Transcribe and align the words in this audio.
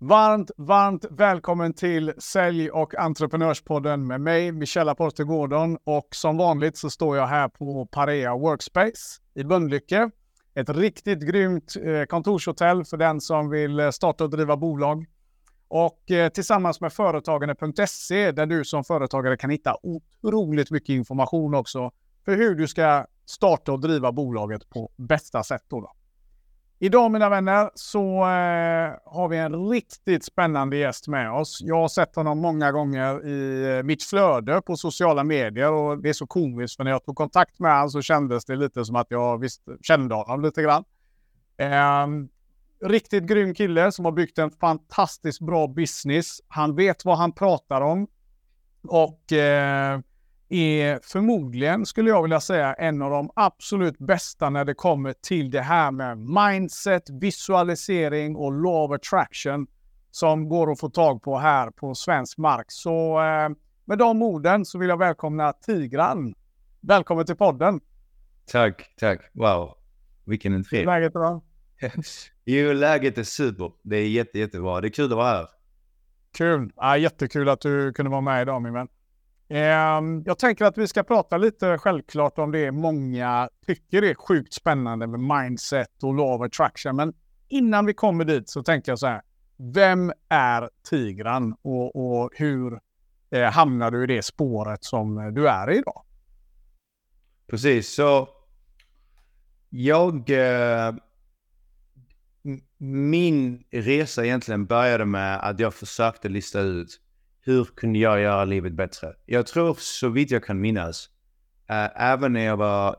Varmt, 0.00 0.50
varmt 0.56 1.04
välkommen 1.10 1.72
till 1.72 2.12
Sälj 2.18 2.70
och 2.70 2.94
entreprenörspodden 2.94 4.06
med 4.06 4.20
mig, 4.20 4.52
Michella 4.52 4.94
Porter 4.94 5.24
Gordon. 5.24 5.78
Och 5.84 6.08
som 6.10 6.36
vanligt 6.36 6.76
så 6.76 6.90
står 6.90 7.16
jag 7.16 7.26
här 7.26 7.48
på 7.48 7.86
Parea 7.86 8.36
Workspace 8.36 9.20
i 9.34 9.44
Bundlycke. 9.44 10.10
Ett 10.54 10.68
riktigt 10.68 11.20
grymt 11.20 11.74
eh, 11.84 12.04
kontorshotell 12.04 12.84
för 12.84 12.96
den 12.96 13.20
som 13.20 13.50
vill 13.50 13.80
eh, 13.80 13.90
starta 13.90 14.24
och 14.24 14.30
driva 14.30 14.56
bolag. 14.56 15.06
Och 15.68 16.10
eh, 16.10 16.28
tillsammans 16.28 16.80
med 16.80 16.92
Företagande.se 16.92 18.32
där 18.32 18.46
du 18.46 18.64
som 18.64 18.84
företagare 18.84 19.36
kan 19.36 19.50
hitta 19.50 19.76
otroligt 19.82 20.70
mycket 20.70 20.88
information 20.88 21.54
också 21.54 21.90
för 22.24 22.36
hur 22.36 22.54
du 22.54 22.68
ska 22.68 23.06
starta 23.26 23.72
och 23.72 23.80
driva 23.80 24.12
bolaget 24.12 24.70
på 24.70 24.90
bästa 24.96 25.42
sätt. 25.42 25.62
Då, 25.68 25.80
då. 25.80 25.92
Idag 26.80 27.10
mina 27.10 27.28
vänner 27.28 27.70
så 27.74 28.20
eh, 28.20 28.94
har 29.04 29.28
vi 29.28 29.36
en 29.36 29.68
riktigt 29.68 30.24
spännande 30.24 30.76
gäst 30.76 31.08
med 31.08 31.32
oss. 31.32 31.58
Jag 31.62 31.76
har 31.76 31.88
sett 31.88 32.16
honom 32.16 32.38
många 32.38 32.72
gånger 32.72 33.26
i 33.26 33.76
eh, 33.76 33.82
mitt 33.82 34.02
flöde 34.02 34.62
på 34.66 34.76
sociala 34.76 35.24
medier 35.24 35.72
och 35.72 36.02
det 36.02 36.08
är 36.08 36.12
så 36.12 36.26
komiskt 36.26 36.76
för 36.76 36.84
när 36.84 36.90
jag 36.90 37.04
tog 37.04 37.16
kontakt 37.16 37.58
med 37.58 37.72
honom 37.72 37.90
så 37.90 38.02
kändes 38.02 38.44
det 38.44 38.56
lite 38.56 38.84
som 38.84 38.96
att 38.96 39.06
jag 39.10 39.38
visst 39.38 39.62
kände 39.82 40.14
honom 40.14 40.42
lite 40.42 40.62
grann. 40.62 40.84
Eh, 41.56 42.06
riktigt 42.88 43.24
grym 43.24 43.54
kille 43.54 43.92
som 43.92 44.04
har 44.04 44.12
byggt 44.12 44.38
en 44.38 44.50
fantastiskt 44.50 45.40
bra 45.40 45.66
business. 45.66 46.40
Han 46.48 46.76
vet 46.76 47.04
vad 47.04 47.18
han 47.18 47.32
pratar 47.32 47.80
om 47.80 48.06
och 48.82 49.32
eh, 49.32 50.00
är 50.48 51.00
förmodligen, 51.02 51.86
skulle 51.86 52.10
jag 52.10 52.22
vilja 52.22 52.40
säga, 52.40 52.74
en 52.74 53.02
av 53.02 53.10
de 53.10 53.30
absolut 53.36 53.98
bästa 53.98 54.50
när 54.50 54.64
det 54.64 54.74
kommer 54.74 55.12
till 55.12 55.50
det 55.50 55.60
här 55.60 55.90
med 55.90 56.18
mindset, 56.18 57.02
visualisering 57.10 58.36
och 58.36 58.52
law 58.52 58.84
of 58.84 58.94
attraction 58.94 59.66
som 60.10 60.48
går 60.48 60.72
att 60.72 60.80
få 60.80 60.90
tag 60.90 61.22
på 61.22 61.38
här 61.38 61.70
på 61.70 61.94
svensk 61.94 62.38
mark. 62.38 62.66
Så 62.68 63.20
eh, 63.20 63.48
med 63.84 63.98
de 63.98 64.22
orden 64.22 64.64
så 64.64 64.78
vill 64.78 64.88
jag 64.88 64.98
välkomna 64.98 65.52
Tigran. 65.52 66.34
Välkommen 66.80 67.26
till 67.26 67.36
podden! 67.36 67.80
Tack, 68.46 68.94
tack. 68.96 69.20
Wow, 69.32 69.74
vilken 70.24 70.54
entré. 70.54 70.84
Läget 70.84 71.14
är 71.14 71.18
bra? 71.18 71.42
jo, 72.44 72.72
läget 72.72 73.18
är 73.18 73.22
super. 73.22 73.72
Det 73.82 73.96
är 73.96 74.08
jätte, 74.08 74.38
jättebra. 74.38 74.80
Det 74.80 74.88
är 74.88 74.90
kul 74.90 75.04
att 75.04 75.16
vara 75.16 75.28
här. 75.28 75.46
Kul! 76.36 76.72
Ja, 76.76 76.96
jättekul 76.96 77.48
att 77.48 77.60
du 77.60 77.92
kunde 77.92 78.10
vara 78.10 78.20
med 78.20 78.42
idag 78.42 78.62
min 78.62 78.72
vän. 78.72 78.88
Ehm, 79.48 80.22
jag 80.26 80.38
tänker 80.38 80.64
att 80.64 80.78
vi 80.78 80.88
ska 80.88 81.02
prata 81.02 81.36
lite 81.36 81.78
självklart 81.78 82.38
om 82.38 82.52
det 82.52 82.72
många 82.72 83.48
tycker 83.66 84.02
är 84.02 84.14
sjukt 84.14 84.54
spännande 84.54 85.06
med 85.06 85.20
mindset 85.20 86.02
och 86.02 86.14
law 86.14 86.40
of 86.40 86.46
attraction. 86.46 86.96
Men 86.96 87.14
innan 87.48 87.86
vi 87.86 87.94
kommer 87.94 88.24
dit 88.24 88.48
så 88.50 88.62
tänker 88.62 88.92
jag 88.92 88.98
så 88.98 89.06
här. 89.06 89.22
Vem 89.74 90.12
är 90.28 90.70
Tigran 90.90 91.56
och, 91.62 91.96
och 91.96 92.30
hur 92.34 92.80
eh, 93.30 93.50
hamnar 93.50 93.90
du 93.90 94.04
i 94.04 94.06
det 94.06 94.22
spåret 94.22 94.84
som 94.84 95.18
eh, 95.18 95.26
du 95.26 95.48
är 95.48 95.70
i 95.70 95.78
idag? 95.78 96.02
Precis, 97.50 97.94
så 97.94 98.28
jag... 99.68 100.30
Eh, 100.30 100.94
min 102.78 103.64
resa 103.70 104.24
egentligen 104.24 104.66
började 104.66 105.04
med 105.04 105.40
att 105.40 105.60
jag 105.60 105.74
försökte 105.74 106.28
lista 106.28 106.60
ut 106.60 107.00
hur 107.48 107.64
kunde 107.64 107.98
jag 107.98 108.20
göra 108.20 108.44
livet 108.44 108.72
bättre? 108.72 109.14
Jag 109.26 109.46
tror 109.46 109.76
så 109.80 110.08
vitt 110.08 110.30
jag 110.30 110.44
kan 110.44 110.60
minnas, 110.60 111.08
äh, 111.70 112.02
även 112.02 112.32
när 112.32 112.44
jag 112.44 112.56
var 112.56 112.96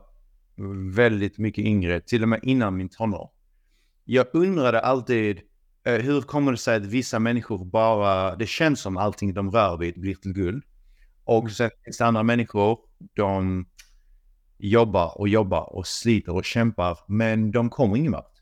väldigt 0.94 1.38
mycket 1.38 1.64
yngre, 1.64 2.00
till 2.00 2.22
och 2.22 2.28
med 2.28 2.40
innan 2.42 2.76
min 2.76 2.88
tonår. 2.88 3.30
Jag 4.04 4.26
undrade 4.32 4.80
alltid 4.80 5.40
äh, 5.86 5.94
hur 5.94 6.20
kommer 6.20 6.52
det 6.52 6.58
sig 6.58 6.76
att 6.76 6.86
vissa 6.86 7.18
människor 7.18 7.64
bara, 7.64 8.36
det 8.36 8.46
känns 8.46 8.80
som 8.80 8.96
allting 8.96 9.34
de 9.34 9.50
rör 9.50 9.76
vid 9.76 10.00
blir 10.00 10.14
till 10.14 10.32
guld. 10.32 10.64
Och 11.24 11.42
mm. 11.42 11.50
sen 11.50 11.70
finns 11.84 11.98
det 11.98 12.06
andra 12.06 12.22
människor, 12.22 12.78
de 13.14 13.66
jobbar 14.58 15.18
och 15.20 15.28
jobbar 15.28 15.76
och 15.76 15.86
sliter 15.86 16.34
och 16.34 16.44
kämpar, 16.44 16.98
men 17.08 17.50
de 17.50 17.70
kommer 17.70 17.96
ingen 17.96 18.12
vart. 18.12 18.34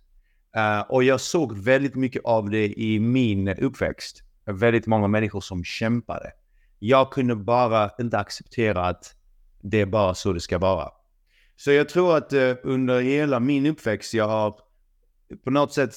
Uh, 0.57 0.81
och 0.91 1.05
jag 1.05 1.21
såg 1.21 1.59
väldigt 1.59 1.95
mycket 1.95 2.25
av 2.25 2.51
det 2.51 2.81
i 2.81 3.01
min 3.01 3.49
uppväxt 3.49 4.25
väldigt 4.53 4.87
många 4.87 5.09
människor 5.09 5.41
som 5.41 5.65
kämpade. 5.65 6.33
Jag 6.79 7.13
kunde 7.13 7.37
bara 7.37 7.91
inte 7.99 8.19
acceptera 8.19 8.87
att 8.87 9.15
det 9.61 9.81
är 9.81 9.87
bara 9.87 10.15
så 10.15 10.33
det 10.33 10.41
ska 10.41 10.59
vara. 10.59 10.89
Så 11.57 11.73
jag 11.73 11.89
tror 11.89 12.17
att 12.17 12.33
eh, 12.33 12.55
under 12.63 13.01
hela 13.01 13.41
min 13.41 13.67
uppväxt 13.67 14.15
jag 14.15 14.29
har 14.29 14.61
på 15.45 15.51
något 15.51 15.73
sätt 15.73 15.95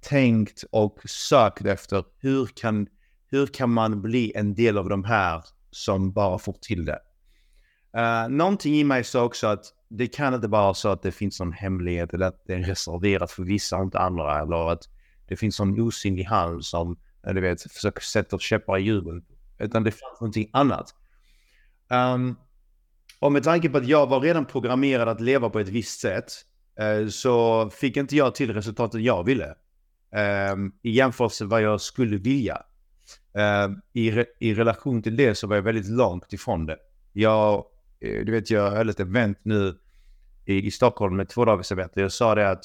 tänkt 0.00 0.64
och 0.70 0.98
sökt 1.04 1.66
efter 1.66 2.04
hur 2.18 2.46
kan, 2.46 2.86
hur 3.30 3.46
kan 3.46 3.72
man 3.72 4.02
bli 4.02 4.32
en 4.34 4.54
del 4.54 4.78
av 4.78 4.88
de 4.88 5.04
här 5.04 5.44
som 5.70 6.12
bara 6.12 6.38
får 6.38 6.52
till 6.52 6.84
det. 6.84 6.98
Uh, 7.96 8.28
någonting 8.28 8.74
i 8.74 8.84
mig 8.84 9.04
sa 9.04 9.22
också 9.22 9.46
att 9.46 9.64
det 9.88 10.06
kan 10.06 10.34
inte 10.34 10.48
bara 10.48 10.62
vara 10.62 10.74
så 10.74 10.88
att 10.88 11.02
det 11.02 11.12
finns 11.12 11.40
någon 11.40 11.52
hemlighet 11.52 12.14
eller 12.14 12.26
att 12.26 12.42
det 12.46 12.54
är 12.54 12.58
reserverat 12.58 13.30
för 13.30 13.42
vissa 13.42 13.76
och 13.76 13.82
inte 13.82 13.98
andra 13.98 14.42
eller 14.42 14.70
att 14.70 14.82
det 15.28 15.36
finns 15.36 15.60
någon 15.60 15.80
osynlig 15.80 16.24
hand 16.24 16.64
som 16.64 16.98
Eh, 17.26 17.34
du 17.34 17.40
vet, 17.40 17.72
försöker 17.72 18.00
sätta 18.00 18.38
käppar 18.38 18.78
i 18.78 18.82
hjulen. 18.82 19.24
Utan 19.58 19.84
det 19.84 19.90
fanns 19.90 20.20
någonting 20.20 20.50
annat. 20.52 20.94
Um, 21.88 22.36
och 23.20 23.32
med 23.32 23.42
tanke 23.42 23.68
på 23.68 23.78
att 23.78 23.86
jag 23.86 24.06
var 24.06 24.20
redan 24.20 24.44
programmerad 24.44 25.08
att 25.08 25.20
leva 25.20 25.50
på 25.50 25.60
ett 25.60 25.68
visst 25.68 26.00
sätt 26.00 26.32
uh, 26.80 27.08
så 27.08 27.70
fick 27.70 27.96
inte 27.96 28.16
jag 28.16 28.34
till 28.34 28.54
resultatet 28.54 29.00
jag 29.00 29.24
ville. 29.24 29.54
Um, 30.52 30.72
I 30.82 30.90
jämförelse 30.90 31.44
med 31.44 31.50
vad 31.50 31.62
jag 31.62 31.80
skulle 31.80 32.16
vilja. 32.16 32.62
Um, 33.32 33.80
i, 33.92 34.10
re 34.10 34.24
I 34.40 34.54
relation 34.54 35.02
till 35.02 35.16
det 35.16 35.34
så 35.34 35.46
var 35.46 35.56
jag 35.56 35.62
väldigt 35.62 35.88
långt 35.88 36.32
ifrån 36.32 36.66
det. 36.66 36.76
Jag, 37.12 37.64
eh, 38.00 38.24
du 38.24 38.32
vet, 38.32 38.50
jag 38.50 38.70
höll 38.70 38.88
ett 38.88 39.00
event 39.00 39.38
nu 39.42 39.78
i, 40.44 40.66
i 40.66 40.70
Stockholm 40.70 41.16
med 41.16 41.28
två 41.28 41.44
dagars 41.44 41.72
event. 41.72 41.92
Jag 41.94 42.12
sa 42.12 42.34
det 42.34 42.50
att 42.50 42.64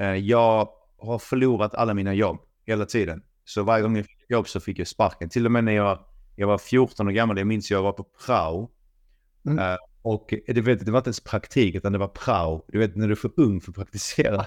uh, 0.00 0.16
jag 0.16 0.68
har 0.98 1.18
förlorat 1.18 1.74
alla 1.74 1.94
mina 1.94 2.14
jobb 2.14 2.40
hela 2.66 2.86
tiden. 2.86 3.22
Så 3.48 3.62
varje 3.62 3.82
gång 3.82 3.96
jag 3.96 4.06
fick 4.06 4.30
jobb 4.30 4.48
så 4.48 4.60
fick 4.60 4.78
jag 4.78 4.86
sparken. 4.86 5.28
Till 5.28 5.46
och 5.46 5.52
med 5.52 5.64
när 5.64 5.72
jag, 5.72 5.98
jag 6.36 6.46
var 6.46 6.58
14 6.58 7.08
år 7.08 7.12
gammal, 7.12 7.38
jag 7.38 7.46
minns 7.46 7.70
jag 7.70 7.82
var 7.82 7.92
på 7.92 8.04
prao. 8.26 8.70
Mm. 9.46 9.58
Uh, 9.58 9.76
och 10.02 10.34
du 10.46 10.60
vet, 10.60 10.86
det 10.86 10.90
var 10.90 10.98
inte 10.98 11.08
ens 11.08 11.20
praktik 11.20 11.74
utan 11.74 11.92
det 11.92 11.98
var 11.98 12.08
prao. 12.08 12.64
Du 12.68 12.78
vet 12.78 12.96
när 12.96 13.06
du 13.06 13.12
är 13.12 13.16
för 13.16 13.30
ung 13.36 13.60
för 13.60 13.70
att 13.70 13.76
praktisera. 13.76 14.46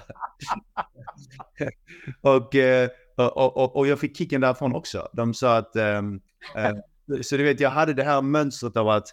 och, 2.20 2.54
uh, 2.54 2.88
och, 3.16 3.56
och, 3.56 3.76
och, 3.76 3.86
jag 3.86 4.00
fick 4.00 4.16
kicken 4.16 4.40
därifrån 4.40 4.74
också. 4.74 5.08
De 5.12 5.34
sa 5.34 5.56
att... 5.56 5.76
Um, 5.76 6.20
uh, 6.56 7.20
så 7.22 7.36
du 7.36 7.44
vet, 7.44 7.60
jag 7.60 7.70
hade 7.70 7.94
det 7.94 8.04
här 8.04 8.22
mönstret 8.22 8.76
av 8.76 8.88
att 8.88 9.08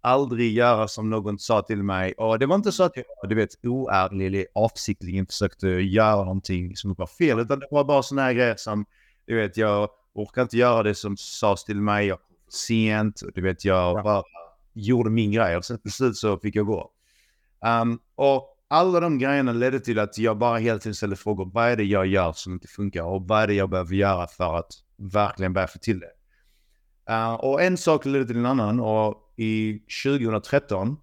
aldrig 0.00 0.52
göra 0.52 0.88
som 0.88 1.10
någon 1.10 1.38
sa 1.38 1.62
till 1.62 1.82
mig. 1.82 2.12
Och 2.12 2.38
det 2.38 2.46
var 2.46 2.56
inte 2.56 2.72
så 2.72 2.82
att 2.82 2.96
jag, 2.96 3.04
du 3.28 3.34
vet, 3.34 3.64
oärlig 3.64 4.26
eller 4.26 4.46
avsiktligen 4.54 5.26
försökte 5.26 5.68
göra 5.68 6.16
någonting 6.24 6.76
som 6.76 6.94
var 6.94 7.06
fel. 7.06 7.40
Utan 7.40 7.58
det 7.58 7.68
var 7.70 7.84
bara 7.84 8.02
sådana 8.02 8.22
här 8.22 8.32
grejer 8.32 8.56
som 8.56 8.86
du 9.26 9.36
vet, 9.36 9.56
jag 9.56 9.88
orkar 10.12 10.42
inte 10.42 10.56
göra 10.56 10.82
det 10.82 10.94
som 10.94 11.16
sades 11.16 11.64
till 11.64 11.80
mig. 11.80 12.06
Jag 12.06 12.18
kom 12.18 12.36
sent. 12.48 13.22
Du 13.34 13.40
vet, 13.40 13.64
jag 13.64 14.04
bara 14.04 14.22
gjorde 14.72 15.10
min 15.10 15.32
grej 15.32 15.56
och 15.56 15.64
sen 15.64 15.78
till 15.78 15.92
slut 15.92 16.16
så 16.16 16.38
fick 16.38 16.56
jag 16.56 16.66
gå. 16.66 16.90
Um, 17.82 17.98
och 18.14 18.50
alla 18.68 19.00
de 19.00 19.18
grejerna 19.18 19.52
ledde 19.52 19.80
till 19.80 19.98
att 19.98 20.18
jag 20.18 20.38
bara 20.38 20.58
hela 20.58 20.78
tiden 20.78 20.94
ställde 20.94 21.16
frågor. 21.16 21.50
Vad 21.52 21.68
är 21.68 21.76
det 21.76 21.84
jag 21.84 22.06
gör 22.06 22.32
som 22.32 22.52
inte 22.52 22.68
funkar? 22.68 23.02
Och 23.02 23.28
vad 23.28 23.42
är 23.42 23.46
det 23.46 23.54
jag 23.54 23.70
behöver 23.70 23.94
göra 23.94 24.26
för 24.26 24.58
att 24.58 24.72
verkligen 24.96 25.52
börja 25.52 25.66
få 25.66 25.78
till 25.78 26.00
det? 26.00 26.10
Uh, 27.12 27.34
och 27.34 27.62
en 27.62 27.76
sak 27.76 28.04
ledde 28.04 28.26
till 28.26 28.36
en 28.36 28.46
annan 28.46 28.80
och 28.80 29.32
i 29.36 29.82
2013 30.04 30.96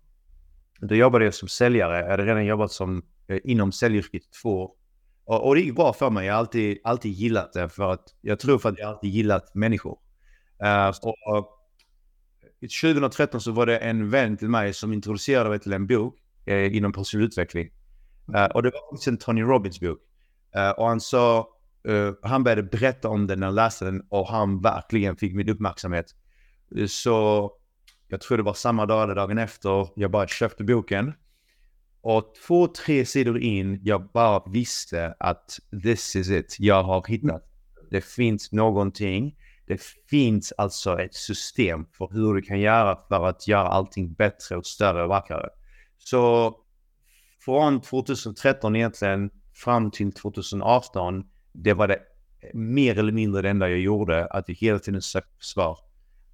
då 0.82 0.96
jobbade 0.96 1.26
jag 1.26 1.34
som 1.34 1.48
säljare. 1.48 2.00
Jag 2.00 2.10
hade 2.10 2.26
redan 2.26 2.46
jobbat 2.46 2.72
som, 2.72 3.04
eh, 3.28 3.40
inom 3.44 3.72
säljyrket 3.72 4.24
två 4.42 4.64
år. 4.64 4.72
Och, 5.26 5.48
och 5.48 5.56
det 5.56 5.62
gick 5.62 5.76
bra 5.76 5.94
för 5.94 6.10
mig. 6.10 6.26
Jag 6.26 6.34
har 6.34 6.40
alltid, 6.40 6.78
alltid 6.84 7.12
gillat 7.12 7.54
det 7.54 7.70
för 7.70 7.92
att 7.94 8.16
jag 8.22 8.40
tror 8.40 8.58
för 8.58 8.70
att 8.70 8.80
jag 8.80 8.90
alltid 8.90 9.10
gillat 9.10 9.56
människor. 9.56 10.00
Uh, 10.64 10.88
och, 10.88 11.38
och 11.38 11.58
2013 12.82 13.42
så 13.42 13.52
var 13.52 13.66
det 13.66 13.78
en 13.78 14.10
vän 14.10 14.38
till 14.38 14.50
mig 14.50 14.74
som 14.74 14.94
introducerade 14.94 15.50
mig 15.50 15.60
till 15.60 15.74
en 15.74 15.88
bok 15.88 16.16
eh, 16.46 16.76
inom 16.76 16.94
personlig 16.94 17.26
utveckling. 17.26 17.70
Uh, 18.36 18.46
och 18.46 18.64
det 18.64 18.70
var 18.70 18.92
faktiskt 18.92 19.08
en 19.08 19.18
Tony 19.18 19.42
Robbins 19.42 19.80
bok. 19.80 20.00
Uh, 20.58 20.70
och 20.70 20.88
han 20.88 21.02
sa, 21.02 21.48
han 22.22 22.44
började 22.44 22.64
berätta 22.64 23.10
om 23.10 23.28
den 23.28 23.40
när 23.40 23.48
jag 23.48 23.54
läste 23.54 23.86
den 23.86 24.02
och 24.10 24.28
han 24.28 24.62
verkligen 24.62 25.16
fick 25.16 25.36
min 25.36 25.50
uppmärksamhet. 25.50 26.06
så 26.88 27.52
jag 28.08 28.22
tror 28.22 28.38
det 28.38 28.44
var 28.44 28.54
samma 28.54 28.86
dag 28.86 29.04
eller 29.04 29.16
dagen 29.16 29.38
efter 29.38 29.88
jag 29.96 30.12
bara 30.12 30.28
köpte 30.28 30.64
boken. 30.64 31.14
Och 32.02 32.36
två, 32.48 32.68
tre 32.68 33.06
sidor 33.06 33.40
in, 33.40 33.80
jag 33.84 34.10
bara 34.14 34.44
visste 34.52 35.16
att 35.20 35.60
this 35.84 36.16
is 36.16 36.30
it. 36.30 36.56
Jag 36.60 36.84
har 36.84 37.06
hittat. 37.08 37.48
Det 37.92 38.02
finns 38.02 38.52
någonting. 38.52 39.36
Det 39.68 39.82
finns 40.10 40.52
alltså 40.58 41.00
ett 41.00 41.14
system 41.14 41.86
för 41.98 42.10
hur 42.14 42.34
du 42.34 42.42
kan 42.42 42.60
göra 42.60 43.00
för 43.08 43.26
att 43.26 43.48
göra 43.48 43.68
allting 43.68 44.14
bättre 44.14 44.58
och 44.58 44.66
större 44.66 45.04
och 45.04 45.10
vackrare. 45.10 45.50
Så 45.98 46.56
från 47.46 47.82
2013 47.82 48.76
egentligen 48.76 49.30
fram 49.54 49.92
till 49.92 50.12
2018, 50.12 51.24
det 51.54 51.74
var 51.74 51.88
det 51.88 52.00
mer 52.54 53.00
eller 53.00 53.12
mindre 53.12 53.42
det 53.42 53.50
enda 53.50 53.70
jag 53.70 53.80
gjorde, 53.80 54.26
att 54.26 54.50
jag 54.50 54.56
hela 54.56 54.80
tiden 54.80 55.02
sökte 55.02 55.46
svar. 55.46 55.78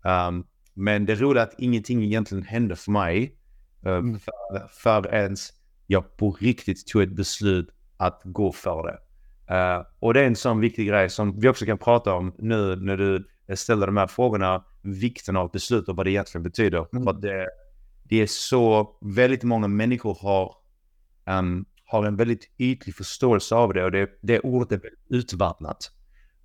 Um, 0.04 0.48
men 0.74 1.06
det 1.06 1.16
roliga 1.16 1.44
är 1.44 1.48
att 1.48 1.60
ingenting 1.60 2.04
egentligen 2.04 2.44
hände 2.44 2.76
för 2.76 2.92
mig 2.92 3.36
uh, 3.86 3.94
mm. 3.94 4.20
för, 4.20 4.34
förrän 4.70 5.36
jag 5.88 6.18
på 6.18 6.32
riktigt 6.32 6.88
tog 6.88 7.02
ett 7.02 7.16
beslut 7.16 7.70
att 7.98 8.22
gå 8.24 8.52
för 8.52 8.84
det. 8.84 9.00
Uh, 9.54 9.86
och 10.00 10.14
det 10.14 10.22
är 10.22 10.28
en 10.28 10.36
sån 10.36 10.60
viktig 10.60 10.88
grej 10.88 11.10
som 11.10 11.40
vi 11.40 11.48
också 11.48 11.66
kan 11.66 11.78
prata 11.78 12.14
om 12.14 12.36
nu 12.38 12.76
när 12.76 12.98
du 12.98 13.28
ställer 13.56 13.86
de 13.86 13.98
här 13.98 14.08
frågorna. 14.08 14.66
Vikten 14.82 15.38
av 15.38 15.52
beslut 15.52 15.90
och 15.90 15.96
vad 15.96 16.06
det 16.06 16.12
egentligen 16.12 16.44
betyder. 16.44 16.88
Mm. 16.94 17.04
För 17.04 17.14
det, 17.14 17.50
det 18.04 18.22
är 18.22 18.28
så 18.28 18.98
väldigt 19.02 19.44
många 19.44 19.68
människor 19.68 20.18
har, 20.22 20.56
um, 21.40 21.66
har 21.86 22.06
en 22.06 22.16
väldigt 22.16 22.52
ytlig 22.58 22.96
förståelse 22.96 23.56
av 23.56 23.74
det 23.74 23.84
och 23.84 23.92
det, 23.92 24.10
det 24.22 24.40
ordet 24.40 24.72
är 24.72 24.90
utvattnat. 25.10 25.92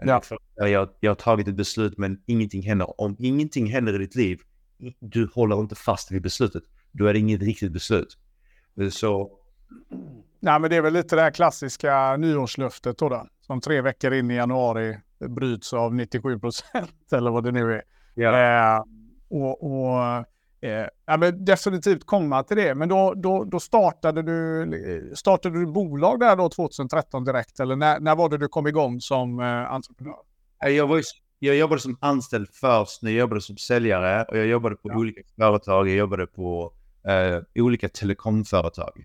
Ja. 0.04 0.22
Jag, 0.56 0.88
jag 1.00 1.10
har 1.10 1.14
tagit 1.14 1.48
ett 1.48 1.54
beslut 1.54 1.98
men 1.98 2.22
ingenting 2.26 2.62
händer. 2.62 3.00
Om 3.00 3.16
ingenting 3.18 3.66
händer 3.66 3.94
i 3.94 3.98
ditt 3.98 4.14
liv, 4.14 4.40
du 5.00 5.28
håller 5.34 5.60
inte 5.60 5.74
fast 5.74 6.12
vid 6.12 6.22
beslutet. 6.22 6.62
Då 6.92 7.06
är 7.06 7.12
det 7.12 7.18
inget 7.18 7.42
riktigt 7.42 7.72
beslut. 7.72 8.18
Så... 8.90 9.30
Nej, 10.40 10.60
men 10.60 10.70
det 10.70 10.76
är 10.76 10.82
väl 10.82 10.92
lite 10.92 11.16
det 11.16 11.22
här 11.22 11.30
klassiska 11.30 12.16
nyårslöftet 12.16 12.98
då, 12.98 13.08
då 13.08 13.26
som 13.40 13.60
tre 13.60 13.80
veckor 13.80 14.12
in 14.12 14.30
i 14.30 14.34
januari 14.34 14.98
bryts 15.18 15.72
av 15.72 15.94
97 15.94 16.38
procent 16.38 16.92
eller 17.12 17.30
vad 17.30 17.44
det 17.44 17.52
nu 17.52 17.72
är. 17.72 17.82
Ja. 18.14 18.76
Eh, 18.76 18.84
och, 19.28 19.62
och 19.62 20.26
Eh, 20.62 20.86
ja, 21.06 21.16
men 21.16 21.44
definitivt 21.44 22.06
komma 22.06 22.42
till 22.42 22.56
det. 22.56 22.74
Men 22.74 22.88
då, 22.88 23.14
då, 23.14 23.44
då 23.44 23.60
startade, 23.60 24.22
du, 24.22 25.12
startade 25.14 25.58
du 25.60 25.66
bolag 25.66 26.20
där 26.20 26.36
då 26.36 26.48
2013 26.48 27.24
direkt? 27.24 27.60
Eller 27.60 27.76
när, 27.76 28.00
när 28.00 28.16
var 28.16 28.28
det 28.28 28.38
du 28.38 28.48
kom 28.48 28.66
igång 28.66 29.00
som 29.00 29.40
eh, 29.40 29.72
entreprenör? 29.72 30.16
Jag, 30.60 30.86
var, 30.86 31.02
jag 31.38 31.56
jobbade 31.56 31.80
som 31.80 31.96
anställd 32.00 32.48
först, 32.52 33.02
när 33.02 33.10
jag 33.10 33.18
jobbade 33.18 33.40
som 33.40 33.56
säljare 33.56 34.24
och 34.24 34.38
jag 34.38 34.46
jobbade 34.46 34.76
på 34.76 34.90
ja. 34.90 34.98
olika 34.98 35.20
företag. 35.36 35.88
Jag 35.88 35.96
jobbade 35.96 36.26
på 36.26 36.72
eh, 37.08 37.40
olika 37.54 37.88
telekomföretag. 37.88 39.04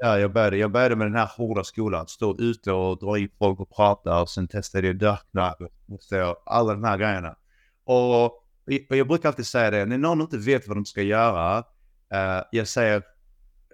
Där 0.00 0.18
jag, 0.18 0.32
började. 0.32 0.56
jag 0.56 0.72
började 0.72 0.96
med 0.96 1.06
den 1.06 1.14
här 1.14 1.30
hårda 1.36 1.64
skolan, 1.64 2.06
stå 2.06 2.40
ute 2.40 2.72
och 2.72 2.98
dra 2.98 3.18
in 3.18 3.28
folk 3.38 3.60
och 3.60 3.70
prata 3.70 4.22
och 4.22 4.28
sen 4.28 4.48
testade 4.48 4.86
jag 4.86 4.96
Darknet 4.96 5.72
och 5.88 6.42
alla 6.46 6.72
de 6.72 6.84
här 6.84 6.98
grejerna. 6.98 7.36
Och 7.84 8.44
jag 8.88 9.08
brukar 9.08 9.28
alltid 9.28 9.46
säga 9.46 9.70
det, 9.70 9.86
när 9.86 9.98
någon 9.98 10.20
inte 10.20 10.38
vet 10.38 10.68
vad 10.68 10.76
de 10.76 10.84
ska 10.84 11.02
göra, 11.02 11.58
uh, 11.58 12.44
jag 12.50 12.68
säger 12.68 13.02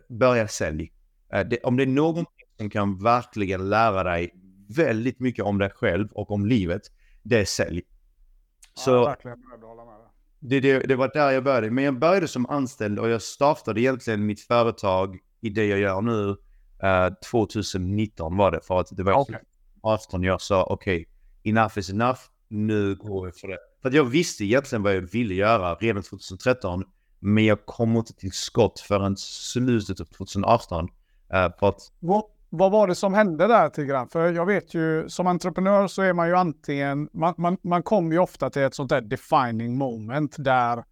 börja 0.08 0.48
sälj. 0.48 0.92
Uh, 1.34 1.40
det, 1.40 1.58
om 1.62 1.76
det 1.76 1.82
är 1.82 1.86
någon 1.86 2.24
som 2.58 2.70
kan 2.70 2.98
verkligen 2.98 3.68
lära 3.68 4.02
dig 4.02 4.34
väldigt 4.68 5.20
mycket 5.20 5.44
om 5.44 5.58
dig 5.58 5.70
själv 5.70 6.08
och 6.12 6.30
om 6.30 6.46
livet, 6.46 6.82
det 7.22 7.40
är 7.40 7.44
sälj. 7.44 7.82
Så, 8.74 8.90
ja, 8.90 9.04
verkligen. 9.04 9.38
Det, 10.48 10.60
det, 10.60 10.78
det 10.78 10.96
var 10.96 11.10
där 11.14 11.30
jag 11.30 11.44
började. 11.44 11.70
Men 11.70 11.84
jag 11.84 11.98
började 11.98 12.28
som 12.28 12.46
anställd 12.46 12.98
och 12.98 13.08
jag 13.08 13.22
startade 13.22 13.80
egentligen 13.80 14.26
mitt 14.26 14.40
företag 14.40 15.18
i 15.40 15.50
det 15.50 15.66
jag 15.66 15.78
gör 15.78 16.00
nu. 16.00 16.36
Uh, 16.84 17.14
2019 17.30 18.36
var 18.36 18.50
det 18.50 18.60
för 18.60 18.80
att 18.80 18.96
det 18.96 19.02
var 19.02 19.20
okay. 19.20 19.40
18 19.82 20.22
jag 20.22 20.40
sa 20.40 20.64
okej, 20.64 20.96
okay, 20.96 21.52
enough 21.52 21.78
is 21.78 21.90
enough, 21.90 22.18
nu 22.48 22.94
går 22.94 23.26
vi 23.26 23.32
för 23.32 23.48
det. 23.48 23.58
För 23.82 23.88
att 23.88 23.94
jag 23.94 24.04
visste 24.04 24.44
egentligen 24.44 24.82
vad 24.82 24.96
jag 24.96 25.00
ville 25.00 25.34
göra 25.34 25.74
redan 25.74 26.02
2013. 26.02 26.84
Men 27.18 27.44
jag 27.44 27.66
kom 27.66 27.96
inte 27.96 28.14
till 28.14 28.32
skott 28.32 28.80
förrän 28.80 29.16
slutet 29.16 30.00
av 30.00 30.04
2018. 30.04 30.84
Uh, 30.84 30.88
för 31.30 31.68
att 31.68 31.92
vad, 32.50 32.72
var 32.72 32.86
det 32.86 32.94
som 32.94 33.14
hände 33.14 33.46
där 33.46 33.68
Tigran? 33.68 34.08
För 34.08 34.32
jag 34.32 34.46
vet 34.46 34.74
ju 34.74 35.08
som 35.08 35.26
entreprenör 35.26 35.86
så 35.86 36.02
är 36.02 36.12
man 36.12 36.28
ju 36.28 36.36
antingen, 36.36 37.08
man, 37.12 37.34
man, 37.36 37.56
man 37.62 37.82
kommer 37.82 38.12
ju 38.12 38.18
ofta 38.18 38.50
till 38.50 38.62
ett 38.62 38.74
sånt 38.74 38.90
där 38.90 39.00
defining 39.00 39.76
moment 39.76 40.36
där 40.38 40.84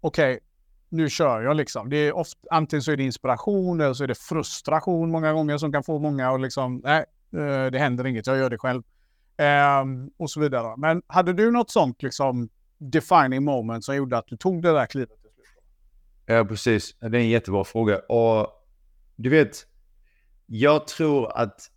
okej, 0.00 0.32
okay, 0.32 0.40
nu 0.88 1.08
kör 1.08 1.42
jag 1.42 1.56
liksom. 1.56 1.90
Det 1.90 1.96
är 1.96 2.16
ofta, 2.16 2.38
antingen 2.50 2.82
så 2.82 2.92
är 2.92 2.96
det 2.96 3.02
inspiration 3.02 3.80
eller 3.80 3.94
så 3.94 4.04
är 4.04 4.08
det 4.08 4.18
frustration 4.18 5.10
många 5.10 5.32
gånger 5.32 5.58
som 5.58 5.72
kan 5.72 5.82
få 5.82 5.98
många 5.98 6.30
att 6.30 6.40
liksom, 6.40 6.80
nej, 6.84 7.04
eh, 7.32 7.70
det 7.70 7.78
händer 7.78 8.06
inget, 8.06 8.26
jag 8.26 8.38
gör 8.38 8.50
det 8.50 8.58
själv. 8.58 8.82
Um, 9.82 10.10
och 10.16 10.30
så 10.30 10.40
vidare. 10.40 10.74
Men 10.76 11.02
hade 11.06 11.32
du 11.32 11.50
något 11.50 11.70
sånt 11.70 12.02
liksom 12.02 12.48
defining 12.78 13.44
moment 13.44 13.84
som 13.84 13.96
gjorde 13.96 14.18
att 14.18 14.26
du 14.26 14.36
tog 14.36 14.62
det 14.62 14.72
där 14.72 14.86
klivet? 14.86 15.10
Ja, 16.26 16.44
precis. 16.44 16.96
Det 17.00 17.06
är 17.06 17.14
en 17.14 17.28
jättebra 17.28 17.64
fråga. 17.64 17.98
Och 17.98 18.46
du 19.16 19.30
vet, 19.30 19.66
jag 20.46 20.86
tror 20.86 21.36
att 21.36 21.70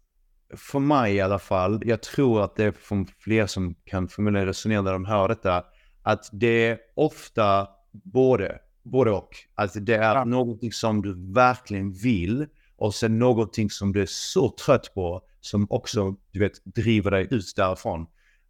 för 0.56 0.80
mig 0.80 1.16
i 1.16 1.22
alla 1.22 1.40
fall, 1.40 1.82
jag 1.86 2.02
tror 2.02 2.44
att 2.44 2.56
det 2.56 2.66
är 2.66 2.72
för 2.72 3.06
fler 3.20 3.48
som 3.48 3.76
kan 3.86 4.08
förmodligen 4.08 4.48
resonera 4.48 4.82
när 4.82 4.94
de 4.94 5.06
hör 5.06 5.28
detta, 5.28 5.64
att 6.04 6.30
det 6.32 6.68
är 6.68 6.78
ofta 6.96 7.68
både, 7.92 8.60
både 8.84 9.12
och. 9.12 9.30
Alltså 9.56 9.80
det 9.80 9.96
är 9.96 10.16
ja. 10.16 10.26
någonting 10.26 10.72
som 10.72 11.02
du 11.02 11.34
verkligen 11.34 11.94
vill 11.94 12.48
och 12.78 12.96
sen 12.96 13.20
någonting 13.20 13.70
som 13.70 13.94
du 13.94 14.02
är 14.02 14.08
så 14.10 14.50
trött 14.50 14.94
på 14.94 15.22
som 15.42 15.68
också, 15.70 16.16
du 16.32 16.40
vet, 16.40 16.66
driver 16.66 17.12
dig 17.12 17.28
ut 17.32 17.54
därifrån. 17.56 18.08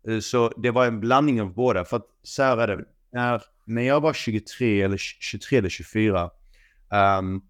Eh, 0.08 0.20
så 0.20 0.54
det 0.58 0.72
var 0.72 0.86
en 0.86 1.00
blandning 1.00 1.42
av 1.42 1.54
båda. 1.54 1.86
För 1.86 1.98
att 1.98 2.08
så 2.24 2.44
här 2.44 2.58
är 2.58 2.68
det, 2.68 2.86
när, 3.12 3.44
när 3.66 3.82
jag 3.82 4.02
var 4.02 4.14
23 4.14 4.82
eller 4.82 4.98
23 4.98 5.58
eller 5.58 5.70
24 5.70 6.30
um, 7.20 7.42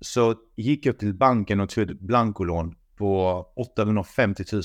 så 0.00 0.34
gick 0.56 0.86
jag 0.86 0.98
till 0.98 1.14
banken 1.14 1.60
och 1.60 1.68
tog 1.68 1.90
ett 1.90 2.00
blankolån 2.00 2.74
på 2.96 3.46
850 3.56 4.44
000. 4.52 4.62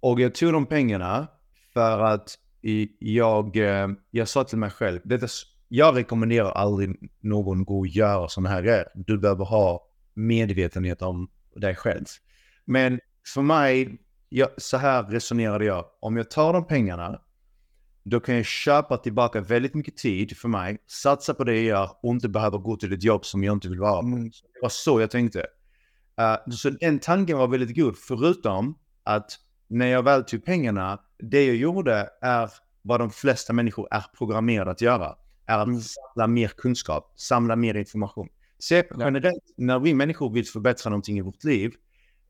Och 0.00 0.20
jag 0.20 0.34
tog 0.34 0.52
de 0.52 0.66
pengarna 0.66 1.28
för 1.72 2.00
att 2.00 2.38
jag, 2.98 3.56
eh, 3.56 3.88
jag 4.10 4.28
sa 4.28 4.44
till 4.44 4.58
mig 4.58 4.70
själv, 4.70 5.00
detta, 5.04 5.26
jag 5.68 5.96
rekommenderar 5.96 6.50
aldrig 6.50 7.10
någon 7.20 7.64
gå 7.64 7.78
och 7.78 7.86
göra 7.86 8.28
sådana 8.28 8.48
här 8.48 8.62
grejer. 8.62 8.86
Du 8.94 9.18
behöver 9.18 9.44
ha 9.44 9.86
medvetenhet 10.14 11.02
om 11.02 11.30
dig 11.56 11.74
själv. 11.74 12.04
Men 12.64 13.00
för 13.34 13.42
mig, 13.42 13.98
jag, 14.28 14.48
så 14.56 14.76
här 14.76 15.02
resonerade 15.02 15.64
jag. 15.64 15.84
Om 16.00 16.16
jag 16.16 16.30
tar 16.30 16.52
de 16.52 16.66
pengarna, 16.66 17.20
då 18.02 18.20
kan 18.20 18.34
jag 18.34 18.46
köpa 18.46 18.96
tillbaka 18.96 19.40
väldigt 19.40 19.74
mycket 19.74 19.96
tid 19.96 20.36
för 20.36 20.48
mig, 20.48 20.78
satsa 20.86 21.34
på 21.34 21.44
det 21.44 21.54
jag 21.54 21.64
gör 21.64 21.90
och 22.02 22.12
inte 22.12 22.28
behöva 22.28 22.58
gå 22.58 22.76
till 22.76 22.92
ett 22.92 23.02
jobb 23.02 23.24
som 23.24 23.44
jag 23.44 23.52
inte 23.52 23.68
vill 23.68 23.80
vara 23.80 24.00
på. 24.00 24.06
Mm. 24.06 24.24
Det 24.24 24.60
var 24.62 24.68
så 24.68 25.00
jag 25.00 25.10
tänkte. 25.10 25.46
Uh, 26.20 26.52
så 26.52 26.70
den 26.70 26.98
tanken 26.98 27.38
var 27.38 27.48
väldigt 27.48 27.76
god, 27.76 27.96
förutom 27.98 28.78
att 29.02 29.30
när 29.68 29.86
jag 29.86 30.02
väl 30.02 30.24
tog 30.24 30.44
pengarna, 30.44 31.00
det 31.18 31.46
jag 31.46 31.56
gjorde 31.56 32.08
är 32.20 32.50
vad 32.82 33.00
de 33.00 33.10
flesta 33.10 33.52
människor 33.52 33.88
är 33.90 34.04
programmerade 34.18 34.70
att 34.70 34.80
göra. 34.80 35.16
Är 35.46 35.58
att 35.58 35.66
mm. 35.66 35.80
samla 35.80 36.26
mer 36.26 36.48
kunskap, 36.48 37.12
samla 37.16 37.56
mer 37.56 37.74
information. 37.74 38.28
Se 38.58 38.84
generellt, 38.98 39.54
när 39.56 39.78
vi 39.78 39.94
människor 39.94 40.32
vill 40.32 40.46
förbättra 40.46 40.90
någonting 40.90 41.18
i 41.18 41.20
vårt 41.20 41.44
liv, 41.44 41.72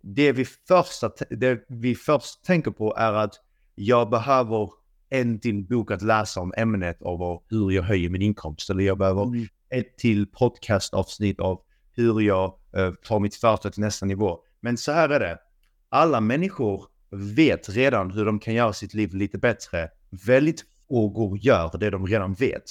det 0.03 0.33
vi, 0.33 0.45
första, 0.45 1.11
det 1.31 1.65
vi 1.69 1.95
först 1.95 2.45
tänker 2.45 2.71
på 2.71 2.97
är 2.97 3.13
att 3.13 3.35
jag 3.75 4.11
behöver 4.11 4.71
en 5.11 5.41
till 5.41 5.65
bok 5.65 5.91
att 5.91 6.03
läsa 6.03 6.41
om 6.41 6.53
ämnet 6.57 7.03
av 7.03 7.43
hur 7.49 7.71
jag 7.71 7.83
höjer 7.83 8.11
min 8.11 8.23
inkomst. 8.23 8.71
Eller 8.71 8.85
jag 8.85 8.99
behöver 8.99 9.23
mm. 9.23 9.47
ett 9.71 9.99
till 9.99 10.27
podcastavsnitt 10.27 11.41
av 11.41 11.61
hur 11.93 12.21
jag 12.21 12.55
uh, 12.79 12.93
tar 12.95 13.21
mitt 13.21 13.35
företag 13.35 13.73
till 13.73 13.83
nästa 13.83 14.07
nivå. 14.07 14.39
Men 14.61 14.77
så 14.77 14.93
här 14.93 15.09
är 15.09 15.21
det. 15.21 15.39
Alla 15.89 16.21
människor 16.21 16.87
vet 17.11 17.69
redan 17.69 18.11
hur 18.11 18.25
de 18.25 18.39
kan 18.39 18.55
göra 18.55 18.73
sitt 18.73 18.95
liv 18.95 19.15
lite 19.15 19.39
bättre. 19.39 19.89
Väldigt 20.27 20.65
få 20.89 21.37
gör 21.41 21.79
det 21.79 21.91
de 21.91 22.07
redan 22.07 22.35
vet. 22.35 22.65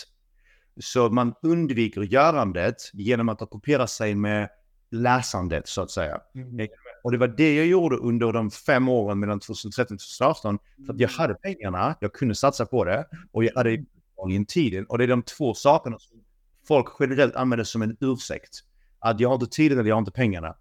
Så 0.82 1.10
man 1.10 1.34
undviker 1.42 2.02
görandet 2.02 2.76
genom 2.94 3.30
att 3.30 3.42
ockupera 3.42 3.88
sig 3.88 4.16
med 4.16 4.50
läsandet 4.92 5.68
så 5.68 5.82
att 5.82 5.92
säga. 5.92 6.22
Mm. 6.36 6.68
Och 7.04 7.12
det 7.12 7.18
var 7.18 7.28
det 7.28 7.56
jag 7.56 7.66
gjorde 7.66 7.96
under 7.96 8.34
de 8.34 8.52
fem 8.52 8.90
åren 8.90 9.20
mellan 9.20 9.40
2013 9.40 9.96
och 9.96 10.00
2018. 10.20 10.60
För 10.86 10.94
att 10.94 11.00
jag 11.00 11.10
hade 11.10 11.34
pengarna, 11.34 11.96
jag 12.00 12.14
kunde 12.14 12.36
satsa 12.36 12.66
på 12.66 12.86
det 12.86 13.06
och 13.32 13.44
jag 13.44 13.56
hade 13.56 13.86
in 14.30 14.46
tiden. 14.46 14.86
Och 14.86 14.98
det 14.98 15.04
är 15.04 15.08
de 15.08 15.24
två 15.24 15.54
sakerna 15.54 16.00
som 16.00 16.18
folk 16.68 16.88
generellt 17.00 17.36
använder 17.36 17.64
som 17.64 17.82
en 17.82 17.98
ursäkt. 18.00 18.64
Att 19.00 19.20
jag 19.20 19.30
har 19.30 19.36
inte 19.36 19.48
tiden 19.48 19.80
eller 19.80 19.90
jag 19.90 19.96
har 19.96 20.00
inte 20.00 20.12
pengarna. 20.12 20.56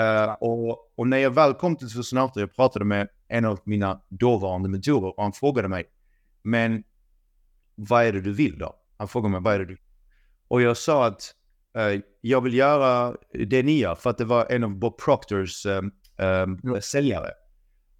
Uh, 0.00 0.32
och, 0.40 0.92
och, 0.94 1.08
när 1.08 1.18
jag 1.18 1.30
väl 1.30 1.54
kom 1.54 1.76
till 1.76 1.88
2018, 1.90 2.40
jag 2.40 2.56
pratade 2.56 2.84
med 2.84 3.08
en 3.28 3.44
av 3.44 3.60
mina 3.64 4.00
dåvarande 4.08 4.68
mentorer 4.68 5.18
och 5.18 5.22
han 5.22 5.32
frågade 5.32 5.68
mig, 5.68 5.84
men 6.42 6.84
vad 7.74 8.04
är 8.04 8.12
det 8.12 8.20
du 8.20 8.32
vill 8.32 8.58
då? 8.58 8.76
Han 8.96 9.08
frågade 9.08 9.32
mig, 9.32 9.40
vad 9.40 9.54
är 9.54 9.58
det 9.58 9.64
du 9.64 9.78
Och 10.48 10.62
jag 10.62 10.76
sa 10.76 11.06
att 11.06 11.34
jag 12.20 12.40
vill 12.40 12.54
göra 12.54 13.16
det 13.48 13.62
ni 13.62 13.78
gör, 13.78 13.94
för 13.94 14.10
att 14.10 14.18
det 14.18 14.24
var 14.24 14.46
en 14.50 14.64
av 14.64 14.70
Bob 14.70 14.98
Proctors 14.98 15.66
um, 15.66 15.92
um, 16.18 16.80
säljare. 16.82 17.30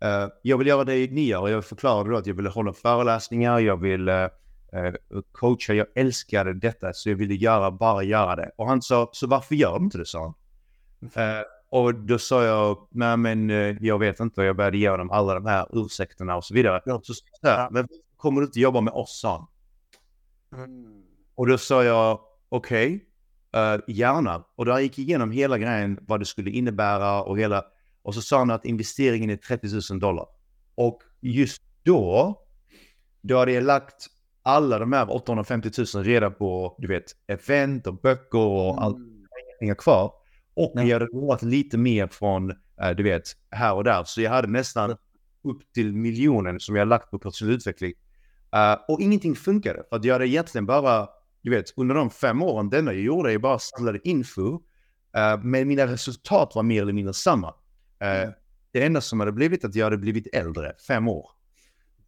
Uh, 0.04 0.28
jag 0.42 0.58
vill 0.58 0.66
göra 0.66 0.84
det 0.84 1.10
ni 1.10 1.24
gör 1.26 1.40
och 1.40 1.50
jag 1.50 1.64
förklarade 1.64 2.10
då 2.10 2.16
att 2.16 2.26
jag 2.26 2.34
ville 2.34 2.48
hålla 2.48 2.72
föreläsningar, 2.72 3.58
jag 3.58 3.80
vill 3.80 4.08
uh, 4.08 4.28
coacha, 5.32 5.74
jag 5.74 5.86
älskade 5.94 6.54
detta 6.54 6.92
så 6.92 7.10
jag 7.10 7.16
ville 7.16 7.34
göra, 7.34 7.70
bara 7.70 8.02
göra 8.02 8.36
det. 8.36 8.50
Och 8.56 8.68
han 8.68 8.82
sa, 8.82 9.10
så 9.12 9.26
varför 9.26 9.54
gör 9.54 9.78
du 9.78 9.84
inte 9.84 9.98
det, 9.98 10.06
sa 10.06 10.22
han. 10.22 10.34
Och 11.68 11.94
då 11.94 12.18
sa 12.18 12.44
jag, 12.44 12.88
nej 12.90 13.16
men 13.16 13.50
eh, 13.50 13.76
jag 13.80 13.98
vet 13.98 14.20
inte, 14.20 14.42
jag 14.42 14.56
började 14.56 14.78
ge 14.78 14.88
honom 14.88 15.10
alla 15.10 15.34
de 15.34 15.46
här 15.46 15.66
ursäkterna 15.72 16.36
och 16.36 16.44
så 16.44 16.54
vidare. 16.54 16.82
Ja. 16.84 17.00
Så 17.02 17.14
sa 17.14 17.24
jag, 17.40 17.58
Ja. 17.58 17.68
men 17.70 17.88
kommer 18.16 18.40
du 18.40 18.46
inte 18.46 18.60
jobba 18.60 18.80
med 18.80 18.94
oss, 18.94 19.20
sa 19.20 19.48
han. 20.52 20.64
Mm. 20.64 21.02
Och 21.34 21.46
då 21.46 21.58
sa 21.58 21.84
jag, 21.84 22.20
okej, 22.48 23.05
eh, 23.56 23.80
gärna. 23.86 24.44
Och 24.56 24.64
då 24.64 24.80
gick 24.80 24.98
igenom 24.98 25.30
hela 25.30 25.58
grejen, 25.58 25.98
vad 26.02 26.20
det 26.20 26.24
skulle 26.26 26.50
innebära 26.50 27.22
och 27.22 27.38
hela... 27.38 27.64
Och 28.02 28.14
så 28.14 28.22
sa 28.22 28.38
han 28.38 28.50
att 28.50 28.64
investeringen 28.64 29.30
är 29.30 29.36
30 29.36 29.92
000 29.92 30.00
dollar. 30.00 30.26
Och 30.74 31.02
just 31.20 31.62
då, 31.82 32.34
då 33.22 33.38
hade 33.38 33.52
jag 33.52 33.64
lagt 33.64 34.06
alla 34.42 34.78
de 34.78 34.92
här 34.92 35.12
850 35.14 35.70
000 35.94 36.04
reda 36.04 36.30
på, 36.30 36.76
du 36.78 36.88
vet, 36.88 37.04
event 37.26 37.86
och 37.86 38.00
böcker 38.00 38.38
och 38.38 38.82
allt 38.82 38.96
pengar 39.60 39.74
kvar. 39.74 40.12
Och 40.54 40.72
Ja. 40.74 40.82
jag 40.82 41.00
hade 41.00 41.12
lovat 41.12 41.42
lite 41.42 41.78
mer 41.78 42.06
från, 42.06 42.50
eh, 42.50 42.90
du 42.96 43.02
vet, 43.02 43.22
här 43.50 43.74
och 43.74 43.84
där. 43.84 44.04
Så 44.04 44.20
jag 44.20 44.30
hade 44.30 44.48
nästan 44.48 44.90
upp 45.44 45.72
till 45.74 45.92
miljonen 45.92 46.60
som 46.60 46.76
jag 46.76 46.88
lagt 46.88 47.10
på 47.10 47.18
personlig 47.18 47.54
utveckling. 47.54 47.92
Eh, 48.54 48.76
och 48.88 49.00
ingenting 49.00 49.34
funkade. 49.34 49.82
För 49.88 49.96
att 49.96 50.04
jag 50.04 50.14
hade 50.14 50.28
egentligen 50.28 50.66
bara, 50.66 51.08
du 51.46 51.50
vet, 51.56 51.72
under 51.76 51.94
de 51.94 52.10
fem 52.10 52.42
åren, 52.42 52.70
denna 52.70 52.92
jag 52.92 53.02
gjorde, 53.02 53.32
jag 53.32 53.40
bara 53.40 53.58
samlade 53.58 54.08
info. 54.08 54.60
eh, 55.16 55.40
men 55.42 55.68
mina 55.68 55.86
resultat 55.86 56.52
var 56.54 56.62
mer 56.62 56.82
eller 56.82 56.92
mindre 56.92 57.14
samma. 57.14 57.54
Mm. 57.98 58.32
Det 58.72 58.84
enda 58.84 59.00
som 59.00 59.20
hade 59.20 59.32
blivit 59.32 59.64
att 59.64 59.74
jag 59.74 59.84
hade 59.86 59.96
blivit 59.98 60.26
äldre, 60.34 60.72
fem 60.88 61.08
år. 61.08 61.30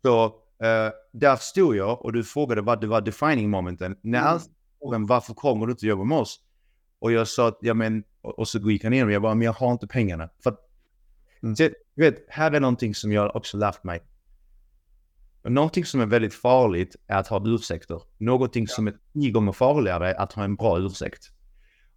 Så 0.02 0.24
eh, 0.62 0.90
där 1.12 1.36
stod 1.36 1.76
jag 1.76 2.04
och 2.04 2.12
du 2.12 2.24
frågade 2.24 2.60
vad 2.60 2.80
det 2.80 2.86
var 2.86 3.00
defining 3.00 3.50
momenten. 3.50 3.96
När 4.02 4.18
Mm. 4.18 4.30
han 4.30 4.40
frågade 4.80 5.04
varför 5.08 5.34
kommer 5.34 5.66
du 5.66 5.72
inte 5.72 5.86
jobba 5.86 6.04
med 6.04 6.18
oss? 6.18 6.40
Och 6.98 7.12
jag 7.12 7.28
sa 7.28 7.48
att, 7.48 7.58
ja 7.60 7.74
men, 7.74 8.04
och, 8.20 8.38
och 8.38 8.48
så 8.48 8.58
gick 8.58 8.84
han 8.84 8.92
igenom, 8.92 9.12
jag 9.12 9.22
bara, 9.22 9.34
men 9.34 9.44
jag 9.44 9.52
har 9.52 9.72
inte 9.72 9.86
pengarna. 9.86 10.28
För 10.42 10.50
att, 10.50 10.60
Mm. 11.42 11.56
så, 11.56 11.62
du 11.94 12.02
vet, 12.02 12.24
här 12.28 12.52
är 12.52 12.60
någonting 12.60 12.94
som 12.94 13.12
jag 13.12 13.36
också 13.36 13.56
lärt 13.56 13.84
mig. 13.84 14.02
Någonting 15.44 15.84
som 15.84 16.00
är 16.00 16.06
väldigt 16.06 16.34
farligt 16.34 16.96
är 17.06 17.16
att 17.16 17.28
ha 17.28 17.42
ursäkter. 17.46 18.02
Någonting 18.18 18.68
som 18.68 18.86
är 18.86 18.94
tio 19.12 19.30
gånger 19.30 19.52
farligare 19.52 20.10
är 20.10 20.14
att 20.14 20.32
ha 20.32 20.44
en 20.44 20.56
bra 20.56 20.78
ursäkt. 20.78 21.30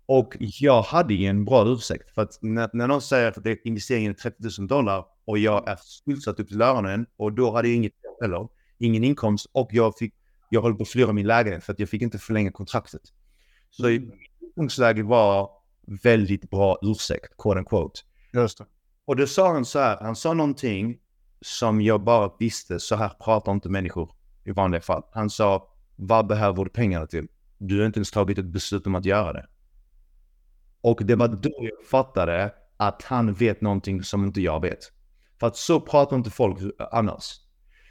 Och 0.06 0.38
jag 0.40 0.82
hade 0.82 1.14
ju 1.14 1.26
en 1.26 1.46
bra 1.46 1.68
ursäkt. 1.68 2.14
För 2.16 2.22
att 2.22 2.38
när, 2.42 2.70
när 2.74 2.88
någon 2.88 3.02
säger 3.02 3.28
att 3.28 3.66
investeringen 3.66 4.12
är 4.12 4.16
30 4.16 4.60
000 4.60 4.68
dollar 4.68 5.06
och 5.26 5.38
jag 5.38 5.70
är 5.70 5.78
skuldsatt 5.82 6.40
upp 6.40 6.48
till 6.48 6.62
öronen 6.62 7.06
och 7.18 7.34
då 7.34 7.52
hade 7.52 7.68
jag 7.68 7.76
inget, 7.76 7.94
eller, 8.24 8.48
ingen 8.80 9.04
inkomst 9.04 9.48
och 9.52 9.70
jag 9.72 9.98
fick, 9.98 10.14
jag 10.50 10.62
höll 10.62 10.76
på 10.76 10.84
att 10.84 10.90
förlora 10.90 11.14
min 11.14 11.28
lägenhet 11.28 11.64
för 11.64 11.74
att 11.74 11.80
jag 11.80 11.90
fick 11.90 12.02
inte 12.02 12.18
förlänga 12.18 12.52
kontraktet. 12.52 13.02
Så 13.70 13.90
i 13.90 14.12
utgångsläget 14.42 15.06
var 15.06 15.50
väldigt 16.04 16.50
bra 16.50 16.80
ursäkt, 16.82 17.38
quote 17.38 17.60
unquote. 17.60 18.00
Just 18.34 18.58
det. 18.58 18.66
Och 19.06 19.16
då 19.16 19.28
sa 19.28 19.54
han 19.54 19.66
så 19.66 19.80
här, 19.80 19.98
han 20.02 20.16
sa 20.16 20.34
någonting 20.34 20.98
som 21.42 21.82
jag 21.82 22.04
bara 22.04 22.32
visste, 22.40 22.80
så 22.80 22.96
här 22.96 23.10
pratar 23.10 23.52
inte 23.52 23.70
människor 23.70 24.12
i 24.44 24.52
vanliga 24.52 24.82
fall. 24.82 25.04
Han 25.12 25.30
sa, 25.30 25.74
vad 25.96 26.28
behöver 26.28 26.64
du 26.64 26.70
pengarna 26.70 27.08
till? 27.08 27.28
Du 27.58 27.80
har 27.80 27.86
inte 27.86 28.00
ens 28.00 28.12
tagit 28.12 28.38
ett 28.38 28.46
beslut 28.46 28.88
om 28.88 28.96
att 28.96 29.06
göra 29.06 29.34
det. 29.34 29.48
Och 30.82 31.02
det 31.04 31.16
var 31.16 31.28
då 31.28 31.52
jag 31.60 31.88
fattade 31.90 32.54
att 32.78 33.04
han 33.04 33.34
vet 33.34 33.62
någonting 33.62 34.04
som 34.04 34.26
inte 34.26 34.42
jag 34.42 34.62
vet. 34.62 34.80
För 35.40 35.48
att 35.48 35.58
så 35.58 35.82
pratar 35.82 36.16
inte 36.16 36.30
folk 36.30 36.58
annars. 36.92 37.40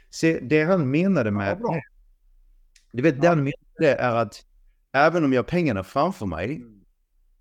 Se, 0.09 0.39
det 0.39 0.63
han 0.63 0.91
menade 0.91 1.31
med... 1.31 1.57
Ja. 1.61 1.81
Du 2.91 3.03
vet, 3.03 3.21
det 3.21 3.27
han 3.27 3.37
menade 3.37 4.01
är 4.01 4.15
att 4.15 4.45
även 4.93 5.25
om 5.25 5.33
jag 5.33 5.39
har 5.39 5.47
pengarna 5.47 5.83
framför 5.83 6.25
mig, 6.25 6.61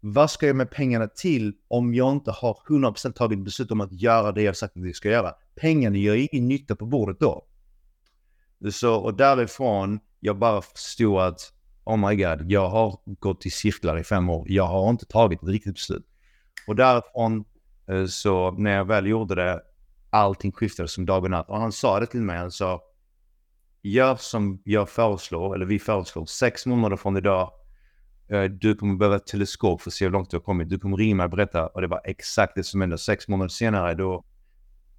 vad 0.00 0.30
ska 0.30 0.46
jag 0.46 0.56
med 0.56 0.70
pengarna 0.70 1.06
till 1.06 1.54
om 1.68 1.94
jag 1.94 2.12
inte 2.12 2.30
har 2.30 2.58
100% 2.68 3.12
tagit 3.12 3.38
beslut 3.38 3.70
om 3.70 3.80
att 3.80 3.92
göra 3.92 4.32
det 4.32 4.42
jag 4.42 4.56
sagt 4.56 4.76
att 4.76 4.86
jag 4.86 4.96
ska 4.96 5.10
göra? 5.10 5.34
Pengarna 5.60 5.96
gör 5.96 6.28
ingen 6.34 6.48
nytta 6.48 6.76
på 6.76 6.86
bordet 6.86 7.20
då. 7.20 7.46
Så, 8.70 8.94
och 8.94 9.14
därifrån, 9.14 10.00
jag 10.20 10.38
bara 10.38 10.62
förstod 10.62 11.20
att 11.20 11.52
oh 11.84 12.08
my 12.08 12.16
god, 12.16 12.50
jag 12.50 12.68
har 12.68 12.98
gått 13.04 13.46
i 13.46 13.50
cirklar 13.50 13.98
i 13.98 14.04
fem 14.04 14.30
år. 14.30 14.44
Jag 14.48 14.64
har 14.64 14.90
inte 14.90 15.06
tagit 15.06 15.42
ett 15.42 15.48
riktigt 15.48 15.74
beslut. 15.74 16.06
Och 16.66 16.76
därifrån, 16.76 17.44
eh, 17.88 18.06
så 18.06 18.50
när 18.50 18.76
jag 18.76 18.84
väl 18.84 19.06
gjorde 19.06 19.34
det, 19.34 19.60
allting 20.10 20.52
skiftade 20.52 20.88
som 20.88 21.06
dag 21.06 21.24
och 21.24 21.30
natt. 21.30 21.48
Och 21.48 21.60
han 21.60 21.72
sa 21.72 22.00
det 22.00 22.06
till 22.06 22.20
mig, 22.20 22.38
han 22.38 22.50
sa, 22.50 22.82
gör 23.82 24.16
som 24.16 24.62
jag 24.64 24.88
föreslår, 24.88 25.54
eller 25.54 25.66
vi 25.66 25.78
föreslår, 25.78 26.26
sex 26.26 26.66
månader 26.66 26.96
från 26.96 27.16
idag, 27.16 27.50
eh, 28.28 28.42
du 28.44 28.74
kommer 28.74 28.94
behöva 28.94 29.16
ett 29.16 29.26
teleskop 29.26 29.82
för 29.82 29.90
att 29.90 29.94
se 29.94 30.04
hur 30.04 30.12
långt 30.12 30.30
du 30.30 30.36
har 30.36 30.42
kommit. 30.42 30.68
Du 30.68 30.78
kommer 30.78 30.96
ringa 30.96 31.16
mig 31.16 31.24
och 31.24 31.30
berätta. 31.30 31.66
Och 31.66 31.80
det 31.80 31.86
var 31.86 32.00
exakt 32.04 32.54
det 32.54 32.64
som 32.64 32.80
hände. 32.80 32.98
Sex 32.98 33.28
månader 33.28 33.48
senare 33.48 33.94
då 33.94 34.24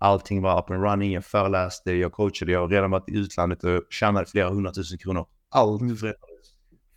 allting 0.01 0.41
var 0.41 0.59
up 0.59 0.69
and 0.69 0.83
running. 0.83 1.13
Jag 1.13 1.25
föreläste, 1.25 1.91
jag 1.91 2.11
coachade, 2.11 2.51
jag 2.51 2.59
har 2.59 2.67
redan 2.67 2.91
varit 2.91 3.09
i 3.09 3.17
utlandet 3.17 3.63
och 3.63 3.81
tjänade 3.89 4.25
flera 4.25 4.49
hundratusen 4.49 4.97
kronor. 4.97 5.25
Allt 5.49 5.79
förändrades 5.79 6.53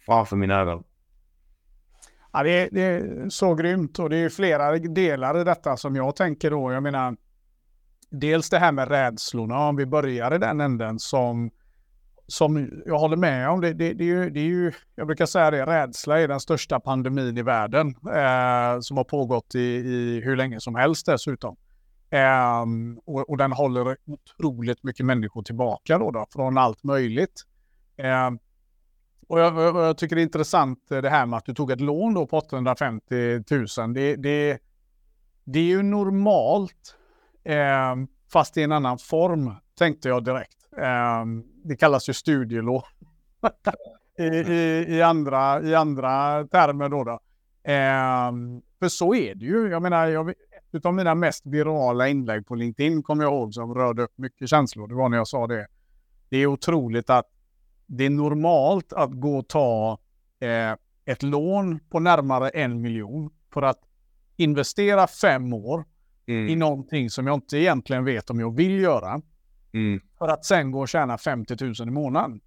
framför 0.07 0.37
mina 0.37 0.61
ögon. 0.61 0.85
Ja, 2.33 2.43
det, 2.43 2.51
är, 2.51 2.69
det 2.73 2.83
är 2.83 3.29
så 3.29 3.55
grymt 3.55 3.99
och 3.99 4.11
det 4.11 4.17
är 4.17 4.29
flera 4.29 4.79
delar 4.79 5.41
i 5.41 5.45
detta 5.45 5.77
som 5.77 5.97
jag 5.97 6.17
tänker 6.17 6.51
då. 6.51 6.73
Jag 6.73 6.83
menar, 6.83 7.17
dels 8.11 8.51
det 8.51 8.59
här 8.59 8.73
med 8.73 8.89
rädslorna, 8.89 9.69
om 9.69 9.77
vi 9.77 9.87
börjar 9.87 10.35
i 10.35 10.39
den 10.39 10.61
änden 10.61 10.99
som, 10.99 11.51
som 12.27 12.83
jag 12.87 12.99
håller 12.99 13.17
med 13.17 13.51
om. 13.51 13.61
Det, 13.61 13.73
det, 13.73 13.93
det, 13.93 14.05
är 14.05 14.09
ju, 14.09 14.31
det 14.31 14.41
är 14.41 14.45
ju, 14.45 14.73
jag 14.95 15.07
brukar 15.07 15.27
säga 15.27 15.51
det, 15.51 15.67
rädsla 15.67 16.21
är 16.21 16.29
den 16.29 16.41
största 16.41 16.81
pandemin 16.81 17.39
i 17.39 17.43
världen 17.43 17.89
eh, 17.89 18.81
som 18.81 18.97
har 18.97 19.05
pågått 19.05 19.55
i, 19.55 19.61
i 19.61 20.21
hur 20.25 20.37
länge 20.37 20.61
som 20.61 20.75
helst 20.75 21.07
dessutom. 21.07 21.57
Um, 22.11 22.99
och, 23.05 23.31
och 23.31 23.37
den 23.37 23.53
håller 23.53 23.97
otroligt 24.07 24.83
mycket 24.83 25.07
människor 25.07 25.43
tillbaka 25.43 25.99
då, 25.99 26.11
då 26.11 26.27
från 26.33 26.59
allt 26.59 26.85
möjligt. 26.85 27.43
Um, 27.99 28.39
och 29.29 29.41
jag, 29.41 29.57
jag, 29.57 29.77
jag 29.77 29.99
tycker 29.99 30.17
det 30.17 30.23
är 30.23 30.25
intressant 30.25 30.91
eh, 30.91 30.99
det 30.99 31.11
här 31.11 31.27
med 31.27 31.37
att 31.37 31.45
du 31.45 31.55
tog 31.55 31.71
ett 31.71 31.81
lån 31.81 32.15
då 32.15 32.27
på 32.27 32.39
850 32.39 33.15
000. 33.79 33.95
Det, 33.95 34.17
det, 34.17 34.59
det 35.45 35.59
är 35.59 35.65
ju 35.65 35.83
normalt, 35.83 36.97
um, 37.93 38.09
fast 38.33 38.57
i 38.57 38.63
en 38.63 38.73
annan 38.73 38.99
form, 38.99 39.55
tänkte 39.79 40.09
jag 40.09 40.25
direkt. 40.25 40.57
Det 41.65 41.77
kallas 41.77 42.09
ju 42.09 42.13
studielån 42.13 42.83
I, 44.19 44.23
i, 44.25 44.87
i, 44.89 45.03
andra, 45.03 45.63
i 45.63 45.75
andra 45.75 46.45
termer 46.47 46.89
då. 46.89 47.05
då. 47.05 47.21
För 48.79 48.89
så 48.89 49.15
är 49.15 49.35
det 49.35 49.45
ju. 49.45 49.69
Jag 49.69 49.83
menar, 49.83 50.07
jag, 50.07 50.35
ett 50.75 50.87
av 50.87 50.95
mina 50.95 51.15
mest 51.15 51.47
virala 51.47 52.09
inlägg 52.09 52.47
på 52.47 52.55
LinkedIn 52.55 53.03
kommer 53.03 53.25
jag 53.25 53.33
ihåg 53.33 53.55
som 53.55 53.75
rörde 53.75 54.03
upp 54.03 54.19
mycket 54.19 54.49
känslor. 54.49 54.89
Det 54.89 54.95
var 54.95 55.09
när 55.09 55.17
jag 55.17 55.29
sa 55.29 55.47
det. 55.47 55.67
Det 56.29 56.37
är 56.37 56.47
otroligt 56.47 57.11
att 57.11 57.27
det 57.87 58.05
är 58.05 58.11
normalt 58.11 58.93
att 58.93 59.11
gå 59.13 59.39
och 59.39 59.49
ta 59.49 59.99
eh, 60.41 60.73
ett 61.05 61.23
lån 61.23 61.81
på 61.91 62.01
närmare 62.01 62.49
en 62.49 62.81
miljon 62.81 63.31
för 63.53 63.63
att 63.63 63.79
investera 64.37 65.07
fem 65.07 65.53
år 65.53 65.85
Mm. 66.27 66.49
i 66.49 66.57
någonting 66.57 67.11
som 67.11 67.27
jag 67.27 67.35
inte 67.35 67.59
egentligen 67.59 68.05
vet 68.05 68.31
om 68.31 68.41
jag 68.41 68.57
vill 68.57 68.81
göra. 68.81 69.21
Mm. 69.73 70.01
För 70.19 70.29
att 70.29 70.45
sen 70.45 70.71
gå 70.71 70.81
och 70.81 70.89
tjäna 70.89 71.19
50 71.19 71.57
000 71.65 71.75
i 71.81 71.91
månaden. 71.91 72.41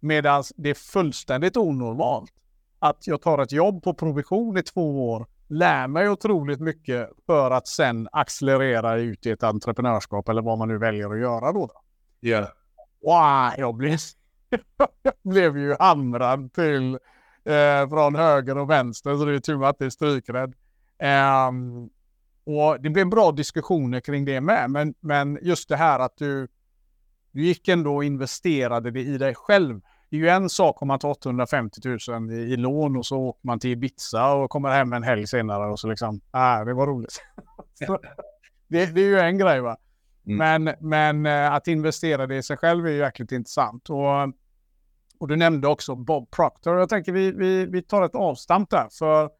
Medan 0.00 0.44
det 0.56 0.70
är 0.70 0.74
fullständigt 0.74 1.56
onormalt 1.56 2.32
att 2.78 3.06
jag 3.06 3.22
tar 3.22 3.42
ett 3.42 3.52
jobb 3.52 3.82
på 3.82 3.94
provision 3.94 4.58
i 4.58 4.62
två 4.62 5.10
år, 5.10 5.26
lär 5.48 5.88
mig 5.88 6.08
otroligt 6.08 6.60
mycket 6.60 7.10
för 7.26 7.50
att 7.50 7.66
sen 7.66 8.08
accelerera 8.12 8.96
ut 8.96 9.26
i 9.26 9.30
ett 9.30 9.42
entreprenörskap 9.42 10.28
eller 10.28 10.42
vad 10.42 10.58
man 10.58 10.68
nu 10.68 10.78
väljer 10.78 11.10
att 11.10 11.20
göra 11.20 11.52
då. 11.52 11.70
Ja. 12.20 12.48
Wow, 13.02 13.52
jag 13.58 13.74
blev, 13.74 13.98
jag 15.02 15.14
blev 15.22 15.58
ju 15.58 15.76
hamrad 15.78 16.52
till 16.52 16.98
eh, 17.44 17.88
från 17.88 18.14
höger 18.14 18.58
och 18.58 18.70
vänster 18.70 19.16
så 19.16 19.24
det 19.24 19.34
är 19.34 19.38
tur 19.38 19.64
att 19.64 19.78
det 19.78 19.84
är 19.84 19.90
strykrädd. 19.90 20.54
Ehm, 20.98 21.88
och 22.44 22.80
det 22.80 22.90
blev 22.90 23.08
bra 23.08 23.32
diskussioner 23.32 24.00
kring 24.00 24.24
det 24.24 24.40
med, 24.40 24.70
men, 24.70 24.94
men 25.00 25.38
just 25.42 25.68
det 25.68 25.76
här 25.76 25.98
att 25.98 26.16
du, 26.16 26.48
du 27.30 27.44
gick 27.44 27.68
ändå 27.68 27.96
och 27.96 28.04
investerade 28.04 28.90
det 28.90 29.00
i 29.00 29.18
dig 29.18 29.34
själv. 29.34 29.80
Det 30.14 30.18
är 30.18 30.22
ju 30.22 30.28
en 30.28 30.48
sak 30.48 30.82
om 30.82 30.88
man 30.88 30.98
tar 30.98 31.08
850 31.08 31.80
000 32.08 32.32
i, 32.32 32.34
i 32.34 32.56
lån 32.56 32.96
och 32.96 33.06
så 33.06 33.18
åker 33.18 33.46
man 33.46 33.58
till 33.58 33.70
Ibiza 33.70 34.32
och 34.32 34.50
kommer 34.50 34.70
hem 34.70 34.92
en 34.92 35.02
helg 35.02 35.26
senare 35.26 35.70
och 35.70 35.80
så 35.80 35.88
liksom, 35.88 36.20
ah, 36.30 36.64
det 36.64 36.74
var 36.74 36.86
roligt. 36.86 37.22
Så, 37.86 37.98
det, 38.68 38.86
det 38.86 39.00
är 39.00 39.04
ju 39.06 39.18
en 39.18 39.38
grej 39.38 39.60
va. 39.60 39.76
Mm. 40.26 40.64
Men, 40.64 40.74
men 40.80 41.26
eh, 41.26 41.52
att 41.52 41.68
investera 41.68 42.26
det 42.26 42.36
i 42.36 42.42
sig 42.42 42.56
själv 42.56 42.86
är 42.86 42.90
ju 42.90 42.98
jäkligt 42.98 43.32
intressant. 43.32 43.90
Och, 43.90 44.34
och 45.18 45.28
du 45.28 45.36
nämnde 45.36 45.68
också 45.68 45.94
Bob 45.94 46.30
Proctor. 46.30 46.78
Jag 46.78 46.88
tänker 46.88 47.12
vi, 47.12 47.32
vi, 47.32 47.66
vi 47.66 47.82
tar 47.82 48.02
ett 48.02 48.14
avstamp 48.14 48.70
där. 48.70 48.88
För 48.98 49.30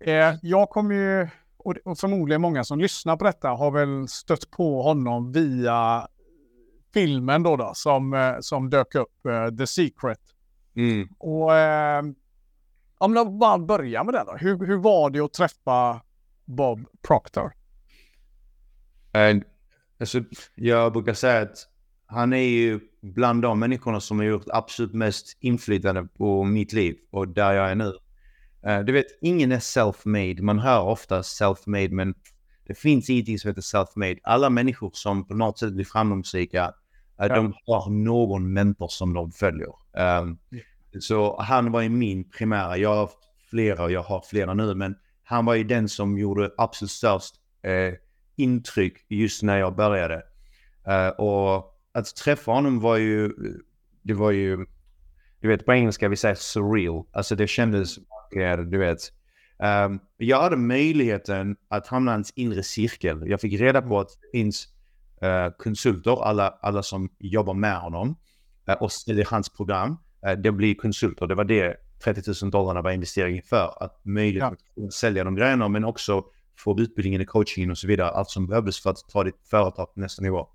eh, 0.00 0.34
jag 0.42 0.70
kommer 0.70 0.94
ju, 0.94 1.28
och, 1.56 1.74
och 1.84 1.98
förmodligen 1.98 2.40
många 2.40 2.64
som 2.64 2.80
lyssnar 2.80 3.16
på 3.16 3.24
detta 3.24 3.48
har 3.48 3.70
väl 3.70 4.08
stött 4.08 4.50
på 4.50 4.82
honom 4.82 5.32
via 5.32 6.08
filmen 6.94 7.42
då, 7.42 7.56
då 7.56 7.72
som, 7.74 8.14
eh, 8.14 8.34
som 8.40 8.70
dök 8.70 8.94
upp, 8.94 9.26
eh, 9.26 9.56
The 9.56 9.66
Secret. 9.66 10.20
Mm. 10.76 11.08
Och 11.18 11.54
eh, 11.54 12.02
om 12.98 13.16
jag 13.16 13.32
bara 13.32 13.58
börjar 13.58 14.04
med 14.04 14.14
den 14.14 14.26
då. 14.26 14.36
Hur, 14.36 14.66
hur 14.66 14.76
var 14.76 15.10
det 15.10 15.20
att 15.20 15.32
träffa 15.32 16.02
Bob 16.44 16.86
Proctor? 17.02 17.52
Uh, 19.16 19.42
alltså, 20.00 20.22
jag 20.54 20.92
brukar 20.92 21.14
säga 21.14 21.42
att 21.42 21.68
han 22.06 22.32
är 22.32 22.48
ju 22.48 22.80
bland 23.00 23.42
de 23.42 23.58
människorna 23.58 24.00
som 24.00 24.18
har 24.18 24.26
gjort 24.26 24.46
absolut 24.48 24.94
mest 24.94 25.36
inflytande 25.40 26.04
på 26.04 26.44
mitt 26.44 26.72
liv 26.72 26.96
och 27.10 27.28
där 27.28 27.52
jag 27.52 27.70
är 27.70 27.74
nu. 27.74 27.92
Uh, 28.66 28.80
du 28.84 28.92
vet, 28.92 29.06
ingen 29.20 29.52
är 29.52 29.58
self-made. 29.58 30.42
Man 30.42 30.58
hör 30.58 30.82
ofta 30.82 31.22
self-made, 31.22 31.90
men 31.90 32.14
det 32.68 32.74
finns 32.74 33.10
ingenting 33.10 33.38
som 33.38 33.48
heter 33.48 33.62
self-made. 33.62 34.18
Alla 34.22 34.50
människor 34.50 34.90
som 34.94 35.26
på 35.26 35.34
något 35.34 35.58
sätt 35.58 35.72
blir 35.72 35.84
framgångsrika, 35.84 36.66
uh, 36.66 36.72
ja. 37.16 37.28
de 37.28 37.54
har 37.66 37.90
någon 37.90 38.52
mentor 38.52 38.88
som 38.88 39.14
de 39.14 39.32
följer. 39.32 39.72
Um. 40.22 40.38
Så 41.00 41.40
han 41.40 41.72
var 41.72 41.80
ju 41.80 41.88
min 41.88 42.30
primära. 42.30 42.76
Jag 42.76 42.94
har 42.94 43.10
flera 43.50 43.84
och 43.84 43.92
jag 43.92 44.02
har 44.02 44.24
flera 44.30 44.54
nu, 44.54 44.74
men 44.74 44.94
han 45.24 45.44
var 45.44 45.54
ju 45.54 45.64
den 45.64 45.88
som 45.88 46.18
gjorde 46.18 46.50
absolut 46.58 46.90
störst 46.90 47.34
uh, 47.66 47.94
intryck 48.36 49.06
just 49.08 49.42
när 49.42 49.58
jag 49.58 49.76
började. 49.76 50.22
och 51.18 51.74
att 51.92 52.16
träffa 52.16 52.52
honom 52.52 52.80
var 52.80 52.96
ju, 52.96 53.32
det 54.02 54.14
var 54.14 54.30
ju, 54.30 54.66
du 55.40 55.48
vet 55.48 55.66
på 55.66 55.72
engelska 55.72 56.08
vi 56.08 56.16
säger 56.16 56.34
surreal. 56.34 57.04
Alltså 57.12 57.36
det 57.36 57.46
kändes, 57.46 57.98
du 58.70 58.78
vet. 58.78 58.98
Um, 59.58 60.00
jag 60.16 60.40
hade 60.42 60.56
möjligheten 60.56 61.56
att 61.68 61.86
hamna 61.86 62.10
i 62.10 62.14
hans 62.14 62.32
inre 62.36 62.62
cirkel. 62.62 63.22
Jag 63.26 63.40
fick 63.40 63.60
reda 63.60 63.82
på 63.82 64.00
att 64.00 64.08
det 64.08 64.38
finns 64.38 64.68
uh, 65.22 65.56
konsulter, 65.58 66.24
alla, 66.24 66.58
alla 66.62 66.82
som 66.82 67.08
jobbar 67.18 67.54
med 67.54 67.76
honom 67.80 68.16
uh, 68.68 68.74
och 68.74 68.92
säljer 68.92 69.26
hans 69.30 69.48
program. 69.48 69.96
Uh, 70.26 70.32
det 70.32 70.52
blir 70.52 70.74
konsulter, 70.74 71.26
det 71.26 71.34
var 71.34 71.44
det 71.44 71.76
30 72.04 72.44
000 72.44 72.50
dollar 72.50 72.82
var 72.82 72.90
investeringen 72.90 73.42
för. 73.42 73.82
Att 73.82 74.04
möjligt 74.04 74.42
ja. 74.42 74.84
att 74.86 74.92
sälja 74.92 75.24
de 75.24 75.34
grejerna 75.34 75.68
men 75.68 75.84
också 75.84 76.24
få 76.58 76.80
utbildningen 76.80 77.20
i 77.20 77.24
coachingen 77.24 77.70
och 77.70 77.78
så 77.78 77.86
vidare. 77.86 78.10
Allt 78.10 78.30
som 78.30 78.46
behövdes 78.46 78.80
för 78.82 78.90
att 78.90 79.08
ta 79.08 79.24
ditt 79.24 79.48
företag 79.50 79.92
till 79.92 80.02
nästa 80.02 80.22
nivå. 80.22 80.48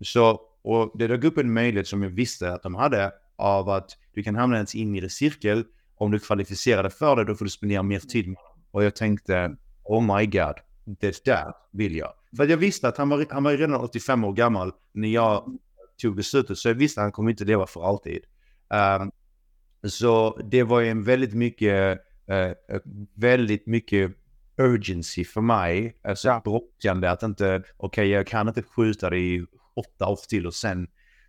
Så 0.00 0.40
och 0.62 0.98
det 0.98 1.06
dök 1.06 1.24
upp 1.24 1.38
en 1.38 1.52
möjlighet 1.52 1.88
som 1.88 2.02
jag 2.02 2.10
visste 2.10 2.52
att 2.52 2.62
de 2.62 2.74
hade 2.74 3.12
av 3.36 3.68
att 3.68 3.96
du 4.14 4.22
kan 4.22 4.36
hamna 4.36 4.56
i 4.58 4.60
en 4.60 4.66
inre 4.74 5.08
cirkel. 5.08 5.64
Om 5.96 6.10
du 6.10 6.18
kvalificerar 6.18 6.88
för 6.88 7.16
det, 7.16 7.24
då 7.24 7.34
får 7.34 7.44
du 7.44 7.50
spendera 7.50 7.82
mer 7.82 8.00
tid 8.00 8.28
med. 8.28 8.36
Och 8.70 8.84
jag 8.84 8.96
tänkte, 8.96 9.56
oh 9.84 10.16
my 10.16 10.26
god, 10.26 10.54
det 10.84 11.24
där 11.24 11.52
vill 11.70 11.96
jag. 11.96 12.12
För 12.36 12.46
jag 12.46 12.56
visste 12.56 12.88
att 12.88 12.96
han 12.96 13.08
var, 13.08 13.26
han 13.30 13.44
var 13.44 13.52
redan 13.52 13.80
85 13.80 14.24
år 14.24 14.32
gammal 14.32 14.72
när 14.92 15.08
jag 15.08 15.58
tog 16.02 16.16
beslutet, 16.16 16.58
så 16.58 16.68
jag 16.68 16.74
visste 16.74 17.00
att 17.00 17.04
han 17.04 17.12
kommer 17.12 17.30
inte 17.30 17.44
leva 17.44 17.66
för 17.66 17.88
alltid. 17.88 18.24
Um, 19.00 19.10
så 19.90 20.40
det 20.50 20.62
var 20.62 20.82
en 20.82 21.04
väldigt 21.04 21.34
mycket, 21.34 21.98
uh, 22.30 22.78
väldigt 23.14 23.66
mycket 23.66 24.12
urgency 24.58 25.24
för 25.24 25.40
mig. 25.40 25.96
Alltså 26.04 26.28
ja. 26.28 26.40
brådskande 26.44 27.08
att 27.08 27.22
inte, 27.22 27.56
okej 27.56 27.66
okay, 27.76 28.06
jag 28.06 28.26
kan 28.26 28.48
inte 28.48 28.62
skjuta 28.62 29.10
det 29.10 29.18
i 29.18 29.46
åtta 29.76 30.08
år 30.08 30.18
till 30.28 30.46
och 30.46 30.54
sen. 30.54 30.88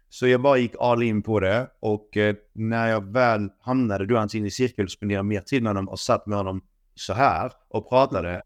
Så 0.10 0.28
jag 0.28 0.42
bara 0.42 0.58
gick 0.58 0.76
all 0.80 1.04
in 1.04 1.22
på 1.22 1.40
det 1.40 1.68
och 1.80 2.18
eh, 2.18 2.36
när 2.54 2.88
jag 2.88 3.14
väl 3.14 3.50
hamnade 3.62 4.06
då 4.06 4.18
hans 4.18 4.36
in 4.36 4.46
i 4.46 4.52
cirkel 4.52 4.90
spenderade 4.90 5.24
mer 5.24 5.42
tid 5.42 5.64
med 5.64 5.70
honom 5.70 5.90
och 5.90 6.00
satt 6.00 6.26
med 6.28 6.38
honom 6.38 6.62
så 7.00 7.14
här 7.14 7.52
och 7.68 7.90
pratade. 7.90 8.42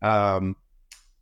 Um, 0.00 0.54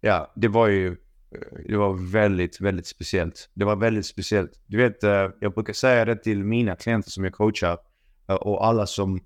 ja, 0.01 0.33
det 0.37 0.49
var 0.49 0.69
ju 0.69 0.89
eh, 1.31 1.59
det 1.69 1.77
var 1.77 2.11
väldigt, 2.13 2.61
väldigt 2.61 2.87
speciellt. 2.87 3.51
Det 3.55 3.65
var 3.65 3.77
väldigt 3.77 4.07
speciellt. 4.07 4.51
Du 4.67 4.77
vet, 4.77 5.05
uh, 5.05 5.31
jag 5.41 5.55
brukar 5.55 5.73
säga 5.73 6.05
det 6.05 6.17
till 6.17 6.45
mina 6.45 6.77
klienter 6.77 7.11
som 7.11 7.25
jag 7.25 7.33
coachar 7.33 7.79
uh, 8.31 8.37
och 8.37 8.67
alla 8.67 8.87
som 8.87 9.21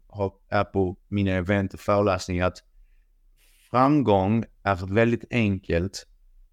är 0.48 0.64
på 0.64 0.96
mina 1.08 1.30
event 1.30 1.74
och 1.74 1.80
föreläsningar 1.80 2.46
att 2.46 2.58
framgång 3.70 4.44
är 4.62 4.94
väldigt 4.94 5.24
enkelt 5.30 6.06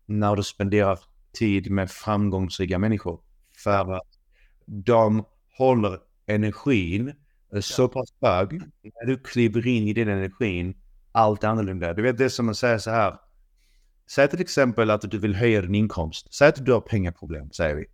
när 0.06 0.36
du 0.36 0.44
spenderar 0.44 1.00
tid 1.34 1.72
med 1.72 1.92
framgångsrika 1.92 2.80
människor. 2.80 3.22
För 3.63 3.94
att 3.94 4.08
de 4.65 5.25
håller 5.57 6.00
energin 6.25 7.14
så 7.62 7.88
pass 7.88 8.09
hög. 8.22 8.62
När 8.83 9.05
du 9.05 9.18
kliver 9.18 9.68
in 9.68 9.88
i 9.88 9.94
den 9.94 10.07
energin, 10.07 10.75
allt 11.16 11.44
är 11.44 11.48
annorlunda. 11.48 11.94
Du 11.94 12.01
vet 12.01 12.18
det 12.18 12.30
som 12.30 12.46
man 12.46 12.56
säger 12.56 12.78
så 12.78 12.92
här. 12.92 13.18
Säg 14.08 14.28
till 14.28 14.42
exempel 14.42 14.90
att 14.90 15.12
du 15.12 15.18
vill 15.18 15.36
höja 15.36 15.62
din 15.62 15.75
inkomst. 15.75 16.34
Säg 16.34 16.48
att 16.48 16.66
du 16.66 16.74
har 16.74 16.82
pengaproblem, 16.82 17.51
säger 17.51 17.75
vi. 17.75 17.86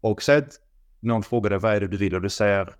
Och 0.00 0.22
säg 0.22 0.36
att 0.38 0.60
någon 1.00 1.22
frågar 1.22 1.50
dig 1.50 1.58
vad 1.58 1.74
är 1.74 1.80
det 1.80 1.88
du 1.88 1.96
vill 1.96 2.14
och 2.14 2.22
du 2.22 2.30
säger 2.30 2.74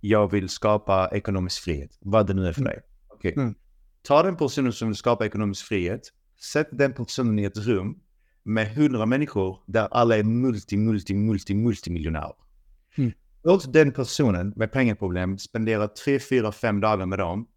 jag 0.00 0.30
vill 0.30 0.48
skapa 0.48 1.08
ekonomisk 1.12 1.62
frihet. 1.62 1.98
Vad 2.00 2.26
det 2.26 2.34
nu 2.34 2.46
är 2.46 2.52
för 2.52 2.60
mm. 2.60 2.72
dig. 2.72 2.82
Okay. 3.08 3.32
Mm. 3.32 3.54
Ta 4.02 4.22
den 4.22 4.36
personen 4.36 4.72
som 4.72 4.88
vill 4.88 4.96
skapa 4.96 5.26
ekonomisk 5.26 5.66
frihet. 5.66 6.00
Sätt 6.52 6.68
den 6.70 6.92
personen 6.92 7.38
i 7.38 7.44
ett 7.44 7.56
rum 7.56 7.98
med 8.42 8.74
hundra 8.74 9.06
människor 9.06 9.58
där 9.66 9.88
alla 9.90 10.16
är 10.16 10.22
multi, 10.22 10.76
multi, 10.76 11.14
multi, 11.14 11.54
multimiljonärer. 11.54 12.34
Mm. 12.96 13.12
Låt 13.42 13.72
den 13.72 13.92
personen 13.92 14.52
med 14.56 14.72
pengaproblem 14.72 15.38
spendera 15.38 15.88
tre, 15.88 16.18
fyra, 16.18 16.52
fem 16.52 16.80
dagar 16.80 17.06
med 17.06 17.18
dem 17.18 17.48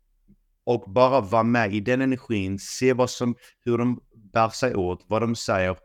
och 0.65 0.91
bara 0.91 1.21
vara 1.21 1.43
med 1.43 1.73
i 1.73 1.79
den 1.79 2.01
energin, 2.01 2.59
se 2.59 2.93
vad 2.93 3.09
som, 3.09 3.35
hur 3.65 3.77
de 3.77 3.99
bär 4.33 4.49
sig 4.49 4.75
åt, 4.75 5.05
vad 5.07 5.21
de 5.21 5.35
säger. 5.35 5.77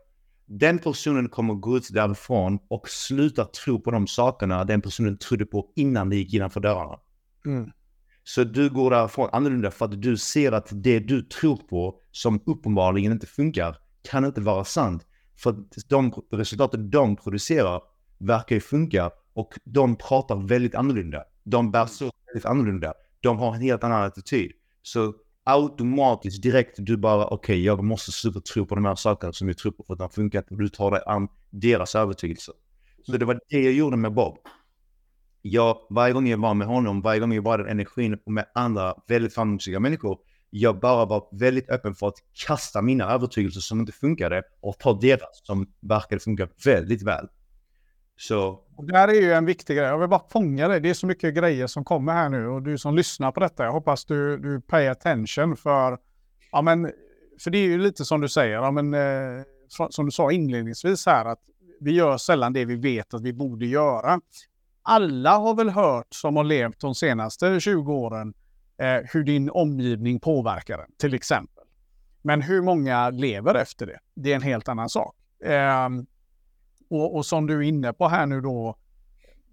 Den 0.45 0.79
personen 0.79 1.29
kommer 1.29 1.53
gå 1.53 1.77
ut 1.77 1.87
därifrån 1.93 2.59
och 2.67 2.89
sluta 2.89 3.45
tro 3.45 3.81
på 3.81 3.91
de 3.91 4.07
sakerna 4.07 4.65
den 4.65 4.81
personen 4.81 5.17
trodde 5.17 5.45
på 5.45 5.71
innan 5.75 6.09
det 6.09 6.15
gick 6.15 6.33
innanför 6.33 6.59
dörrarna. 6.59 6.99
Mm. 7.45 7.71
Så 8.23 8.43
du 8.43 8.69
går 8.69 8.91
därifrån 8.91 9.29
annorlunda 9.31 9.71
för 9.71 9.85
att 9.85 10.01
du 10.01 10.17
ser 10.17 10.51
att 10.51 10.69
det 10.71 10.99
du 10.99 11.21
tror 11.21 11.57
på 11.57 11.99
som 12.11 12.43
uppenbarligen 12.45 13.11
inte 13.11 13.27
funkar 13.27 13.77
kan 14.09 14.25
inte 14.25 14.41
vara 14.41 14.63
sant. 14.63 15.05
För 15.37 15.55
de 15.89 16.11
resultaten 16.31 16.89
de 16.89 17.15
producerar 17.15 17.81
verkar 18.17 18.55
ju 18.55 18.61
funka 18.61 19.11
och 19.33 19.53
de 19.63 19.95
pratar 19.95 20.35
väldigt 20.35 20.75
annorlunda. 20.75 21.23
De 21.43 21.71
bär 21.71 21.85
sig 21.85 22.11
väldigt 22.27 22.45
annorlunda. 22.45 22.93
De 23.21 23.37
har 23.37 23.55
en 23.55 23.61
helt 23.61 23.83
annan 23.83 24.03
attityd. 24.03 24.51
Så 24.81 25.13
automatiskt 25.43 26.43
direkt 26.43 26.75
du 26.77 26.97
bara 26.97 27.25
okej, 27.25 27.35
okay, 27.35 27.63
jag 27.63 27.83
måste 27.83 28.11
sluta 28.11 28.41
tro 28.41 28.65
på 28.65 28.75
de 28.75 28.85
här 28.85 28.95
sakerna 28.95 29.33
som 29.33 29.47
jag 29.47 29.57
tror 29.57 29.71
på 29.71 29.83
för 29.83 29.93
att 29.93 29.99
de 29.99 30.09
funkar. 30.09 30.43
Du 30.49 30.69
tar 30.69 30.91
dig 30.91 31.01
an 31.05 31.27
deras 31.49 31.95
övertygelse. 31.95 32.51
Så 33.05 33.17
det 33.17 33.25
var 33.25 33.39
det 33.49 33.61
jag 33.61 33.73
gjorde 33.73 33.97
med 33.97 34.13
Bob. 34.13 34.37
Jag, 35.41 35.77
varje 35.89 36.13
gång 36.13 36.27
jag 36.27 36.37
var 36.37 36.53
med 36.53 36.67
honom, 36.67 37.01
varje 37.01 37.19
gång 37.19 37.33
jag 37.33 37.41
var 37.41 37.57
den 37.57 37.67
energin 37.67 38.17
med 38.25 38.45
andra 38.53 38.95
väldigt 39.07 39.33
framgångsrika 39.33 39.79
människor, 39.79 40.17
jag 40.49 40.79
bara 40.79 41.05
var 41.05 41.27
väldigt 41.31 41.69
öppen 41.69 41.95
för 41.95 42.07
att 42.07 42.17
kasta 42.47 42.81
mina 42.81 43.11
övertygelser 43.11 43.61
som 43.61 43.79
inte 43.79 43.91
funkade 43.91 44.43
och 44.61 44.79
ta 44.79 44.93
deras 44.93 45.41
som 45.43 45.73
verkade 45.79 46.19
funka 46.19 46.47
väldigt 46.65 47.03
väl. 47.03 47.27
Så... 48.19 48.59
Det 48.87 48.97
här 48.97 49.07
är 49.07 49.21
ju 49.21 49.33
en 49.33 49.45
viktig 49.45 49.77
grej. 49.77 49.85
Jag 49.85 49.97
vill 49.97 50.09
bara 50.09 50.23
fånga 50.29 50.67
det. 50.67 50.79
Det 50.79 50.89
är 50.89 50.93
så 50.93 51.07
mycket 51.07 51.35
grejer 51.35 51.67
som 51.67 51.83
kommer 51.83 52.13
här 52.13 52.29
nu 52.29 52.47
och 52.47 52.61
du 52.61 52.77
som 52.77 52.95
lyssnar 52.95 53.31
på 53.31 53.39
detta, 53.39 53.63
jag 53.63 53.71
hoppas 53.71 54.05
du, 54.05 54.37
du 54.37 54.61
pay 54.61 54.87
attention 54.87 55.57
för, 55.57 55.97
ja 56.51 56.61
men, 56.61 56.91
för 57.43 57.51
det 57.51 57.57
är 57.57 57.65
ju 57.65 57.77
lite 57.77 58.05
som 58.05 58.21
du 58.21 58.29
säger, 58.29 58.53
ja 58.53 58.71
men, 58.71 58.93
eh, 58.93 59.43
som 59.89 60.05
du 60.05 60.11
sa 60.11 60.31
inledningsvis 60.31 61.05
här, 61.05 61.25
att 61.25 61.39
vi 61.79 61.91
gör 61.91 62.17
sällan 62.17 62.53
det 62.53 62.65
vi 62.65 62.75
vet 62.75 63.13
att 63.13 63.21
vi 63.21 63.33
borde 63.33 63.65
göra. 63.65 64.21
Alla 64.83 65.37
har 65.37 65.55
väl 65.55 65.69
hört 65.69 66.07
som 66.09 66.35
har 66.35 66.43
levt 66.43 66.79
de 66.79 66.95
senaste 66.95 67.59
20 67.59 67.93
åren 67.93 68.33
eh, 68.77 69.01
hur 69.13 69.23
din 69.23 69.49
omgivning 69.49 70.19
påverkar 70.19 70.77
den, 70.77 70.91
till 70.97 71.13
exempel. 71.13 71.63
Men 72.21 72.41
hur 72.41 72.61
många 72.61 73.09
lever 73.09 73.55
efter 73.55 73.85
det? 73.85 73.99
Det 74.15 74.31
är 74.31 74.35
en 74.35 74.41
helt 74.41 74.67
annan 74.67 74.89
sak. 74.89 75.15
Eh, 75.43 75.89
och, 76.89 77.15
och, 77.15 77.25
som 77.25 77.47
du 77.47 77.57
är 77.57 77.61
inne 77.61 77.93
på 77.93 78.07
här 78.07 78.25
nu 78.25 78.41
då, 78.41 78.75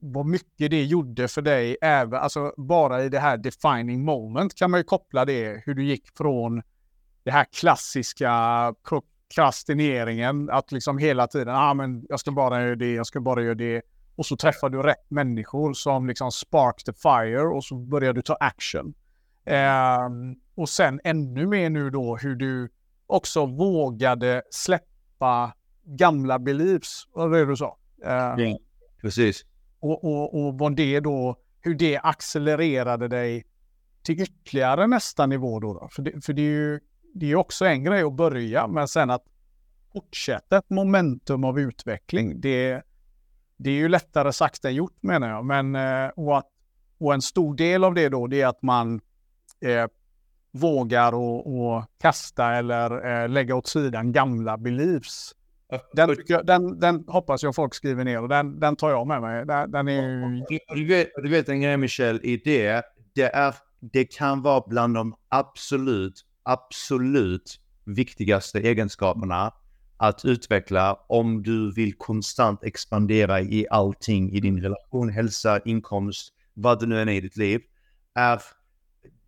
vad 0.00 0.26
mycket 0.26 0.70
det 0.70 0.84
gjorde 0.84 1.28
för 1.28 1.42
dig, 1.42 1.76
även, 1.82 2.20
alltså 2.20 2.54
bara 2.56 3.04
i 3.04 3.08
det 3.08 3.18
här 3.18 3.36
defining 3.36 4.04
moment 4.04 4.54
kan 4.54 4.70
man 4.70 4.80
ju 4.80 4.84
koppla 4.84 5.24
det, 5.24 5.62
hur 5.66 5.74
du 5.74 5.84
gick 5.84 6.16
från 6.16 6.62
det 7.22 7.30
här 7.30 7.46
klassiska 7.52 8.74
prokrastineringen, 8.88 10.50
att 10.50 10.72
liksom 10.72 10.98
hela 10.98 11.26
tiden, 11.26 11.54
ah, 11.54 11.74
men 11.74 12.06
jag 12.08 12.20
ska 12.20 12.30
bara 12.30 12.62
göra 12.62 12.76
det, 12.76 12.94
jag 12.94 13.06
ska 13.06 13.20
bara 13.20 13.42
göra 13.42 13.54
det. 13.54 13.82
Och 14.16 14.26
så 14.26 14.36
träffar 14.36 14.68
du 14.68 14.82
rätt 14.82 15.10
människor 15.10 15.74
som 15.74 16.06
liksom 16.06 16.32
spark 16.32 16.84
the 16.84 16.92
fire 16.92 17.46
och 17.46 17.64
så 17.64 17.74
börjar 17.74 18.12
du 18.12 18.22
ta 18.22 18.34
action. 18.34 18.94
Eh, 19.44 20.08
och 20.54 20.68
sen 20.68 21.00
ännu 21.04 21.46
mer 21.46 21.70
nu 21.70 21.90
då 21.90 22.16
hur 22.16 22.36
du 22.36 22.68
också 23.06 23.46
vågade 23.46 24.42
släppa 24.50 25.52
gamla 25.86 26.38
beliefs, 26.38 27.08
var 27.12 27.30
det 27.30 27.44
du 27.44 27.56
sa? 27.56 27.78
Eh, 28.04 28.10
ja, 28.12 28.58
precis. 29.00 29.44
Och, 29.80 30.04
och, 30.04 30.46
och 30.46 30.58
vad 30.58 30.76
det 30.76 31.00
då, 31.00 31.36
hur 31.60 31.74
det 31.74 31.98
accelererade 31.98 33.08
dig 33.08 33.44
till 34.02 34.20
ytterligare 34.20 34.86
nästa 34.86 35.26
nivå 35.26 35.60
då. 35.60 35.74
då. 35.74 35.88
För, 35.92 36.02
det, 36.02 36.24
för 36.24 36.32
det 36.32 36.42
är 36.42 36.50
ju 36.50 36.80
det 37.14 37.30
är 37.30 37.36
också 37.36 37.64
en 37.64 37.84
grej 37.84 38.02
att 38.02 38.12
börja, 38.12 38.66
men 38.66 38.88
sen 38.88 39.10
att 39.10 39.24
fortsätta 39.92 40.58
ett 40.58 40.70
momentum 40.70 41.44
av 41.44 41.60
utveckling, 41.60 42.40
det, 42.40 42.82
det 43.56 43.70
är 43.70 43.74
ju 43.74 43.88
lättare 43.88 44.32
sagt 44.32 44.64
än 44.64 44.74
gjort 44.74 45.02
menar 45.02 45.28
jag. 45.28 45.44
Men, 45.44 45.74
eh, 45.74 46.08
och, 46.08 46.38
att, 46.38 46.46
och 46.98 47.14
en 47.14 47.22
stor 47.22 47.54
del 47.56 47.84
av 47.84 47.94
det 47.94 48.08
då, 48.08 48.26
det 48.26 48.40
är 48.40 48.46
att 48.46 48.62
man 48.62 49.00
eh, 49.60 49.86
vågar 50.50 51.14
och, 51.14 51.56
och 51.56 51.84
kasta 51.98 52.54
eller 52.54 53.22
eh, 53.22 53.28
lägga 53.28 53.54
åt 53.54 53.66
sidan 53.66 54.12
gamla 54.12 54.56
beliefs. 54.56 55.34
Den, 55.92 56.16
den, 56.44 56.80
den, 56.80 57.04
hoppas 57.08 57.42
jag 57.42 57.54
folk 57.54 57.74
skriver 57.74 58.04
ner 58.04 58.22
och 58.22 58.28
den, 58.28 58.60
den 58.60 58.76
tar 58.76 58.90
jag 58.90 59.06
med 59.06 59.20
mig. 59.20 59.46
Den, 59.46 59.70
den 59.70 59.88
är... 59.88 60.74
du, 60.74 60.86
vet, 60.86 61.08
du 61.22 61.28
vet 61.28 61.48
en 61.48 61.60
grej 61.60 61.76
Michel, 61.76 62.20
i 62.22 62.36
det, 62.36 62.82
det, 63.14 63.34
är, 63.34 63.54
det 63.80 64.04
kan 64.04 64.42
vara 64.42 64.64
bland 64.66 64.94
de 64.94 65.14
absolut, 65.28 66.24
absolut 66.42 67.60
viktigaste 67.84 68.58
egenskaperna 68.58 69.52
att 69.96 70.24
utveckla 70.24 70.98
om 71.08 71.42
du 71.42 71.72
vill 71.72 71.94
konstant 71.94 72.64
expandera 72.64 73.40
i 73.40 73.66
allting 73.70 74.32
i 74.32 74.40
din 74.40 74.62
relation, 74.62 75.08
hälsa, 75.08 75.60
inkomst, 75.64 76.32
vad 76.54 76.80
det 76.80 76.86
nu 76.86 77.00
än 77.00 77.08
är 77.08 77.12
i 77.12 77.20
ditt 77.20 77.36
liv. 77.36 77.60
Är, 78.14 78.40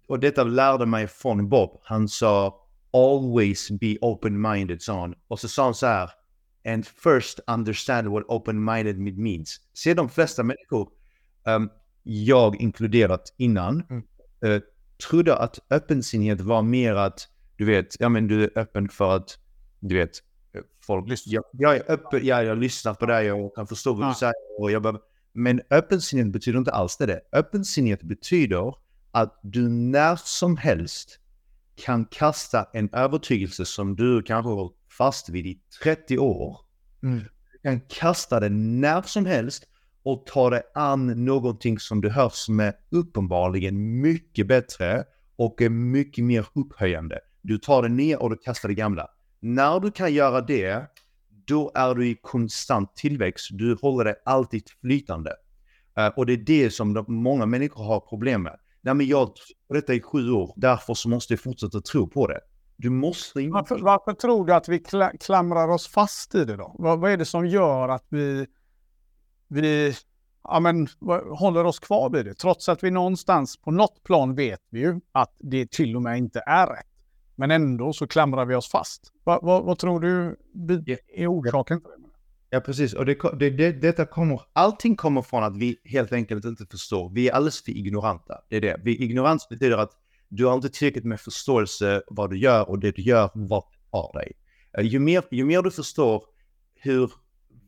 och 0.07 0.21
detta 0.21 0.45
lärde 0.45 0.87
mig 0.87 1.07
från 1.07 1.49
Bob. 1.49 1.81
Han 1.85 2.09
sa 2.09 2.65
always 2.93 3.71
be 3.71 3.97
open-minded, 4.01 4.83
sa 4.83 5.01
han. 5.01 5.15
Och 5.29 5.41
så 5.41 5.49
sa 5.49 5.65
han 5.65 5.75
så 5.75 5.87
här, 5.87 6.11
and 6.65 6.87
first 6.87 7.41
understand 7.47 8.09
what 8.09 8.25
open-minded 8.29 8.99
means. 9.19 9.61
Se 9.75 9.95
de 9.95 10.09
flesta 10.09 10.43
människor, 10.43 10.89
um, 11.45 11.71
jag 12.03 12.57
inkluderat 12.61 13.35
innan, 13.37 13.83
mm. 13.91 14.03
uh, 14.45 14.61
trodde 15.09 15.37
att 15.37 15.59
öppensinnighet 15.71 16.41
var 16.41 16.63
mer 16.63 16.95
att, 16.95 17.29
du 17.57 17.65
vet, 17.65 18.01
ja 18.01 18.09
men 18.09 18.29
du 18.29 18.45
är 18.45 18.59
öppen 18.59 18.89
för 18.89 19.17
att, 19.17 19.39
du 19.81 19.95
vet, 19.95 20.23
folk, 20.87 21.07
jag, 21.27 21.45
jag 21.53 21.77
är 21.77 21.91
öppen, 21.91 22.27
ja, 22.27 22.43
jag 22.43 22.59
lyssnar 22.59 22.95
på 22.95 23.07
dig 23.07 23.33
och 23.33 23.55
kan 23.55 23.67
förstå 23.67 23.95
vad 23.95 24.11
du 24.11 24.15
säger. 24.15 24.35
Och 24.59 24.71
jag 24.71 24.83
bara, 24.83 24.99
men 25.33 25.61
öppensinnighet 25.71 26.33
betyder 26.33 26.59
inte 26.59 26.73
alls 26.73 26.97
det. 26.97 27.21
Öppensinnighet 27.33 28.03
betyder 28.03 28.75
att 29.11 29.41
du 29.43 29.69
när 29.69 30.17
som 30.17 30.57
helst 30.57 31.21
kan 31.77 32.05
kasta 32.05 32.67
en 32.73 32.89
övertygelse 32.93 33.65
som 33.65 33.97
du 33.97 34.23
kanske 34.23 34.51
har 34.51 34.73
fast 34.99 35.29
vid 35.29 35.47
i 35.47 35.61
30 35.83 36.19
år. 36.19 36.61
Mm. 37.03 37.19
Du 37.53 37.59
kan 37.63 37.81
kasta 37.81 38.41
den 38.41 38.81
när 38.81 39.03
som 39.03 39.27
helst 39.27 39.65
och 40.03 40.27
ta 40.27 40.51
dig 40.51 40.63
an 40.75 41.25
någonting 41.25 41.79
som 41.79 42.01
du 42.01 42.11
hör 42.11 42.31
som 42.33 42.61
är 42.61 42.73
uppenbarligen 42.91 44.01
mycket 44.01 44.47
bättre 44.47 45.05
och 45.37 45.63
är 45.63 45.69
mycket 45.69 46.25
mer 46.25 46.47
upphöjande. 46.55 47.19
Du 47.43 47.59
tar 47.59 47.83
det 47.83 47.89
ner 47.89 48.23
och 48.23 48.31
du 48.31 48.37
kastar 48.37 48.69
det 48.69 48.75
gamla. 48.75 49.09
När 49.41 49.81
du 49.81 49.91
kan 49.91 50.15
göra 50.15 50.41
det, 50.41 50.87
då 51.47 51.73
är 51.75 51.95
du 51.95 52.09
i 52.09 52.19
konstant 52.23 52.97
tillväxt. 52.97 53.49
Du 53.51 53.77
håller 53.83 54.05
dig 54.05 54.15
alltid 54.25 54.63
flytande. 54.81 55.31
Uh, 55.99 56.07
och 56.07 56.27
det 56.27 56.33
är 56.33 56.37
det 56.37 56.71
som 56.71 57.05
många 57.09 57.47
människor 57.47 57.85
har 57.85 58.01
problem 58.01 58.43
med. 58.43 58.57
Nej, 58.81 58.95
men 58.95 59.07
jag 59.07 59.19
har 59.19 59.75
detta 59.75 59.95
i 59.95 60.01
sju 60.01 60.31
år, 60.31 60.53
därför 60.57 60.95
så 60.95 61.09
måste 61.09 61.33
jag 61.33 61.41
fortsätta 61.41 61.81
tro 61.81 62.09
på 62.09 62.27
det. 62.27 62.41
Du 62.81 62.91
måste 62.91 63.41
inte... 63.41 63.55
Varför, 63.55 63.79
varför 63.79 64.13
tror 64.13 64.47
du 64.47 64.55
att 64.55 64.69
vi 64.69 64.79
kla 64.79 65.13
klamrar 65.21 65.69
oss 65.69 65.89
fast 65.89 66.35
i 66.35 66.45
det 66.45 66.57
då? 66.57 66.77
Vad, 66.79 67.01
vad, 67.01 67.11
är 67.11 67.17
det 67.17 67.25
som 67.25 67.47
gör 67.47 67.89
att 67.89 68.05
vi, 68.09 68.47
vi 69.49 69.95
ja, 70.45 70.61
men, 70.61 70.89
håller 71.31 71.65
oss 71.65 71.79
kvar 71.79 72.11
vid 72.11 72.25
det? 72.25 72.35
Trots 72.35 72.69
att 72.69 72.85
vi 72.85 72.91
någonstans 72.91 73.57
på 73.57 73.71
något 73.71 74.03
plan 74.03 74.35
vet 74.35 74.61
vi 74.71 74.81
ju 74.81 75.01
att 75.13 75.37
det 75.39 75.71
till 75.71 75.97
och 75.97 76.03
med 76.03 76.19
inte 76.19 76.43
är 76.47 76.67
rätt. 76.67 76.87
Men 77.35 77.51
ändå 77.51 77.93
så 77.93 78.07
klamrar 78.07 78.45
vi 78.45 78.55
oss 78.55 78.71
fast. 78.71 79.13
Va, 79.25 79.41
va, 79.43 79.61
vad 79.61 79.79
tror 79.79 80.01
du 80.01 80.37
är 81.15 81.33
orsaken 81.33 81.81
till 81.81 81.91
det? 81.91 82.09
Ja, 82.51 82.61
precis. 82.61 82.95
Och 82.95 83.07
det, 83.07 83.17
det, 83.39 83.51
det, 83.51 83.73
detta 83.73 84.07
kommer, 84.07 84.41
allting 84.53 84.97
kommer 84.97 85.23
från 85.23 85.45
att 85.45 85.57
vi 85.57 85.77
helt 85.85 86.13
enkelt 86.13 86.45
inte 86.45 86.67
förstår. 86.67 87.11
Vi 87.11 87.29
är 87.29 87.33
alldeles 87.33 87.63
för 87.63 87.73
ignoranta. 87.73 88.41
Det 88.49 88.57
är 88.57 88.61
det. 88.61 88.81
Vi, 88.85 89.05
ignorans 89.05 89.49
betyder 89.49 89.79
att 89.79 89.91
du 90.29 90.47
har 90.47 90.55
inte 90.55 90.69
tillräckligt 90.69 91.05
med 91.05 91.21
förståelse 91.21 92.03
vad 92.07 92.31
du 92.31 92.39
gör 92.39 92.69
och 92.69 92.79
det 92.79 92.97
du 92.97 93.03
gör, 93.03 93.31
vad 93.35 93.65
har 93.91 94.13
dig. 94.13 94.33
Uh, 94.79 94.87
ju, 94.87 94.99
mer, 94.99 95.25
ju 95.31 95.45
mer 95.45 95.63
du 95.63 95.71
förstår 95.71 96.25
hur 96.75 97.13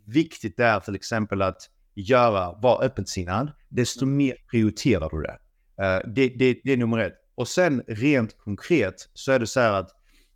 viktigt 0.06 0.56
det 0.56 0.64
är 0.64 0.80
till 0.80 0.94
exempel 0.94 1.42
att 1.42 1.70
göra, 1.94 2.52
vara 2.52 2.84
öppensinnad, 2.84 3.52
desto 3.68 4.06
mer 4.06 4.36
prioriterar 4.50 5.10
du 5.10 5.22
det. 5.22 5.38
Uh, 5.82 6.12
det, 6.14 6.28
det. 6.28 6.60
Det 6.64 6.72
är 6.72 6.76
nummer 6.76 6.98
ett. 6.98 7.14
Och 7.34 7.48
sen 7.48 7.82
rent 7.88 8.38
konkret 8.38 9.08
så 9.14 9.32
är 9.32 9.38
det 9.38 9.46
så 9.46 9.60
här 9.60 9.72
att 9.72 9.90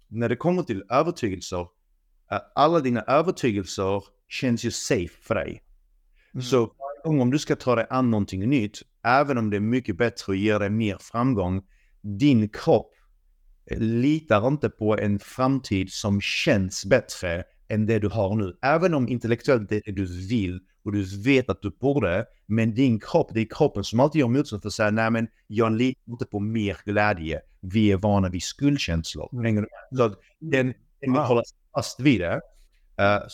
när 0.08 0.28
det 0.28 0.36
kommer 0.36 0.62
till 0.62 0.84
övertygelser, 0.90 1.66
alla 2.54 2.80
dina 2.80 3.00
övertygelser 3.00 4.02
känns 4.28 4.64
ju 4.64 4.70
safe 4.70 5.22
för 5.22 5.34
dig. 5.34 5.62
Mm. 6.34 6.42
Så 6.42 6.72
om 7.04 7.30
du 7.30 7.38
ska 7.38 7.56
ta 7.56 7.74
dig 7.74 7.86
an 7.90 8.10
någonting 8.10 8.48
nytt, 8.48 8.82
även 9.02 9.38
om 9.38 9.50
det 9.50 9.56
är 9.56 9.60
mycket 9.60 9.96
bättre 9.96 10.24
och 10.32 10.36
ger 10.36 10.58
dig 10.58 10.70
mer 10.70 10.96
framgång, 11.00 11.62
din 12.04 12.48
kropp 12.48 12.90
litar 13.76 14.48
inte 14.48 14.68
på 14.68 14.98
en 14.98 15.18
framtid 15.18 15.92
som 15.92 16.20
känns 16.20 16.84
bättre 16.84 17.44
än 17.68 17.86
det 17.86 17.98
du 17.98 18.08
har 18.08 18.36
nu. 18.36 18.56
Även 18.62 18.94
om 18.94 19.08
intellektuellt 19.08 19.68
det 19.68 19.76
är 19.76 19.82
det 19.86 19.92
du 19.92 20.26
vill 20.28 20.60
och 20.84 20.92
du 20.92 21.22
vet 21.22 21.48
att 21.48 21.62
du 21.62 21.70
borde, 21.70 22.26
men 22.46 22.74
din 22.74 23.00
kropp, 23.00 23.30
det 23.34 23.40
är 23.40 23.46
kroppen 23.50 23.84
som 23.84 24.00
alltid 24.00 24.20
gör 24.20 24.28
motstånd 24.28 24.62
för 24.62 24.68
att 24.68 24.74
säga 24.74 24.90
nej 24.90 25.10
men 25.10 25.28
jag 25.46 25.72
litar 25.72 26.12
inte 26.12 26.24
på 26.24 26.40
mer 26.40 26.76
glädje. 26.84 27.40
Vi 27.60 27.92
är 27.92 27.96
vana 27.96 28.28
vid 28.28 28.42
skuldkänslor. 28.42 29.28
Mm. 29.32 29.66
Så 29.96 30.08
den, 30.40 30.74
den 31.00 31.12
wow. 31.12 31.22
hålla 31.22 31.42
fast 31.74 32.00
vid 32.00 32.20
det. 32.20 32.34
Uh, 33.00 33.26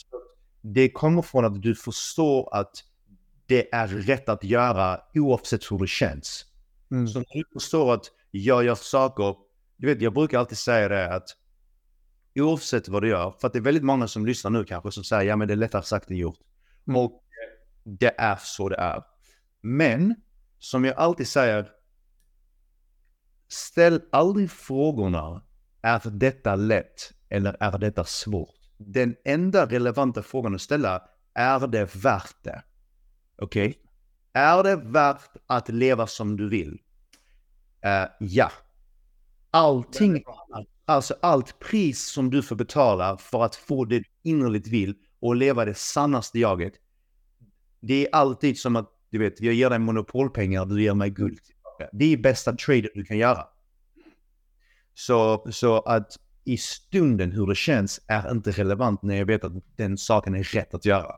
det 0.63 0.91
kommer 0.91 1.23
från 1.23 1.45
att 1.45 1.63
du 1.63 1.75
förstår 1.75 2.55
att 2.57 2.73
det 3.47 3.75
är 3.75 3.89
rätt 3.89 4.29
att 4.29 4.45
göra 4.45 5.01
oavsett 5.15 5.73
hur 5.73 5.79
det 5.79 5.87
känns. 5.87 6.45
Mm. 6.91 7.09
Så 7.09 7.19
du 7.19 7.45
förstår 7.53 7.95
att 7.95 8.11
jag 8.31 8.65
gör 8.65 8.75
saker, 8.75 9.37
du 9.77 9.87
vet 9.87 10.03
jag 10.03 10.15
brukar 10.15 10.39
alltid 10.39 10.59
säga 10.59 10.89
det 10.89 11.15
att 11.15 11.29
oavsett 12.35 12.89
vad 12.89 13.03
du 13.03 13.09
gör, 13.09 13.35
för 13.41 13.47
att 13.47 13.53
det 13.53 13.59
är 13.59 13.63
väldigt 13.63 13.85
många 13.85 14.09
som 14.09 14.27
lyssnar 14.27 14.51
nu 14.51 14.65
kanske 14.65 14.93
som 14.93 15.05
säger 15.05 15.23
ja 15.23 15.37
men 15.37 15.49
det 15.49 15.55
är 15.55 15.57
lättare 15.57 15.83
sagt 15.83 16.11
än 16.11 16.17
gjort. 16.17 16.39
Mm. 16.89 17.01
Och 17.01 17.25
det 17.85 18.15
är 18.19 18.37
så 18.41 18.69
det 18.69 18.77
är. 18.77 19.03
Men 19.61 20.15
som 20.59 20.85
jag 20.85 20.97
alltid 20.97 21.29
säger, 21.29 21.71
ställ 23.49 24.01
aldrig 24.13 24.51
frågorna 24.51 25.43
är 25.83 26.11
detta 26.11 26.57
lätt 26.57 27.13
eller 27.29 27.57
är 27.61 27.79
detta 27.79 28.05
svårt? 28.05 28.55
Den 28.79 29.17
enda 29.25 29.67
relevanta 29.67 30.23
frågan 30.23 30.55
att 30.55 30.61
ställa, 30.61 31.03
är 31.35 31.67
det 31.67 31.97
värt 31.97 32.37
det? 32.43 32.63
Okej? 33.39 33.69
Okay? 33.69 33.83
Är 34.33 34.63
det 34.63 34.77
värt 34.77 35.37
att 35.47 35.69
leva 35.69 36.07
som 36.07 36.37
du 36.37 36.49
vill? 36.49 36.79
Uh, 37.87 38.11
ja. 38.21 38.53
Allting, 39.51 40.25
alltså 40.85 41.15
allt 41.23 41.59
pris 41.59 42.07
som 42.07 42.31
du 42.31 42.43
får 42.43 42.57
betala 42.57 43.17
för 43.17 43.45
att 43.45 43.57
få 43.57 43.85
det 43.85 43.99
du 43.99 44.05
innerligt 44.23 44.67
vill 44.67 44.95
och 45.21 45.37
leva 45.37 45.65
det 45.65 45.75
sannaste 45.75 46.39
jaget. 46.39 46.73
Det 47.81 48.07
är 48.07 48.15
alltid 48.15 48.59
som 48.59 48.77
att, 48.77 48.91
du 49.11 49.19
vet, 49.19 49.41
jag 49.41 49.55
ger 49.55 49.71
dig 49.71 49.79
monopolpengar, 49.79 50.67
du 50.67 50.83
ger 50.83 50.95
mig 50.95 51.11
guld. 51.11 51.41
Det 51.93 52.13
är 52.13 52.17
bästa 52.17 52.57
traden 52.57 52.91
du 52.95 53.05
kan 53.05 53.19
göra. 53.19 53.47
Så, 54.95 55.47
så 55.51 55.81
att 55.81 56.17
i 56.45 56.57
stunden 56.57 57.33
hur 57.33 57.47
det 57.47 57.55
känns 57.55 58.01
är 58.07 58.31
inte 58.31 58.51
relevant 58.51 59.03
när 59.03 59.17
jag 59.17 59.27
vet 59.27 59.45
att 59.45 59.53
den 59.77 59.99
saken 59.99 60.35
är 60.35 60.43
rätt 60.43 60.75
att 60.75 60.85
göra. 60.85 61.17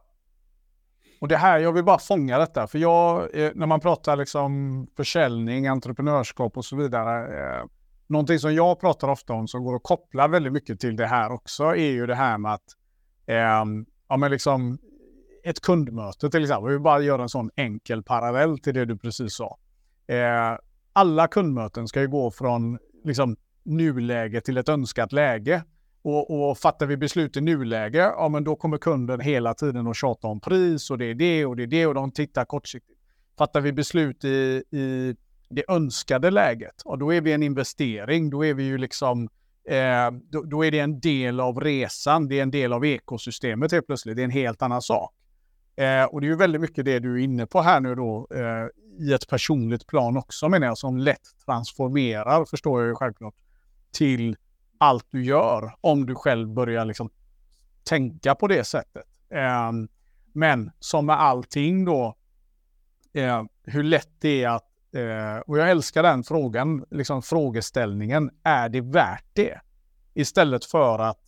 Och 1.23 1.29
det 1.29 1.37
här, 1.37 1.59
jag 1.59 1.73
vill 1.73 1.85
bara 1.85 1.99
fånga 1.99 2.39
detta, 2.39 2.67
för 2.67 2.79
jag, 2.79 3.35
eh, 3.35 3.51
när 3.55 3.67
man 3.67 3.81
pratar 3.81 4.17
liksom 4.17 4.87
försäljning, 4.97 5.67
entreprenörskap 5.67 6.57
och 6.57 6.65
så 6.65 6.77
vidare, 6.77 7.41
eh, 7.41 7.65
någonting 8.07 8.39
som 8.39 8.55
jag 8.55 8.81
pratar 8.81 9.09
ofta 9.09 9.33
om 9.33 9.49
som 9.49 9.65
går 9.65 9.77
att 9.77 9.83
koppla 9.83 10.29
väldigt 10.29 10.53
mycket 10.53 10.81
till 10.81 10.97
det 10.97 11.07
här 11.07 11.33
också 11.33 11.65
är 11.65 11.91
ju 11.91 12.07
det 12.07 12.15
här 12.15 12.39
med 12.39 12.53
att, 12.53 12.63
eh, 13.27 13.65
ja 14.09 14.17
men 14.17 14.31
liksom 14.31 14.79
ett 15.45 15.61
kundmöte 15.61 16.31
till 16.31 16.43
exempel, 16.43 16.73
vi 16.73 16.79
bara 16.79 17.01
göra 17.01 17.23
en 17.23 17.29
sån 17.29 17.51
enkel 17.57 18.03
parallell 18.03 18.59
till 18.59 18.75
det 18.75 18.85
du 18.85 18.99
precis 18.99 19.35
sa. 19.35 19.59
Eh, 20.07 20.59
alla 20.93 21.29
kundmöten 21.29 21.89
ska 21.89 22.01
ju 22.01 22.09
gå 22.09 22.31
från 22.31 22.79
liksom 23.05 23.37
nuläge 23.63 24.41
till 24.41 24.57
ett 24.57 24.69
önskat 24.69 25.13
läge. 25.13 25.65
Och, 26.03 26.51
och 26.51 26.59
fattar 26.59 26.87
vi 26.87 26.97
beslut 26.97 27.37
i 27.37 27.41
nuläge, 27.41 27.99
ja 27.99 28.29
men 28.29 28.45
då 28.45 28.57
kommer 28.57 28.79
kunden 28.79 29.21
hela 29.21 29.55
tiden 29.55 29.87
att 29.87 29.97
tjata 29.97 30.27
om 30.27 30.41
pris 30.41 30.91
och 30.91 30.99
det 30.99 31.05
är 31.05 31.15
det 31.15 31.47
och 31.47 31.57
det 31.57 31.62
är 31.62 31.67
det 31.67 31.87
och 31.87 31.95
de 31.95 32.11
tittar 32.11 32.45
kortsiktigt. 32.45 33.01
Fattar 33.38 33.61
vi 33.61 33.73
beslut 33.73 34.25
i, 34.25 34.62
i 34.71 35.17
det 35.49 35.65
önskade 35.69 36.31
läget, 36.31 36.83
och 36.85 36.99
då 36.99 37.15
är 37.15 37.21
vi 37.21 37.33
en 37.33 37.43
investering, 37.43 38.31
då 38.31 38.45
är 38.45 38.55
vi 38.55 38.62
ju 38.62 38.79
liksom 38.79 39.29
eh, 39.69 40.11
då, 40.31 40.43
då, 40.43 40.65
är 40.65 40.71
det 40.71 40.79
en 40.79 41.01
del 41.01 41.41
av 41.41 41.61
resan, 41.61 42.29
det 42.29 42.38
är 42.38 42.43
en 42.43 42.51
del 42.51 42.73
av 42.73 42.85
ekosystemet 42.85 43.73
helt 43.73 43.87
plötsligt, 43.87 44.17
det 44.17 44.23
är 44.23 44.25
en 44.25 44.31
helt 44.31 44.62
annan 44.62 44.83
sak. 44.83 45.15
Eh, 45.77 46.05
och 46.05 46.21
det 46.21 46.27
är 46.27 46.29
ju 46.29 46.37
väldigt 46.37 46.61
mycket 46.61 46.85
det 46.85 46.99
du 46.99 47.15
är 47.15 47.25
inne 47.25 47.47
på 47.47 47.61
här 47.61 47.81
nu 47.81 47.95
då, 47.95 48.29
eh, 48.35 49.05
i 49.07 49.12
ett 49.12 49.29
personligt 49.29 49.87
plan 49.87 50.17
också 50.17 50.49
menar 50.49 50.67
jag, 50.67 50.79
som 50.79 50.97
lätt 50.97 51.45
transformerar, 51.47 52.45
förstår 52.45 52.81
jag 52.81 52.88
ju 52.88 52.95
självklart, 52.95 53.35
till 53.93 54.37
allt 54.83 55.07
du 55.11 55.25
gör 55.25 55.75
om 55.81 56.07
du 56.07 56.14
själv 56.14 56.49
börjar 56.49 56.85
liksom 56.85 57.11
tänka 57.85 58.35
på 58.35 58.49
det 58.49 58.64
sättet. 58.64 59.07
Um, 59.68 59.88
men 60.33 60.71
som 60.79 61.07
med 61.07 61.21
allting 61.21 61.85
då, 61.85 62.16
uh, 63.18 63.42
hur 63.64 63.83
lätt 63.83 64.11
det 64.21 64.45
är 64.45 64.49
att 64.49 64.73
eh, 64.95 65.38
och 65.47 65.59
jag 65.59 65.71
älskar 65.71 66.03
den 66.03 66.25
frågan, 66.25 66.85
liksom 66.90 67.23
frågeställningen. 67.23 68.31
Är 68.42 68.68
det 68.68 68.81
värt 68.81 69.27
det? 69.33 69.61
Istället 70.14 70.64
för 70.64 70.99
att, 70.99 71.21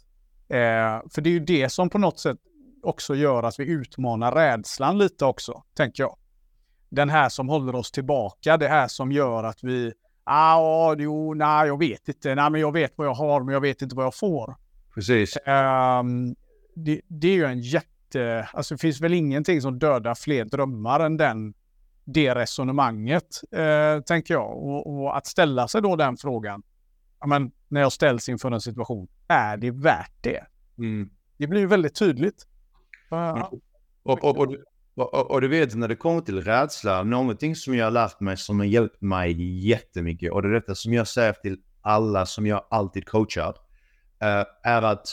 eh, 0.49 1.01
för 1.11 1.21
det 1.21 1.31
är 1.31 1.33
ju 1.33 1.41
det 1.41 1.69
som 1.69 1.91
på 1.91 1.99
något 1.99 2.19
sätt 2.19 2.39
också 2.83 3.15
gör 3.15 3.43
att 3.43 3.59
vi 3.59 3.65
utmanar 3.65 4.33
rädslan 4.33 4.99
lite 4.99 5.25
också, 5.25 5.63
tänker 5.75 6.03
jag. 6.03 6.17
Den 6.89 7.11
här 7.11 7.29
som 7.29 7.49
håller 7.49 7.75
oss 7.75 7.93
tillbaka, 7.93 8.57
det 8.57 8.69
här 8.69 8.89
som 8.89 9.13
gör 9.13 9.45
att 9.45 9.65
vi, 9.65 9.93
ah, 10.25 10.97
jo, 10.99 11.35
nej, 11.35 11.67
jag 11.67 11.79
vet 11.79 12.09
inte, 12.09 12.35
nej, 12.35 12.51
men 12.51 12.61
jag 12.61 12.73
vet 12.73 12.93
vad 12.97 13.07
jag 13.07 13.15
har, 13.15 13.43
men 13.43 13.53
jag 13.53 13.61
vet 13.61 13.83
inte 13.83 13.97
vad 13.97 14.05
jag 14.05 14.15
får. 14.15 14.57
Precis. 14.95 15.37
Um, 15.47 16.35
det, 16.75 17.01
det, 17.09 17.29
är 17.29 17.35
ju 17.35 17.45
en 17.45 17.61
jätte, 17.61 18.49
alltså 18.53 18.75
det 18.75 18.79
finns 18.79 19.01
väl 19.01 19.15
ingenting 19.15 19.61
som 19.61 19.79
dödar 19.79 20.15
fler 20.15 20.45
drömmar 20.45 21.01
än 21.01 21.17
den, 21.17 21.55
det 22.05 22.35
resonemanget, 22.35 23.41
eh, 23.53 24.01
tänker 24.01 24.35
jag. 24.35 24.51
Och, 24.51 24.87
och, 24.87 25.17
att 25.17 25.27
ställa 25.27 25.69
sig 25.69 25.83
då 25.83 25.97
den 25.97 26.17
frågan, 26.17 26.63
men, 27.27 27.51
när 27.69 27.81
jag 27.81 27.93
ställs 27.93 28.29
inför 28.29 28.51
en 28.51 28.61
situation, 28.61 29.09
är 29.29 29.57
det 29.57 29.71
värt 29.71 30.13
det? 30.21 30.45
Mm. 30.79 31.11
Det 31.37 31.47
blir 31.47 31.61
ju 31.61 31.67
väldigt 31.67 31.95
tydligt. 31.95 32.47
Ja. 33.09 33.51
Och, 34.03 34.25
och, 34.25 34.39
och, 34.39 34.57
och, 34.95 35.31
och, 35.31 35.41
du 35.41 35.49
vet 35.49 35.75
när 35.75 35.89
det 35.89 35.97
kommer 35.97 36.21
till 36.21 36.41
rädsla, 36.41 37.03
någonting 37.03 37.57
som 37.57 37.75
jag 37.75 37.87
har 37.87 37.91
lärt 37.91 38.21
mig 38.21 38.37
som 38.37 38.59
har 38.59 38.67
hjälpt 38.67 39.03
mig 39.03 39.67
jättemycket 39.69 40.33
och 40.33 40.43
det 40.43 40.49
är 40.49 40.53
detta 40.53 40.75
som 40.75 40.93
jag 40.93 41.09
säger 41.09 41.33
till 41.33 41.57
alla 41.81 42.27
som 42.27 42.47
jag 42.47 42.67
alltid 42.71 43.07
coachar, 43.07 43.49
uh, 43.49 44.45
är 44.63 44.83
att 44.83 45.07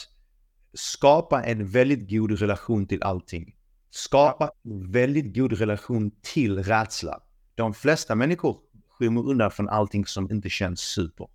skapa 0.74 1.42
en 1.42 1.66
väldigt 1.66 2.10
god 2.10 2.38
relation 2.38 2.86
till 2.86 3.02
allting. 3.02 3.54
Skapa 3.90 4.50
en 4.64 4.92
väldigt 4.92 5.36
god 5.36 5.52
relation 5.52 6.10
till 6.22 6.62
rädsla. 6.62 7.22
De 7.54 7.74
flesta 7.74 8.14
människor 8.14 8.58
skymmer 8.88 9.28
undan 9.28 9.50
från 9.50 9.68
allting 9.68 10.06
som 10.06 10.30
inte 10.30 10.50
känns 10.50 10.80
super. 10.80 11.28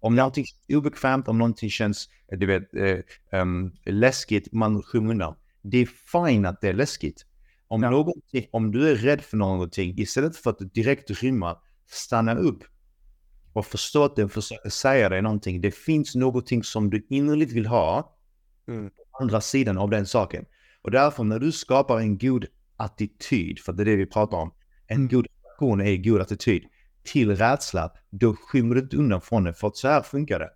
Om 0.00 0.14
någonting 0.14 0.44
är 0.68 0.76
obekvämt, 0.76 1.28
om 1.28 1.38
någonting 1.38 1.70
känns 1.70 2.08
du 2.28 2.46
vet, 2.46 2.74
eh, 2.74 3.40
um, 3.40 3.72
läskigt, 3.84 4.52
man 4.52 4.82
skymmer 4.82 5.10
undan. 5.10 5.34
Det 5.62 5.78
är 5.78 5.86
fint 5.86 6.46
att 6.46 6.60
det 6.60 6.68
är 6.68 6.72
läskigt. 6.72 7.26
Om, 7.68 7.82
ja. 7.82 7.90
någonting, 7.90 8.46
om 8.50 8.72
du 8.72 8.90
är 8.90 8.94
rädd 8.94 9.20
för 9.20 9.36
någonting, 9.36 9.98
istället 9.98 10.36
för 10.36 10.50
att 10.50 10.74
direkt 10.74 11.22
rymma, 11.22 11.58
stanna 11.86 12.34
upp 12.34 12.64
och 13.52 13.66
förstå 13.66 14.04
att 14.04 14.16
den 14.16 14.28
försöker 14.28 14.70
säga 14.70 15.08
dig 15.08 15.22
någonting. 15.22 15.60
Det 15.60 15.70
finns 15.70 16.14
någonting 16.14 16.62
som 16.62 16.90
du 16.90 17.06
innerligt 17.10 17.52
vill 17.52 17.66
ha 17.66 18.16
mm. 18.68 18.90
på 18.90 19.22
andra 19.22 19.40
sidan 19.40 19.78
av 19.78 19.90
den 19.90 20.06
saken. 20.06 20.44
Och 20.82 20.90
därför 20.90 21.24
när 21.24 21.38
du 21.38 21.52
skapar 21.52 21.98
en 21.98 22.18
god 22.18 22.46
attityd, 22.76 23.58
för 23.58 23.72
det 23.72 23.82
är 23.82 23.84
det 23.84 23.96
vi 23.96 24.06
pratar 24.06 24.36
om, 24.36 24.52
en 24.86 24.96
mm. 24.96 25.08
god 25.08 25.26
relation 25.26 25.80
är 25.80 25.96
god 25.96 26.20
attityd 26.20 26.62
till 27.04 27.36
rädsla, 27.36 27.92
då 28.10 28.36
skymmer 28.36 28.74
du 28.74 28.80
inte 28.80 28.96
undan 28.96 29.20
från 29.20 29.44
det. 29.44 29.54
För 29.54 29.68
att 29.68 29.76
så 29.76 29.88
här 29.88 30.02
funkar 30.02 30.38
det. 30.38 30.50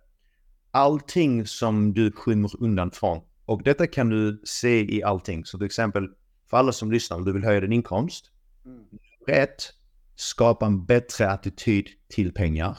Allting 0.71 1.47
som 1.47 1.93
du 1.93 2.11
skymmer 2.11 2.51
undan 2.59 2.91
från, 2.91 3.21
och 3.45 3.63
detta 3.63 3.87
kan 3.87 4.09
du 4.09 4.41
se 4.43 4.95
i 4.95 5.03
allting. 5.03 5.45
Så 5.45 5.57
till 5.57 5.65
exempel, 5.65 6.07
för 6.51 6.57
alla 6.57 6.71
som 6.71 6.91
lyssnar, 6.91 7.17
om 7.17 7.25
du 7.25 7.33
vill 7.33 7.43
höja 7.43 7.59
din 7.59 7.71
inkomst. 7.71 8.31
Mm. 8.65 8.83
Rätt, 9.27 9.73
skapa 10.15 10.65
en 10.65 10.85
bättre 10.85 11.29
attityd 11.29 11.87
till 12.09 12.33
pengar. 12.33 12.77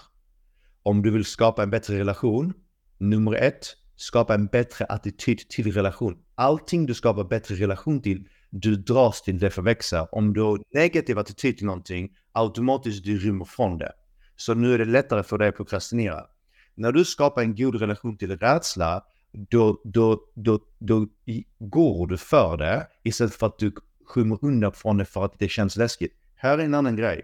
Om 0.82 1.02
du 1.02 1.10
vill 1.10 1.24
skapa 1.24 1.62
en 1.62 1.70
bättre 1.70 1.98
relation, 1.98 2.52
nummer 2.98 3.34
ett, 3.34 3.66
skapa 3.96 4.34
en 4.34 4.46
bättre 4.46 4.84
attityd 4.84 5.38
till 5.48 5.72
relation. 5.72 6.18
Allting 6.34 6.86
du 6.86 6.94
skapar 6.94 7.24
bättre 7.24 7.54
relation 7.54 8.02
till, 8.02 8.28
du 8.50 8.76
dras 8.76 9.22
till 9.22 9.38
det 9.38 9.50
för 9.50 9.62
växa. 9.62 10.04
Om 10.12 10.32
du 10.32 10.40
har 10.40 10.62
negativ 10.74 11.18
attityd 11.18 11.56
till 11.56 11.66
någonting, 11.66 12.10
automatiskt 12.32 13.04
du 13.04 13.18
rymmer 13.18 13.44
från 13.44 13.78
det. 13.78 13.92
Så 14.36 14.54
nu 14.54 14.74
är 14.74 14.78
det 14.78 14.84
lättare 14.84 15.22
för 15.22 15.38
dig 15.38 15.48
att 15.48 15.56
prokrastinera. 15.56 16.26
När 16.74 16.92
du 16.92 17.04
skapar 17.04 17.42
en 17.42 17.56
god 17.56 17.74
relation 17.74 18.18
till 18.18 18.38
rädsla, 18.38 19.02
då, 19.32 19.80
då, 19.84 20.20
då, 20.34 20.58
då 20.78 21.06
går 21.58 22.06
du 22.06 22.16
för 22.16 22.56
det 22.56 22.86
istället 23.02 23.34
för 23.34 23.46
att 23.46 23.58
du 23.58 23.72
skymmer 24.06 24.38
undan 24.42 24.72
från 24.72 24.96
det 24.96 25.04
för 25.04 25.24
att 25.24 25.38
det 25.38 25.48
känns 25.48 25.76
läskigt. 25.76 26.12
Här 26.34 26.58
är 26.58 26.64
en 26.64 26.74
annan 26.74 26.96
grej. 26.96 27.22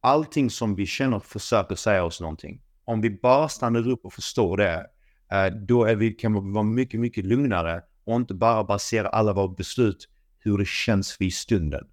Allting 0.00 0.50
som 0.50 0.74
vi 0.74 0.86
känner 0.86 1.20
försöker 1.20 1.74
säga 1.74 2.04
oss 2.04 2.20
någonting. 2.20 2.62
Om 2.84 3.00
vi 3.00 3.10
bara 3.10 3.48
stannar 3.48 3.88
upp 3.88 4.04
och 4.04 4.12
förstår 4.12 4.56
det, 4.56 4.86
eh, 5.32 5.46
då 5.46 5.84
är 5.84 5.96
vi, 5.96 6.10
kan 6.10 6.34
vi 6.34 6.52
vara 6.52 6.64
mycket, 6.64 7.00
mycket 7.00 7.24
lugnare 7.24 7.82
och 8.04 8.16
inte 8.16 8.34
bara 8.34 8.64
basera 8.64 9.08
alla 9.08 9.32
våra 9.32 9.48
beslut 9.48 10.08
hur 10.38 10.58
det 10.58 10.66
känns 10.66 11.20
vid 11.20 11.34
stunden. 11.34 11.86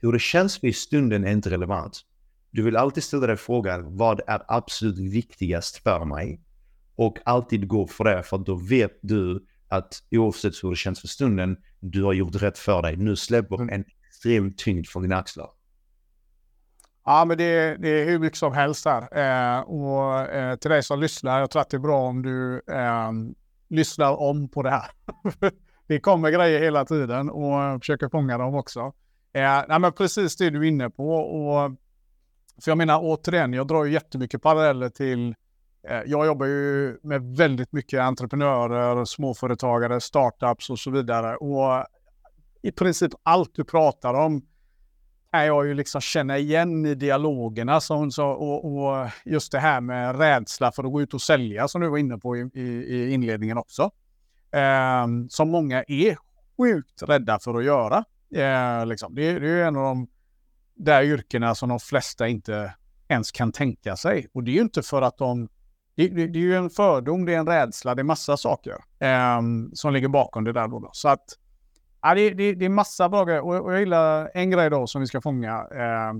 Hur 0.00 0.12
det 0.12 0.18
känns 0.18 0.64
vid 0.64 0.76
stunden 0.76 1.24
är 1.24 1.32
inte 1.32 1.50
relevant. 1.50 2.00
Du 2.50 2.62
vill 2.62 2.76
alltid 2.76 3.02
ställa 3.02 3.26
dig 3.26 3.36
frågan, 3.36 3.96
vad 3.96 4.20
är 4.26 4.42
absolut 4.48 4.98
viktigast 4.98 5.76
för 5.76 6.04
mig? 6.04 6.40
Och 6.96 7.18
alltid 7.24 7.68
gå 7.68 7.86
för 7.86 8.04
det, 8.04 8.22
för 8.22 8.38
då 8.38 8.54
vet 8.54 8.98
du 9.02 9.46
att 9.68 10.02
oavsett 10.10 10.64
hur 10.64 10.70
det 10.70 10.76
känns 10.76 11.00
för 11.00 11.08
stunden, 11.08 11.56
du 11.80 12.02
har 12.02 12.12
gjort 12.12 12.42
rätt 12.42 12.58
för 12.58 12.82
dig. 12.82 12.96
Nu 12.96 13.16
släpper 13.16 13.54
mm. 13.54 13.68
en 13.68 13.84
extrem 14.08 14.54
tyngd 14.56 14.86
från 14.86 15.02
dina 15.02 15.16
axlar. 15.16 15.50
Ja, 17.04 17.24
men 17.24 17.38
det, 17.38 17.76
det 17.76 17.88
är 17.88 18.04
hur 18.04 18.18
mycket 18.18 18.38
som 18.38 18.52
helst 18.52 18.84
där. 18.84 19.02
Eh, 19.18 19.60
och 19.60 20.20
eh, 20.20 20.56
till 20.56 20.70
dig 20.70 20.82
som 20.82 21.00
lyssnar, 21.00 21.40
jag 21.40 21.50
tror 21.50 21.62
att 21.62 21.70
det 21.70 21.76
är 21.76 21.78
bra 21.78 22.00
om 22.00 22.22
du 22.22 22.56
eh, 22.56 23.12
lyssnar 23.68 24.20
om 24.20 24.48
på 24.48 24.62
det 24.62 24.70
här. 24.70 24.90
det 25.86 26.00
kommer 26.00 26.30
grejer 26.30 26.60
hela 26.60 26.84
tiden 26.84 27.30
och 27.30 27.80
försöker 27.80 28.08
fånga 28.08 28.38
dem 28.38 28.54
också. 28.54 28.80
Eh, 29.32 29.62
nej, 29.68 29.78
men 29.78 29.92
precis 29.92 30.36
det 30.36 30.50
du 30.50 30.58
är 30.58 30.68
inne 30.68 30.90
på. 30.90 31.14
Och, 31.14 31.70
för 32.64 32.70
jag 32.70 32.78
menar 32.78 33.00
återigen, 33.02 33.52
jag 33.52 33.66
drar 33.66 33.84
ju 33.84 33.92
jättemycket 33.92 34.42
paralleller 34.42 34.88
till 34.88 35.34
Eh, 35.88 36.02
jag 36.06 36.26
jobbar 36.26 36.46
ju 36.46 36.98
med 37.02 37.36
väldigt 37.36 37.72
mycket 37.72 38.00
entreprenörer, 38.00 39.04
småföretagare, 39.04 40.00
startups 40.00 40.70
och 40.70 40.78
så 40.78 40.90
vidare. 40.90 41.36
Och 41.36 41.86
i 42.62 42.72
princip 42.72 43.12
allt 43.22 43.50
du 43.54 43.64
pratar 43.64 44.14
om 44.14 44.42
kan 45.32 45.46
jag 45.46 45.66
ju 45.66 45.74
liksom 45.74 46.00
känna 46.00 46.38
igen 46.38 46.86
i 46.86 46.94
dialogerna. 46.94 47.80
Som, 47.80 48.10
så, 48.10 48.26
och, 48.26 48.64
och, 48.64 49.08
just 49.24 49.52
det 49.52 49.58
här 49.58 49.80
med 49.80 50.18
rädsla 50.18 50.72
för 50.72 50.84
att 50.84 50.92
gå 50.92 51.02
ut 51.02 51.14
och 51.14 51.22
sälja 51.22 51.68
som 51.68 51.80
du 51.80 51.88
var 51.88 51.98
inne 51.98 52.18
på 52.18 52.36
i, 52.36 52.50
i, 52.54 52.62
i 52.62 53.12
inledningen 53.12 53.58
också. 53.58 53.90
Eh, 54.52 55.06
som 55.28 55.50
många 55.50 55.84
är 55.88 56.16
sjukt 56.56 57.02
rädda 57.02 57.38
för 57.38 57.54
att 57.54 57.64
göra. 57.64 58.04
Eh, 58.34 58.86
liksom. 58.86 59.14
det, 59.14 59.38
det 59.38 59.50
är 59.50 59.64
en 59.64 59.76
av 59.76 59.82
de 59.82 60.08
där 60.74 61.02
yrkena 61.02 61.54
som 61.54 61.68
de 61.68 61.80
flesta 61.80 62.28
inte 62.28 62.74
ens 63.08 63.32
kan 63.32 63.52
tänka 63.52 63.96
sig. 63.96 64.26
Och 64.32 64.44
det 64.44 64.50
är 64.50 64.54
ju 64.54 64.60
inte 64.60 64.82
för 64.82 65.02
att 65.02 65.18
de 65.18 65.48
det, 65.94 66.08
det, 66.08 66.26
det, 66.26 66.38
är 66.38 66.42
ju 66.42 66.56
en 66.56 66.70
fördom, 66.70 67.24
det 67.24 67.34
är 67.34 67.38
en 67.38 67.46
rädsla, 67.46 67.94
det 67.94 68.02
är 68.02 68.04
massa 68.04 68.36
saker 68.36 68.76
eh, 68.98 69.40
som 69.72 69.92
ligger 69.92 70.08
bakom 70.08 70.44
det 70.44 70.52
där. 70.52 70.68
Då, 70.68 70.78
då. 70.78 70.90
Så 70.92 71.08
att 71.08 71.38
ja, 72.02 72.14
det, 72.14 72.30
det, 72.30 72.54
det 72.54 72.64
är 72.64 72.68
massa 72.68 73.08
bra 73.08 73.24
grejer. 73.24 73.44
Och, 73.44 73.64
och, 73.64 73.72
jag 73.72 73.80
gillar 73.80 74.30
en 74.34 74.50
grej 74.50 74.70
då 74.70 74.86
som 74.86 75.00
vi 75.00 75.06
ska 75.06 75.20
fånga. 75.20 75.52
Eh, 75.52 76.12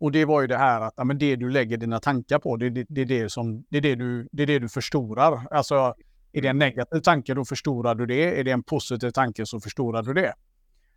och 0.00 0.12
det 0.12 0.24
var 0.24 0.40
ju 0.40 0.46
det 0.46 0.56
här 0.56 0.80
att 0.80 0.94
ja, 0.96 1.04
men 1.04 1.18
det 1.18 1.36
du 1.36 1.50
lägger 1.50 1.76
dina 1.76 2.00
tankar 2.00 2.38
på, 2.38 2.56
det, 2.56 2.70
det, 2.70 2.86
det, 2.88 3.00
är, 3.00 3.06
det, 3.06 3.30
som, 3.30 3.64
det, 3.68 3.76
är, 3.76 3.82
det, 3.82 3.94
du, 3.94 4.28
det 4.32 4.42
är 4.42 4.46
det 4.46 4.58
du 4.58 4.68
förstorar. 4.68 5.46
Alltså, 5.50 5.94
är 6.32 6.42
det 6.42 6.48
en 6.48 6.58
negativ 6.58 7.00
tanke, 7.00 7.34
då 7.34 7.44
förstorar 7.44 7.94
du 7.94 8.06
det. 8.06 8.40
Är 8.40 8.44
det 8.44 8.50
en 8.50 8.62
positiv 8.62 9.10
tanke 9.10 9.46
så 9.46 9.60
förstorar 9.60 10.02
du 10.02 10.14
det. 10.14 10.34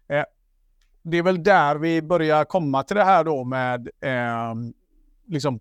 Eh, 0.08 0.24
det 1.04 1.18
är 1.18 1.24
väl 1.24 1.44
där 1.44 1.76
vi 1.76 2.02
börjar 2.02 2.46
komma 2.46 2.84
till 2.84 2.96
det 2.96 3.04
här 3.04 3.24
då 3.24 3.44
med 3.44 3.90
eh, 4.02 4.54
liksom 5.28 5.60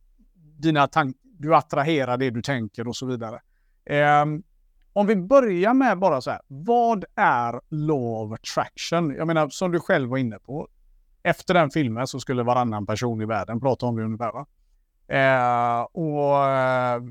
dina 0.59 0.87
tankar 0.87 1.28
du 1.39 1.55
attraherar 1.55 2.17
det 2.17 2.31
du 2.31 2.43
tänker 2.43 2.89
och 2.89 2.97
så 2.97 3.07
vidare. 3.07 3.41
Eh, 3.85 4.25
om 4.93 5.07
vi 5.07 5.17
börjar 5.17 5.75
med 5.75 5.99
bara 5.99 6.21
så 6.21 6.31
här, 6.31 6.41
vad 6.47 7.05
är 7.15 7.61
law 7.69 8.33
of 8.33 8.33
attraction? 8.33 9.15
Jag 9.15 9.27
menar, 9.27 9.49
som 9.49 9.73
du 9.73 9.81
själv 9.81 10.11
var 10.11 10.19
inne 10.19 10.39
på, 10.39 10.69
efter 11.23 11.55
den 11.55 11.71
filmen 11.71 12.07
så 12.07 12.21
skulle 12.21 12.43
varannan 12.43 12.87
person 12.87 13.23
i 13.23 13.25
världen 13.25 13.61
prata 13.61 13.87
om 13.87 13.97
det 13.97 14.03
ungefär. 14.03 14.33
Va? 14.33 14.47
Eh, 15.09 15.83
och 15.83 16.47
eh, 16.47 17.03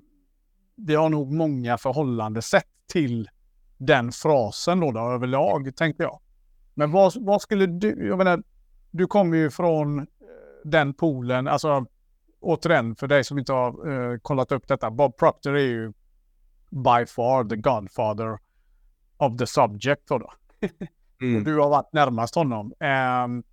vi 0.75 0.95
har 0.95 1.09
nog 1.09 1.31
många 1.31 1.77
förhållandesätt 1.77 2.67
till 2.87 3.29
den 3.77 4.11
frasen 4.11 4.79
då, 4.79 4.91
då 4.91 4.99
överlag, 4.99 5.75
tänkte 5.75 6.03
jag. 6.03 6.19
Men 6.73 6.91
vad, 6.91 7.13
vad 7.15 7.41
skulle 7.41 7.65
du, 7.65 8.07
jag 8.07 8.17
menar, 8.17 8.43
du 8.91 9.07
kommer 9.07 9.37
ju 9.37 9.49
från 9.49 9.99
eh, 9.99 10.05
den 10.63 10.93
poolen, 10.93 11.47
alltså 11.47 11.85
återigen, 12.39 12.95
för 12.95 13.07
dig 13.07 13.23
som 13.23 13.39
inte 13.39 13.53
har 13.53 13.89
uh, 13.89 14.19
kollat 14.19 14.51
upp 14.51 14.67
detta, 14.67 14.91
Bob 14.91 15.17
Proctor 15.17 15.57
är 15.57 15.65
ju 15.65 15.93
by 16.69 17.05
far 17.07 17.49
the 17.49 17.55
godfather 17.55 18.37
of 19.17 19.37
the 19.37 19.47
subject. 19.47 20.07
Då. 20.07 20.33
mm. 21.21 21.43
Du 21.43 21.57
har 21.59 21.69
varit 21.69 21.93
närmast 21.93 22.35
honom. 22.35 22.73
Um, 22.79 23.43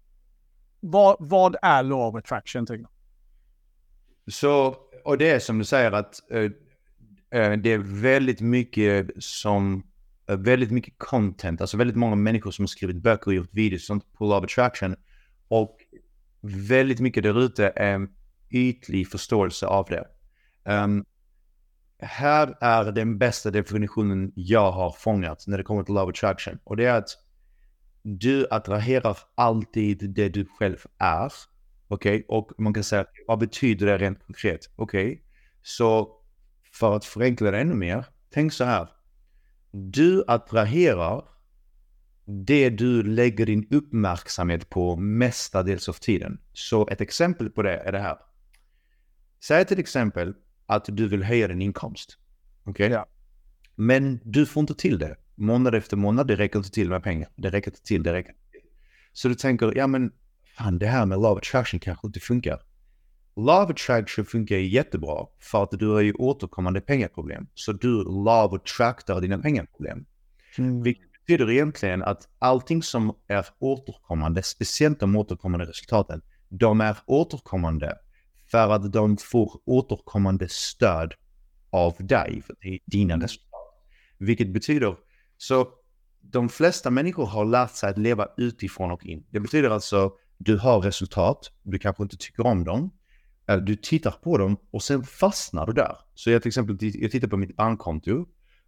vad, 0.81 1.17
vad 1.21 1.57
är 1.63 1.83
law 1.83 2.09
of 2.09 2.15
attraction 2.15 2.67
tycker? 2.67 2.87
Så, 4.27 4.77
och 5.05 5.19
det 5.19 5.31
är 5.31 5.39
som 5.39 5.59
du 5.59 5.65
säger 5.65 5.93
att 5.93 6.21
uh, 6.35 6.51
det 7.57 7.73
är 7.73 8.03
väldigt 8.03 8.41
mycket 8.41 9.11
som, 9.19 9.83
väldigt 10.27 10.71
mycket 10.71 10.95
content, 10.99 11.61
alltså 11.61 11.77
väldigt 11.77 11.97
många 11.97 12.15
människor 12.15 12.51
som 12.51 12.63
har 12.63 12.67
skrivit 12.67 12.97
böcker 12.97 13.27
och 13.27 13.35
gjort 13.35 13.55
videos 13.55 13.87
sånt 13.87 14.13
på 14.13 14.27
of 14.27 14.45
attraction. 14.45 14.97
Och 15.49 15.77
väldigt 16.41 17.01
mycket 17.01 17.23
där 17.23 17.41
ute 17.41 17.73
är 17.77 18.09
ytlig 18.55 19.09
förståelse 19.09 19.67
av 19.67 19.87
det. 19.91 20.05
Um, 20.65 21.05
här 21.99 22.57
är 22.61 22.93
den 22.93 23.19
bästa 23.19 23.51
definitionen 23.51 24.33
jag 24.35 24.73
har 24.73 24.91
fångat 24.91 25.45
när 25.47 25.59
det 25.59 25.65
kommer 25.65 25.83
till 25.83 25.95
love 25.95 26.11
attraction. 26.11 26.59
Och 26.65 26.77
det 26.77 26.85
är 26.85 26.99
att 26.99 27.09
du 28.03 28.47
attraherar 28.51 29.19
alltid 29.35 30.15
det 30.15 30.29
du 30.29 30.47
själv 30.59 30.87
är. 30.99 31.33
Okej, 31.89 32.15
okay? 32.17 32.25
och 32.29 32.53
man 32.59 32.75
kan 32.75 32.85
säga 32.85 33.07
vad 33.27 33.39
betyder 33.39 33.87
det 33.87 33.99
rent 33.99 34.27
konkret? 34.27 34.71
Okej, 34.77 35.07
okay? 35.07 35.19
så 35.63 36.21
för 36.73 36.97
att 36.97 37.05
förenkla 37.05 37.51
det 37.51 37.61
ännu 37.61 37.75
mer, 37.75 38.07
tänk 38.31 38.53
så 38.53 38.65
här. 38.65 38.89
Du 39.71 40.25
attraherar 40.27 41.25
det 42.27 42.71
du 42.71 43.03
lägger 43.03 43.47
din 43.47 43.69
uppmärksamhet 43.71 44.71
på 44.71 44.97
mestadels 44.97 45.89
av 45.89 45.93
tiden. 45.93 46.41
Så 46.53 46.89
ett 46.89 47.01
exempel 47.01 47.51
på 47.51 47.63
det 47.63 47.77
är 47.77 47.93
det 47.93 47.99
här. 47.99 48.17
Säg 49.47 49.65
till 49.65 49.79
exempel 49.79 50.35
att 50.67 50.85
du 50.89 51.09
vill 51.09 51.23
höja 51.23 51.49
din 51.49 51.63
inkomst. 51.63 52.19
Okej? 52.65 52.87
Okay? 52.87 52.97
Ja. 52.97 53.07
Men 53.75 54.21
du 54.25 54.47
får 54.47 54.61
inte 54.61 54.75
till 54.75 54.99
det. 54.99 55.17
Månad 55.35 55.75
efter 55.75 55.97
månad, 55.97 56.27
det 56.27 56.37
räcker 56.37 56.59
inte 56.59 56.71
till 56.71 56.89
med 56.89 57.03
pengar. 57.03 57.29
Det 57.37 57.51
räcker 57.51 57.71
inte 57.71 57.83
till, 57.83 58.03
det 58.03 58.13
räcker 58.13 58.31
inte 58.31 58.51
till. 58.51 58.61
Så 59.13 59.29
du 59.29 59.35
tänker, 59.35 59.77
ja 59.77 59.87
men 59.87 60.13
fan 60.57 60.79
det 60.79 60.87
här 60.87 61.07
med 61.07 61.19
love 61.19 61.39
attraction 61.39 61.81
kanske 61.81 62.07
inte 62.07 62.21
funkar. 62.21 62.61
Love 63.37 63.73
attraction 63.73 64.25
funkar 64.25 64.57
jättebra 64.57 65.27
för 65.41 65.63
att 65.63 65.71
du 65.71 65.89
har 65.89 66.01
ju 66.01 66.13
återkommande 66.13 66.81
pengaproblem. 66.81 67.47
Så 67.55 67.73
du 67.73 68.05
love 68.05 68.57
attractar 68.57 69.21
dina 69.21 69.39
pengaproblem. 69.39 70.05
Mm. 70.59 70.83
Vilket 70.83 71.13
betyder 71.13 71.51
egentligen 71.51 72.03
att 72.03 72.29
allting 72.39 72.83
som 72.83 73.17
är 73.27 73.47
återkommande, 73.59 74.43
speciellt 74.43 75.01
de 75.01 75.17
återkommande 75.17 75.67
resultaten, 75.67 76.23
de 76.49 76.81
är 76.81 76.97
återkommande 77.07 77.99
för 78.55 78.71
att 78.71 78.93
de 78.93 79.17
får 79.17 79.61
återkommande 79.65 80.49
stöd 80.49 81.15
av 81.71 81.95
dig, 81.99 82.43
för 82.47 82.57
det 82.61 82.69
är 82.69 82.79
dina 82.87 83.15
mm. 83.15 83.23
resultat. 83.23 83.61
Vilket 84.19 84.53
betyder, 84.53 84.97
så 85.37 85.69
de 86.21 86.49
flesta 86.49 86.91
människor 86.91 87.27
har 87.27 87.45
lärt 87.45 87.71
sig 87.71 87.91
att 87.91 87.99
leva 87.99 88.29
utifrån 88.37 88.91
och 88.91 89.07
in. 89.07 89.27
Det 89.31 89.41
betyder 89.41 89.71
alltså, 89.71 90.13
du 90.39 90.59
har 90.59 90.81
resultat, 90.81 91.53
du 91.63 91.79
kanske 91.79 92.03
inte 92.03 92.17
tycker 92.17 92.47
om 92.47 92.65
dem, 92.65 92.91
du 93.63 93.77
tittar 93.77 94.11
på 94.11 94.39
dem 94.39 94.57
och 94.71 94.83
sen 94.83 95.05
fastnar 95.05 95.67
du 95.67 95.73
där. 95.73 95.97
Så 96.15 96.31
jag 96.31 96.43
till 96.43 96.49
exempel, 96.49 96.77
jag 96.81 97.11
tittar 97.11 97.29
på 97.29 97.37
mitt 97.37 97.57
bankkonto 97.57 98.27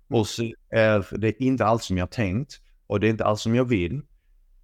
och 0.08 0.26
så 0.26 0.52
är 0.70 1.18
det 1.18 1.40
inte 1.40 1.64
alls 1.64 1.84
som 1.84 1.98
jag 1.98 2.10
tänkt 2.10 2.60
och 2.86 3.00
det 3.00 3.06
är 3.06 3.10
inte 3.10 3.24
alls 3.24 3.40
som 3.40 3.54
jag 3.54 3.64
vill. 3.64 4.02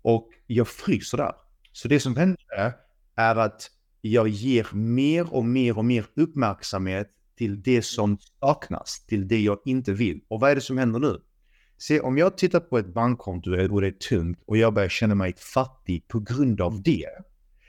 Och 0.02 0.28
jag 0.46 0.68
fryser 0.68 1.18
där. 1.18 1.32
Så 1.72 1.88
det 1.88 2.00
som 2.00 2.16
händer 2.16 2.74
är 3.16 3.36
att 3.36 3.70
jag 4.04 4.28
ger 4.28 4.66
mer 4.72 5.34
och 5.34 5.44
mer 5.44 5.78
och 5.78 5.84
mer 5.84 6.06
uppmärksamhet 6.16 7.10
till 7.38 7.62
det 7.62 7.82
som 7.82 8.18
saknas, 8.40 9.06
till 9.06 9.28
det 9.28 9.40
jag 9.40 9.58
inte 9.64 9.92
vill. 9.92 10.20
Och 10.28 10.40
vad 10.40 10.50
är 10.50 10.54
det 10.54 10.60
som 10.60 10.78
händer 10.78 11.00
nu? 11.00 11.20
Se, 11.78 12.00
om 12.00 12.18
jag 12.18 12.38
tittar 12.38 12.60
på 12.60 12.78
ett 12.78 12.94
bankkonto 12.94 13.50
och 13.50 13.80
det 13.80 13.86
är 13.86 13.90
tungt 13.90 14.42
och 14.46 14.56
jag 14.56 14.74
börjar 14.74 14.88
känna 14.88 15.14
mig 15.14 15.34
fattig 15.36 16.08
på 16.08 16.20
grund 16.20 16.60
av 16.60 16.82
det. 16.82 17.08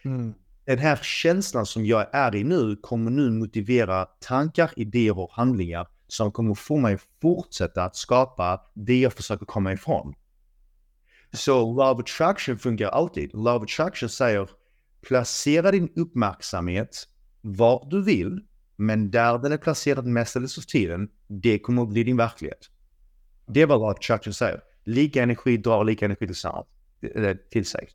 Mm. 0.03 0.33
Den 0.65 0.77
här 0.79 0.99
känslan 1.01 1.65
som 1.65 1.85
jag 1.85 2.15
är 2.15 2.35
i 2.35 2.43
nu 2.43 2.75
kommer 2.75 3.11
nu 3.11 3.29
motivera 3.29 4.05
tankar, 4.05 4.71
idéer 4.75 5.19
och 5.19 5.31
handlingar 5.31 5.87
som 6.07 6.31
kommer 6.31 6.53
få 6.53 6.77
mig 6.77 6.97
fortsätta 7.21 7.83
att 7.83 7.95
skapa 7.95 8.61
det 8.73 8.99
jag 8.99 9.13
försöker 9.13 9.45
komma 9.45 9.73
ifrån. 9.73 10.13
Så 11.33 11.73
Love 11.73 12.01
Attraction 12.01 12.57
funkar 12.57 12.87
alltid. 12.89 13.33
Love 13.33 13.63
Attraction 13.63 14.09
säger 14.09 14.49
placera 15.03 15.71
din 15.71 15.89
uppmärksamhet 15.95 17.07
var 17.41 17.87
du 17.89 18.03
vill, 18.03 18.41
men 18.75 19.11
där 19.11 19.37
den 19.37 19.51
är 19.51 19.57
placerad 19.57 20.05
mestadels 20.05 20.57
av 20.57 20.61
tiden, 20.61 21.09
det 21.27 21.59
kommer 21.59 21.81
att 21.81 21.89
bli 21.89 22.03
din 22.03 22.17
verklighet. 22.17 22.69
Det 23.47 23.61
är 23.61 23.67
vad 23.67 24.03
Churchill 24.03 24.33
säger. 24.33 24.61
Lika 24.83 25.23
energi 25.23 25.57
drar 25.57 25.83
lika 25.83 26.05
energi 26.05 26.27
till 26.27 27.59
eh, 27.59 27.63
sig. 27.63 27.89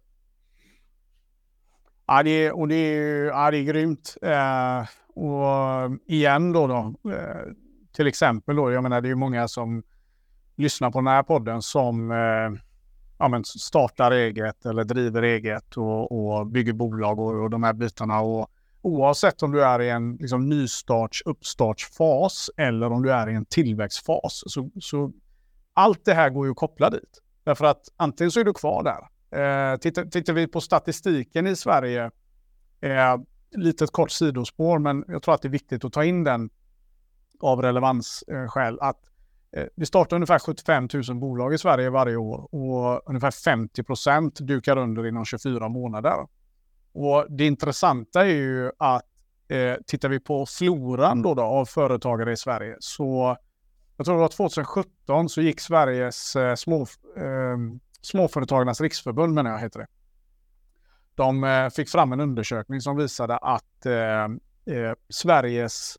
Ja, 2.06 2.22
det 2.22 2.30
är, 2.30 2.52
och 2.52 2.68
det 2.68 2.74
är, 2.74 3.24
ja, 3.24 3.50
det 3.50 3.58
är 3.58 3.62
grymt. 3.62 4.16
Eh, 4.22 4.86
och 5.14 5.90
igen 6.06 6.52
då, 6.52 6.66
då 6.66 7.10
eh, 7.10 7.52
till 7.92 8.06
exempel 8.06 8.56
då, 8.56 8.72
jag 8.72 8.82
menar 8.82 9.00
det 9.00 9.08
är 9.08 9.14
många 9.14 9.48
som 9.48 9.82
lyssnar 10.56 10.90
på 10.90 10.98
den 10.98 11.06
här 11.06 11.22
podden 11.22 11.62
som 11.62 12.10
eh, 12.10 12.60
ja, 13.18 13.28
men 13.28 13.44
startar 13.44 14.10
eget 14.10 14.66
eller 14.66 14.84
driver 14.84 15.22
eget 15.22 15.76
och, 15.76 16.12
och 16.12 16.46
bygger 16.46 16.72
bolag 16.72 17.18
och, 17.18 17.42
och, 17.42 17.50
de 17.50 17.62
här 17.62 17.72
bitarna. 17.72 18.20
Och 18.20 18.50
oavsett 18.82 19.42
om 19.42 19.52
du 19.52 19.64
är 19.64 19.80
i 19.80 19.90
en 19.90 20.16
liksom, 20.16 20.48
nystarts, 20.48 21.22
uppstartsfas 21.24 22.50
eller 22.56 22.92
om 22.92 23.02
du 23.02 23.12
är 23.12 23.30
i 23.30 23.34
en 23.34 23.44
tillväxtfas. 23.44 24.42
Så, 24.46 24.70
så 24.80 25.12
allt 25.74 26.04
det 26.04 26.14
här 26.14 26.30
går 26.30 26.46
ju 26.46 26.50
att 26.50 26.56
koppla 26.56 26.90
dit. 26.90 27.22
Därför 27.44 27.64
att 27.64 27.82
antingen 27.96 28.30
så 28.30 28.40
är 28.40 28.44
du 28.44 28.52
kvar 28.52 28.82
där. 28.82 29.08
Eh, 29.30 29.76
tittar, 29.76 30.04
tittar 30.04 30.32
vi 30.32 30.46
på 30.46 30.60
statistiken 30.60 31.46
i 31.46 31.56
Sverige, 31.56 32.10
eh, 32.80 33.16
litet 33.56 33.90
kort 33.90 34.10
sidospår, 34.10 34.78
men 34.78 35.04
jag 35.08 35.22
tror 35.22 35.34
att 35.34 35.42
det 35.42 35.48
är 35.48 35.50
viktigt 35.50 35.84
att 35.84 35.92
ta 35.92 36.04
in 36.04 36.24
den 36.24 36.50
av 37.40 37.62
relevansskäl. 37.62 38.78
Eh, 38.80 38.88
att 38.88 39.00
Eh, 39.52 39.66
vi 39.74 39.86
startar 39.86 40.16
ungefär 40.16 40.38
75 40.38 40.88
000 41.08 41.16
bolag 41.16 41.54
i 41.54 41.58
Sverige 41.58 41.90
varje 41.90 42.16
år 42.16 42.54
och 42.54 43.08
ungefär 43.08 43.30
50 43.30 43.82
procent 43.82 44.38
dukar 44.40 44.76
under 44.76 45.06
inom 45.06 45.24
24 45.24 45.68
månader. 45.68 46.26
Och 46.92 47.26
det 47.30 47.46
intressanta 47.46 48.26
är 48.26 48.34
ju 48.34 48.70
att 48.78 49.04
eh, 49.48 49.74
tittar 49.86 50.08
vi 50.08 50.20
på 50.20 50.46
floran 50.46 51.22
då, 51.22 51.34
då 51.34 51.42
av 51.42 51.64
företagare 51.64 52.32
i 52.32 52.36
Sverige 52.36 52.76
så 52.78 53.36
jag 53.96 54.04
tror 54.04 54.14
det 54.14 54.20
var 54.20 54.28
2017 54.28 55.28
så 55.28 55.40
gick 55.40 55.60
Sveriges 55.60 56.36
eh, 56.36 56.54
små, 56.54 56.82
eh, 57.16 57.58
Småföretagarnas 58.00 58.80
riksförbund, 58.80 59.34
menar 59.34 59.50
jag 59.50 59.58
heter 59.58 59.80
det. 59.80 59.86
De 61.14 61.44
eh, 61.44 61.70
fick 61.70 61.88
fram 61.88 62.12
en 62.12 62.20
undersökning 62.20 62.80
som 62.80 62.96
visade 62.96 63.36
att 63.36 63.86
eh, 63.86 64.24
eh, 64.76 64.94
Sveriges, 65.08 65.98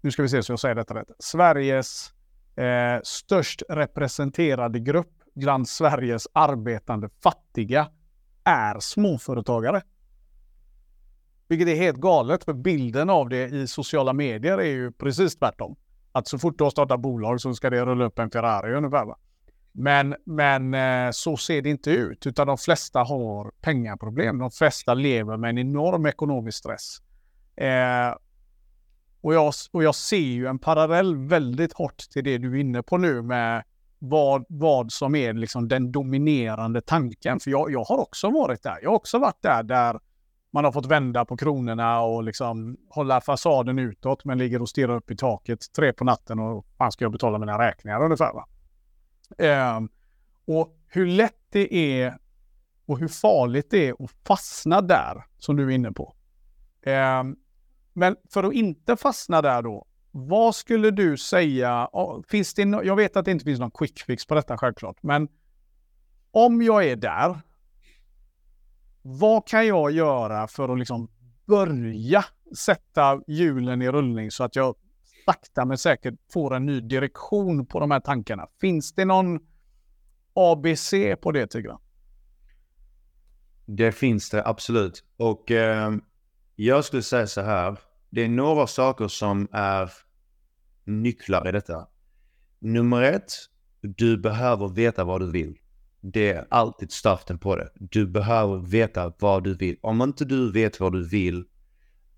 nu 0.00 0.10
ska 0.10 0.22
vi 0.22 0.28
se 0.28 0.42
så 0.42 0.52
jag 0.52 0.60
säger 0.60 0.74
detta 0.74 0.94
rätt, 0.94 1.10
Sveriges 1.18 2.12
eh, 2.56 3.00
störst 3.02 3.62
representerade 3.68 4.80
grupp 4.80 5.12
bland 5.34 5.68
Sveriges 5.68 6.28
arbetande 6.32 7.08
fattiga 7.22 7.90
är 8.44 8.80
småföretagare. 8.80 9.82
Vilket 11.48 11.68
är 11.68 11.76
helt 11.76 11.96
galet, 11.96 12.44
för 12.44 12.52
bilden 12.52 13.10
av 13.10 13.28
det 13.28 13.48
i 13.48 13.66
sociala 13.66 14.12
medier 14.12 14.58
är 14.58 14.70
ju 14.70 14.92
precis 14.92 15.36
tvärtom. 15.36 15.76
Att 16.12 16.28
så 16.28 16.38
fort 16.38 16.58
du 16.58 16.64
har 16.64 16.70
startat 16.70 17.00
bolag 17.00 17.40
så 17.40 17.54
ska 17.54 17.70
det 17.70 17.84
rulla 17.84 18.04
upp 18.04 18.18
en 18.18 18.30
Ferrari 18.30 18.74
ungefär. 18.74 19.04
Va? 19.04 19.18
Men, 19.72 20.14
men 20.24 20.74
eh, 20.74 21.10
så 21.10 21.36
ser 21.36 21.62
det 21.62 21.70
inte 21.70 21.90
ut, 21.90 22.26
utan 22.26 22.46
de 22.46 22.58
flesta 22.58 23.00
har 23.00 23.52
pengaproblem. 23.60 24.38
De 24.38 24.50
flesta 24.50 24.94
lever 24.94 25.36
med 25.36 25.50
en 25.50 25.58
enorm 25.58 26.06
ekonomisk 26.06 26.58
stress. 26.58 26.98
Eh, 27.56 28.14
och 29.20 29.34
jag, 29.34 29.52
och 29.72 29.82
jag 29.82 29.94
ser 29.94 30.16
ju 30.16 30.46
en 30.46 30.58
parallell 30.58 31.16
väldigt 31.16 31.72
hårt 31.72 31.98
till 31.98 32.24
det 32.24 32.38
du 32.38 32.56
är 32.56 32.60
inne 32.60 32.82
på 32.82 32.98
nu 32.98 33.22
med 33.22 33.64
vad, 33.98 34.44
vad 34.48 34.92
som 34.92 35.14
är 35.14 35.32
liksom 35.32 35.68
den 35.68 35.92
dominerande 35.92 36.80
tanken. 36.80 37.40
För 37.40 37.50
jag, 37.50 37.70
jag 37.70 37.84
har 37.84 37.98
också 37.98 38.30
varit 38.30 38.62
där. 38.62 38.78
Jag 38.82 38.90
har 38.90 38.96
också 38.96 39.18
varit 39.18 39.42
där 39.42 39.62
där 39.62 40.00
man 40.50 40.64
har 40.64 40.72
fått 40.72 40.86
vända 40.86 41.24
på 41.24 41.36
kronorna 41.36 42.00
och 42.00 42.22
liksom 42.22 42.76
hålla 42.88 43.20
fasaden 43.20 43.78
utåt 43.78 44.24
men 44.24 44.38
ligger 44.38 44.62
och 44.62 44.68
stirrar 44.68 44.96
upp 44.96 45.10
i 45.10 45.16
taket 45.16 45.72
tre 45.76 45.92
på 45.92 46.04
natten 46.04 46.38
och 46.38 46.66
fan 46.78 46.92
ska 46.92 47.04
jag 47.04 47.12
betala 47.12 47.38
mina 47.38 47.58
räkningar 47.58 48.04
ungefär. 48.04 48.32
Va? 48.32 48.46
Um, 49.76 49.88
och 50.44 50.78
hur 50.88 51.06
lätt 51.06 51.46
det 51.50 51.74
är 51.74 52.18
och 52.86 52.98
hur 52.98 53.08
farligt 53.08 53.70
det 53.70 53.88
är 53.88 54.04
att 54.04 54.10
fastna 54.26 54.80
där 54.80 55.24
som 55.38 55.56
du 55.56 55.64
är 55.64 55.70
inne 55.70 55.92
på. 55.92 56.14
Um, 56.86 57.36
men 57.96 58.16
för 58.30 58.44
att 58.44 58.52
inte 58.52 58.96
fastna 58.96 59.42
där 59.42 59.62
då, 59.62 59.86
vad 60.10 60.54
skulle 60.54 60.90
du 60.90 61.16
säga? 61.16 61.88
Finns 62.28 62.54
det 62.54 62.64
no 62.64 62.82
jag 62.82 62.96
vet 62.96 63.16
att 63.16 63.24
det 63.24 63.30
inte 63.30 63.44
finns 63.44 63.60
någon 63.60 63.70
quick 63.70 64.00
fix 64.00 64.26
på 64.26 64.34
detta 64.34 64.58
självklart, 64.58 65.02
men 65.02 65.28
om 66.30 66.62
jag 66.62 66.84
är 66.84 66.96
där, 66.96 67.40
vad 69.02 69.46
kan 69.46 69.66
jag 69.66 69.90
göra 69.90 70.48
för 70.48 70.68
att 70.68 70.78
liksom 70.78 71.10
börja 71.46 72.24
sätta 72.56 73.20
hjulen 73.26 73.82
i 73.82 73.88
rullning 73.88 74.30
så 74.30 74.44
att 74.44 74.56
jag 74.56 74.74
sakta 75.24 75.64
men 75.64 75.78
säkert 75.78 76.14
får 76.32 76.54
en 76.54 76.66
ny 76.66 76.80
direktion 76.80 77.66
på 77.66 77.80
de 77.80 77.90
här 77.90 78.00
tankarna? 78.00 78.46
Finns 78.60 78.92
det 78.92 79.04
någon 79.04 79.40
ABC 80.34 80.92
på 81.22 81.32
det 81.32 81.46
Tigran? 81.46 81.80
Det 83.66 83.92
finns 83.92 84.30
det 84.30 84.46
absolut. 84.46 85.04
Och 85.16 85.50
eh, 85.50 85.92
jag 86.56 86.84
skulle 86.84 87.02
säga 87.02 87.26
så 87.26 87.40
här. 87.40 87.78
Det 88.16 88.24
är 88.24 88.28
några 88.28 88.66
saker 88.66 89.08
som 89.08 89.48
är 89.52 89.90
nycklar 90.84 91.48
i 91.48 91.52
detta. 91.52 91.88
Nummer 92.58 93.02
ett, 93.02 93.32
du 93.80 94.18
behöver 94.18 94.68
veta 94.68 95.04
vad 95.04 95.20
du 95.20 95.30
vill. 95.30 95.54
det 96.00 96.32
är 96.32 96.46
alltid 96.50 96.92
starten 96.92 97.38
på 97.38 97.56
det. 97.56 97.68
Du 97.74 98.06
behöver 98.06 98.58
veta 98.58 99.12
vad 99.18 99.44
du 99.44 99.54
vill. 99.54 99.76
Om 99.82 100.02
inte 100.02 100.24
du 100.24 100.52
vet 100.52 100.80
vad 100.80 100.92
du 100.92 101.08
vill, 101.08 101.44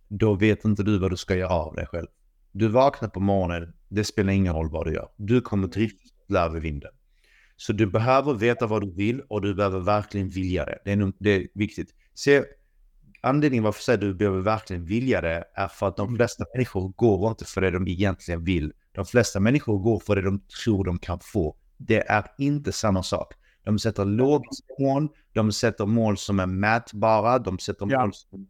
då 0.08 0.34
vet 0.34 0.64
inte 0.64 0.82
du 0.82 0.98
vad 0.98 1.10
du 1.10 1.16
ska 1.16 1.36
göra 1.36 1.52
av 1.52 1.74
dig 1.74 1.86
själv. 1.86 2.06
Du 2.52 2.68
vaknar 2.68 3.08
på 3.08 3.20
morgonen, 3.20 3.72
det 3.88 4.04
spelar 4.04 4.32
ingen 4.32 4.54
roll 4.54 4.70
vad 4.70 4.86
du 4.86 4.94
gör. 4.94 5.08
Du 5.16 5.40
kommer 5.40 5.68
drifta 5.68 6.38
över 6.38 6.60
vinden. 6.60 6.90
Så 7.56 7.72
du 7.72 7.86
behöver 7.86 8.34
veta 8.34 8.66
vad 8.66 8.82
du 8.82 8.94
vill 8.94 9.20
och 9.20 9.42
du 9.42 9.54
behöver 9.54 9.80
verkligen 9.80 10.28
vilja 10.28 10.64
det. 10.64 10.78
Det 10.84 10.92
är, 10.92 11.12
det 11.18 11.30
är 11.30 11.46
viktigt. 11.54 11.94
Se, 12.14 12.44
anledningen 13.28 13.64
varför 13.64 13.96
du 13.96 14.14
behöver 14.14 14.40
verkligen 14.40 14.84
vilja 14.84 15.20
det 15.20 15.44
är 15.54 15.68
för 15.68 15.88
att 15.88 15.96
de 15.96 16.16
flesta 16.16 16.44
människor 16.54 16.88
går 16.88 17.28
inte 17.28 17.44
för 17.44 17.60
det 17.60 17.70
de 17.70 17.88
egentligen 17.88 18.44
vill. 18.44 18.72
De 18.92 19.04
flesta 19.04 19.40
människor 19.40 19.78
går 19.78 19.98
för 19.98 20.16
det 20.16 20.22
de 20.22 20.40
tror 20.64 20.84
de 20.84 20.98
kan 20.98 21.20
få. 21.20 21.56
Det 21.76 22.10
är 22.10 22.26
inte 22.38 22.72
samma 22.72 23.02
sak. 23.02 23.34
De 23.64 23.78
sätter 23.78 24.04
logiska 24.04 24.74
mål, 24.78 25.08
de 25.32 25.52
sätter 25.52 25.86
mål 25.86 26.18
som 26.18 26.40
är 26.40 26.46
mätbara, 26.46 27.38
de 27.38 27.58
sätter 27.58 27.86
ja. 27.90 28.00
mål 28.00 28.14
som, 28.14 28.46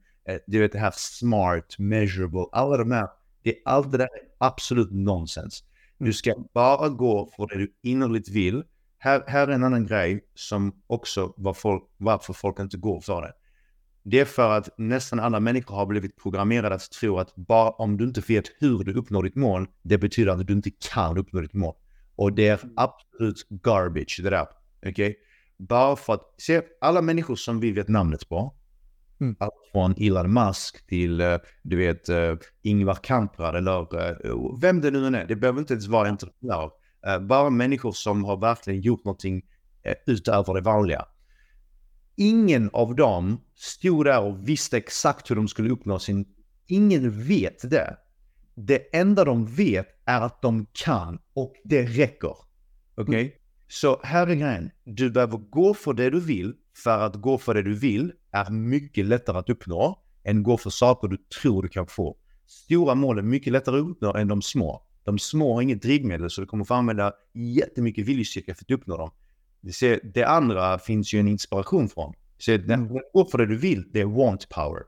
du 0.47 0.61
vet 0.61 0.73
det 0.73 0.79
här 0.79 0.93
smart, 0.97 1.79
measurable, 1.79 2.47
alla 2.53 2.77
de 2.77 2.91
här, 2.91 3.09
det, 3.43 3.55
allt 3.65 3.93
det 3.93 3.99
där 3.99 4.05
är 4.05 4.21
absolut 4.39 4.91
nonsens. 4.91 5.65
Du 5.99 6.05
mm. 6.05 6.13
ska 6.13 6.35
bara 6.55 6.89
gå 6.89 7.31
för 7.37 7.47
det 7.47 7.59
du 7.59 7.75
innerligt 7.83 8.29
vill. 8.29 8.65
Här, 8.99 9.25
här 9.27 9.49
är 9.49 9.53
en 9.53 9.65
annan 9.65 9.87
grej 9.87 10.25
som 10.35 10.83
också 10.87 11.35
var 11.37 11.55
folk, 11.55 11.85
varför 11.97 12.33
folk 12.33 12.59
inte 12.59 12.77
går 12.77 13.01
för 13.01 13.23
det. 13.23 13.33
Det 14.11 14.21
är 14.21 14.25
för 14.25 14.51
att 14.51 14.69
nästan 14.79 15.21
alla 15.21 15.41
människor 15.41 15.75
har 15.75 15.87
blivit 15.87 16.17
programmerade 16.23 16.75
att 16.75 16.91
tro 16.91 17.19
att 17.19 17.37
bara 17.37 17.71
om 17.71 17.97
du 17.97 18.05
inte 18.05 18.23
vet 18.29 18.45
hur 18.59 18.85
du 18.85 18.93
uppnår 18.93 19.23
ditt 19.23 19.35
mål, 19.35 19.67
det 19.83 19.99
betyder 19.99 20.33
att 20.33 20.47
du 20.47 20.53
inte 20.53 20.71
kan 20.71 21.19
uppnå 21.19 21.41
ditt 21.41 21.55
mål. 21.55 21.75
Och 22.17 22.33
det 22.33 22.49
är 22.49 22.65
mm. 22.65 22.75
absolut 22.77 23.49
garbage 23.49 24.21
det 24.23 24.31
där. 24.31 24.47
Okej? 24.79 24.91
Okay? 24.91 25.15
Bara 25.57 25.97
för 25.97 26.15
att, 26.15 26.35
se 26.39 26.63
alla 26.81 27.03
människor 27.03 27.37
som 27.37 27.61
vi 27.61 27.73
vet 27.73 27.89
namnet 27.89 28.29
på. 28.29 28.55
Mm. 29.21 29.37
Allt 29.39 29.53
från 29.73 29.95
Elon 29.99 30.33
Musk 30.33 30.87
till, 30.87 31.21
eh, 31.21 31.37
du 31.63 31.77
vet, 31.77 32.09
uh, 32.09 32.37
Ingvar 32.63 32.99
Kamprad 33.03 33.57
eller 33.57 33.81
uh, 34.27 34.61
vem 34.61 34.81
det 34.81 34.91
nu 34.91 35.07
än 35.07 35.15
är. 35.15 35.27
Det 35.27 35.37
behöver 35.37 35.61
inte 35.61 35.73
ens 35.73 35.87
vara 35.87 36.09
entreprenör. 36.09 36.71
Bara 37.21 37.51
människor 37.51 37.93
som 37.93 38.25
har 38.25 38.37
verkligen 38.37 38.81
gjort 38.81 39.05
någonting 39.05 39.43
utöver 40.07 40.55
det 40.55 40.61
vanliga. 40.61 41.05
Ingen 42.21 42.71
av 42.73 42.95
dem 42.95 43.41
stod 43.55 44.05
där 44.05 44.23
och 44.23 44.49
visste 44.49 44.77
exakt 44.77 45.31
hur 45.31 45.37
de 45.37 45.49
skulle 45.49 45.71
uppnå 45.71 45.99
sin... 45.99 46.27
Ingen 46.67 47.23
vet 47.23 47.71
det. 47.71 47.97
Det 48.55 48.97
enda 48.97 49.25
de 49.25 49.47
vet 49.47 49.87
är 50.05 50.21
att 50.21 50.43
de 50.43 50.67
kan 50.73 51.19
och 51.35 51.55
det 51.65 51.83
räcker. 51.83 52.29
Okej? 52.29 53.03
Okay? 53.03 53.21
Mm. 53.21 53.33
Så 53.69 54.01
här 54.03 54.27
är 54.27 54.35
grejen. 54.35 54.71
Du 54.85 55.11
behöver 55.11 55.37
gå 55.37 55.75
för 55.75 55.93
det 55.93 56.11
du 56.11 56.21
vill. 56.21 56.55
För 56.85 57.01
att 57.01 57.15
gå 57.15 57.39
för 57.39 57.55
det 57.55 57.63
du 57.63 57.75
vill 57.75 58.13
är 58.31 58.51
mycket 58.51 59.07
lättare 59.07 59.39
att 59.39 59.51
uppnå 59.51 60.03
än 60.25 60.43
gå 60.43 60.57
för 60.57 60.71
saker 60.71 61.09
du 61.09 61.17
tror 61.43 61.63
du 61.63 61.69
kan 61.69 61.87
få. 61.87 62.17
Stora 62.47 62.95
mål 62.95 63.19
är 63.19 63.23
mycket 63.23 63.53
lättare 63.53 63.77
att 63.77 63.89
uppnå 63.89 64.15
än 64.15 64.29
de 64.29 64.43
små. 64.43 64.83
De 65.05 65.19
små 65.19 65.55
har 65.55 65.63
inget 65.63 65.83
drivmedel 65.83 66.31
så 66.31 66.41
du 66.41 66.47
kommer 66.47 66.65
få 66.65 66.75
använda 66.75 67.13
jättemycket 67.35 68.07
viljestyrka 68.07 68.55
för 68.55 68.65
att 68.65 68.71
uppnå 68.71 68.97
dem. 68.97 69.11
Det 70.15 70.25
andra 70.25 70.79
finns 70.79 71.15
ju 71.15 71.21
en 71.21 71.29
inspiration 71.29 71.89
från. 71.89 72.15
Så 72.39 72.51
när 72.59 72.77
du 72.77 73.01
går 73.13 73.25
för 73.25 73.39
det 73.39 73.47
du 73.47 73.57
vill, 73.57 73.85
det 73.93 74.01
är 74.01 74.05
want 74.05 74.49
power. 74.49 74.83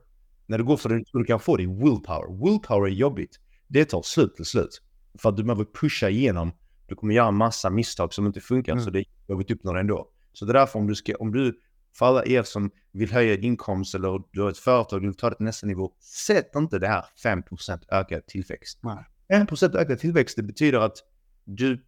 När 0.45 0.57
du 0.57 0.63
går 0.63 0.77
för 0.77 0.89
det 0.89 1.03
du 1.13 1.23
kan 1.23 1.39
få, 1.39 1.57
det 1.57 1.63
är 1.63 1.67
willpower. 1.67 2.45
Willpower 2.45 2.87
är 2.87 2.93
jobbigt. 2.93 3.39
Det 3.67 3.85
tar 3.85 4.01
slut 4.01 4.35
till 4.35 4.45
slut. 4.45 4.81
För 5.19 5.29
att 5.29 5.37
du 5.37 5.43
behöver 5.43 5.65
pusha 5.65 6.09
igenom 6.09 6.51
du 6.91 6.95
kommer 6.95 7.13
göra 7.13 7.31
massa 7.31 7.69
misstag 7.69 8.13
som 8.13 8.25
inte 8.25 8.41
funkar 8.41 8.71
mm. 8.71 8.83
så 8.83 8.89
det 8.89 9.03
jobbigt 9.27 9.51
att 9.51 9.55
uppnå 9.57 9.73
det 9.73 9.79
ändå. 9.79 10.07
Så 10.33 10.45
det 10.45 10.51
är 10.51 10.53
därför 10.53 10.79
om 10.79 10.87
du 10.87 10.95
ska, 10.95 11.15
om 11.15 11.31
du, 11.31 11.59
för 11.97 12.05
alla 12.05 12.25
er 12.25 12.43
som 12.43 12.71
vill 12.91 13.11
höja 13.11 13.37
inkomst 13.37 13.95
eller 13.95 14.23
du 14.31 14.41
har 14.41 14.49
ett 14.49 14.57
företag 14.57 14.97
och 14.97 15.03
vill 15.03 15.15
ta 15.15 15.29
det 15.29 15.35
till 15.35 15.45
nästa 15.45 15.67
nivå, 15.67 15.91
sätt 15.99 16.55
inte 16.55 16.79
det 16.79 16.87
här 16.87 17.05
5% 17.23 17.83
ökad 17.91 18.25
tillväxt. 18.27 18.79
Nej. 18.81 19.05
5% 19.29 19.77
ökad 19.77 19.99
tillväxt, 19.99 20.35
det 20.35 20.43
betyder 20.43 20.79
att 20.79 20.97
du 21.43 21.85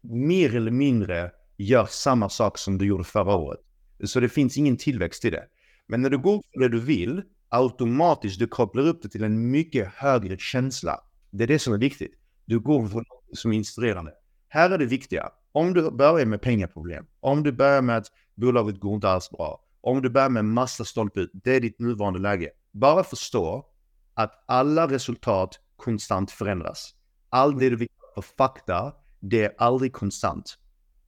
mer 0.00 0.56
eller 0.56 0.70
mindre 0.70 1.30
gör 1.62 1.86
samma 1.86 2.28
sak 2.28 2.58
som 2.58 2.78
du 2.78 2.86
gjorde 2.86 3.04
förra 3.04 3.34
året. 3.36 3.60
Så 4.04 4.20
det 4.20 4.28
finns 4.28 4.56
ingen 4.56 4.76
tillväxt 4.76 5.24
i 5.24 5.30
det. 5.30 5.44
Men 5.86 6.02
när 6.02 6.10
du 6.10 6.18
går 6.18 6.42
för 6.52 6.60
det 6.60 6.68
du 6.68 6.80
vill, 6.80 7.22
automatiskt 7.48 8.38
du 8.38 8.46
kopplar 8.46 8.86
upp 8.86 9.02
det 9.02 9.08
till 9.08 9.24
en 9.24 9.50
mycket 9.50 9.88
högre 9.94 10.36
känsla. 10.38 11.00
Det 11.30 11.44
är 11.44 11.48
det 11.48 11.58
som 11.58 11.74
är 11.74 11.78
viktigt. 11.78 12.12
Du 12.44 12.60
går 12.60 12.86
för 12.86 12.96
något 12.96 13.38
som 13.38 13.52
är 13.52 13.56
inspirerande. 13.56 14.12
Här 14.48 14.70
är 14.70 14.78
det 14.78 14.86
viktiga. 14.86 15.28
Om 15.52 15.74
du 15.74 15.90
börjar 15.90 16.26
med 16.26 16.42
pengaproblem, 16.42 17.06
om 17.20 17.42
du 17.42 17.52
börjar 17.52 17.82
med 17.82 17.96
att 17.96 18.06
bolaget 18.34 18.80
går 18.80 18.94
inte 18.94 19.08
alls 19.08 19.30
bra, 19.30 19.64
om 19.80 20.02
du 20.02 20.10
börjar 20.10 20.28
med 20.28 20.44
massa 20.44 20.84
stolput, 20.84 21.30
det 21.32 21.56
är 21.56 21.60
ditt 21.60 21.78
nuvarande 21.80 22.20
läge. 22.20 22.50
Bara 22.72 23.04
förstå 23.04 23.66
att 24.14 24.44
alla 24.46 24.88
resultat 24.88 25.60
konstant 25.76 26.30
förändras. 26.30 26.94
Allt 27.28 27.58
det 27.58 27.70
du 27.70 27.76
vill 27.76 27.88
för 28.14 28.22
fakta, 28.22 28.92
det 29.20 29.44
är 29.44 29.54
aldrig 29.58 29.92
konstant. 29.92 30.58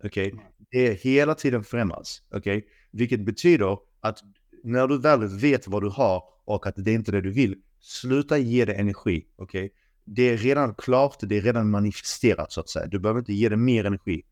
Okej? 0.05 0.33
Okay? 0.33 0.45
Det 0.71 0.89
är 0.89 0.95
hela 0.95 1.35
tiden 1.35 1.65
förändras. 1.65 2.23
Okej? 2.31 2.57
Okay? 2.57 2.71
Vilket 2.91 3.21
betyder 3.21 3.79
att 4.01 4.19
när 4.65 4.89
du 4.89 4.99
väl 4.99 5.25
vet 5.25 5.69
vad 5.69 5.83
du 5.83 5.89
har 5.89 6.23
och 6.45 6.67
att 6.67 6.75
det 6.77 6.91
är 6.91 6.95
inte 6.95 7.13
det 7.13 7.21
du 7.21 7.31
vill, 7.31 7.57
sluta 7.81 8.39
ge 8.39 8.65
det 8.65 8.75
energi. 8.75 9.27
Okej? 9.37 9.65
Okay? 9.65 9.71
det 10.05 10.23
är 10.23 10.37
redan 10.37 10.75
klart, 10.75 11.17
det 11.21 11.37
är 11.37 11.43
redan 11.43 11.71
manifesterat 11.71 12.53
så 12.53 12.61
att 12.61 12.69
säga. 12.69 12.87
Du 12.87 12.99
behöver 12.99 13.21
inte 13.21 13.33
ge 13.33 13.49
det 13.49 13.57
mer 13.57 13.85
energi. 13.85 14.23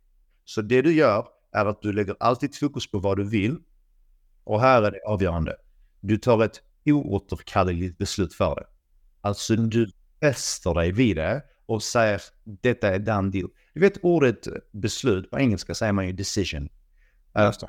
Så 0.45 0.62
det 0.62 0.83
du 0.83 0.93
gör 0.93 1.27
är 1.53 1.66
att 1.66 1.83
du 1.83 1.93
lägger 1.93 2.16
alltid 2.20 2.59
fokus 2.59 2.91
på 2.91 2.99
vad 2.99 3.16
du 3.16 3.25
vill. 3.25 3.57
Och 4.45 4.61
här 4.61 4.83
är 4.83 4.91
det 4.91 5.01
avgörande. 5.07 5.57
Du 6.01 6.18
tar 6.18 6.45
ett 6.45 6.61
oåterkalleligt 6.87 7.99
beslut 7.99 8.35
för 8.35 8.55
det. 8.55 8.66
Alltså 9.20 9.57
du 9.57 9.91
fäster 10.20 10.75
dig 10.75 10.93
vid 10.93 11.16
det 11.16 11.43
och 11.66 11.83
säger 11.83 12.23
detta 12.45 12.89
är 12.89 12.99
done 12.99 13.31
deal. 13.31 13.51
Du 13.75 13.81
vet 13.81 13.99
ordet 14.03 14.49
beslut, 14.73 15.31
på 15.31 15.39
engelska 15.39 15.75
säger 15.75 15.93
man 15.93 16.07
ju 16.07 16.12
decision. 16.12 16.68
Just 17.39 17.64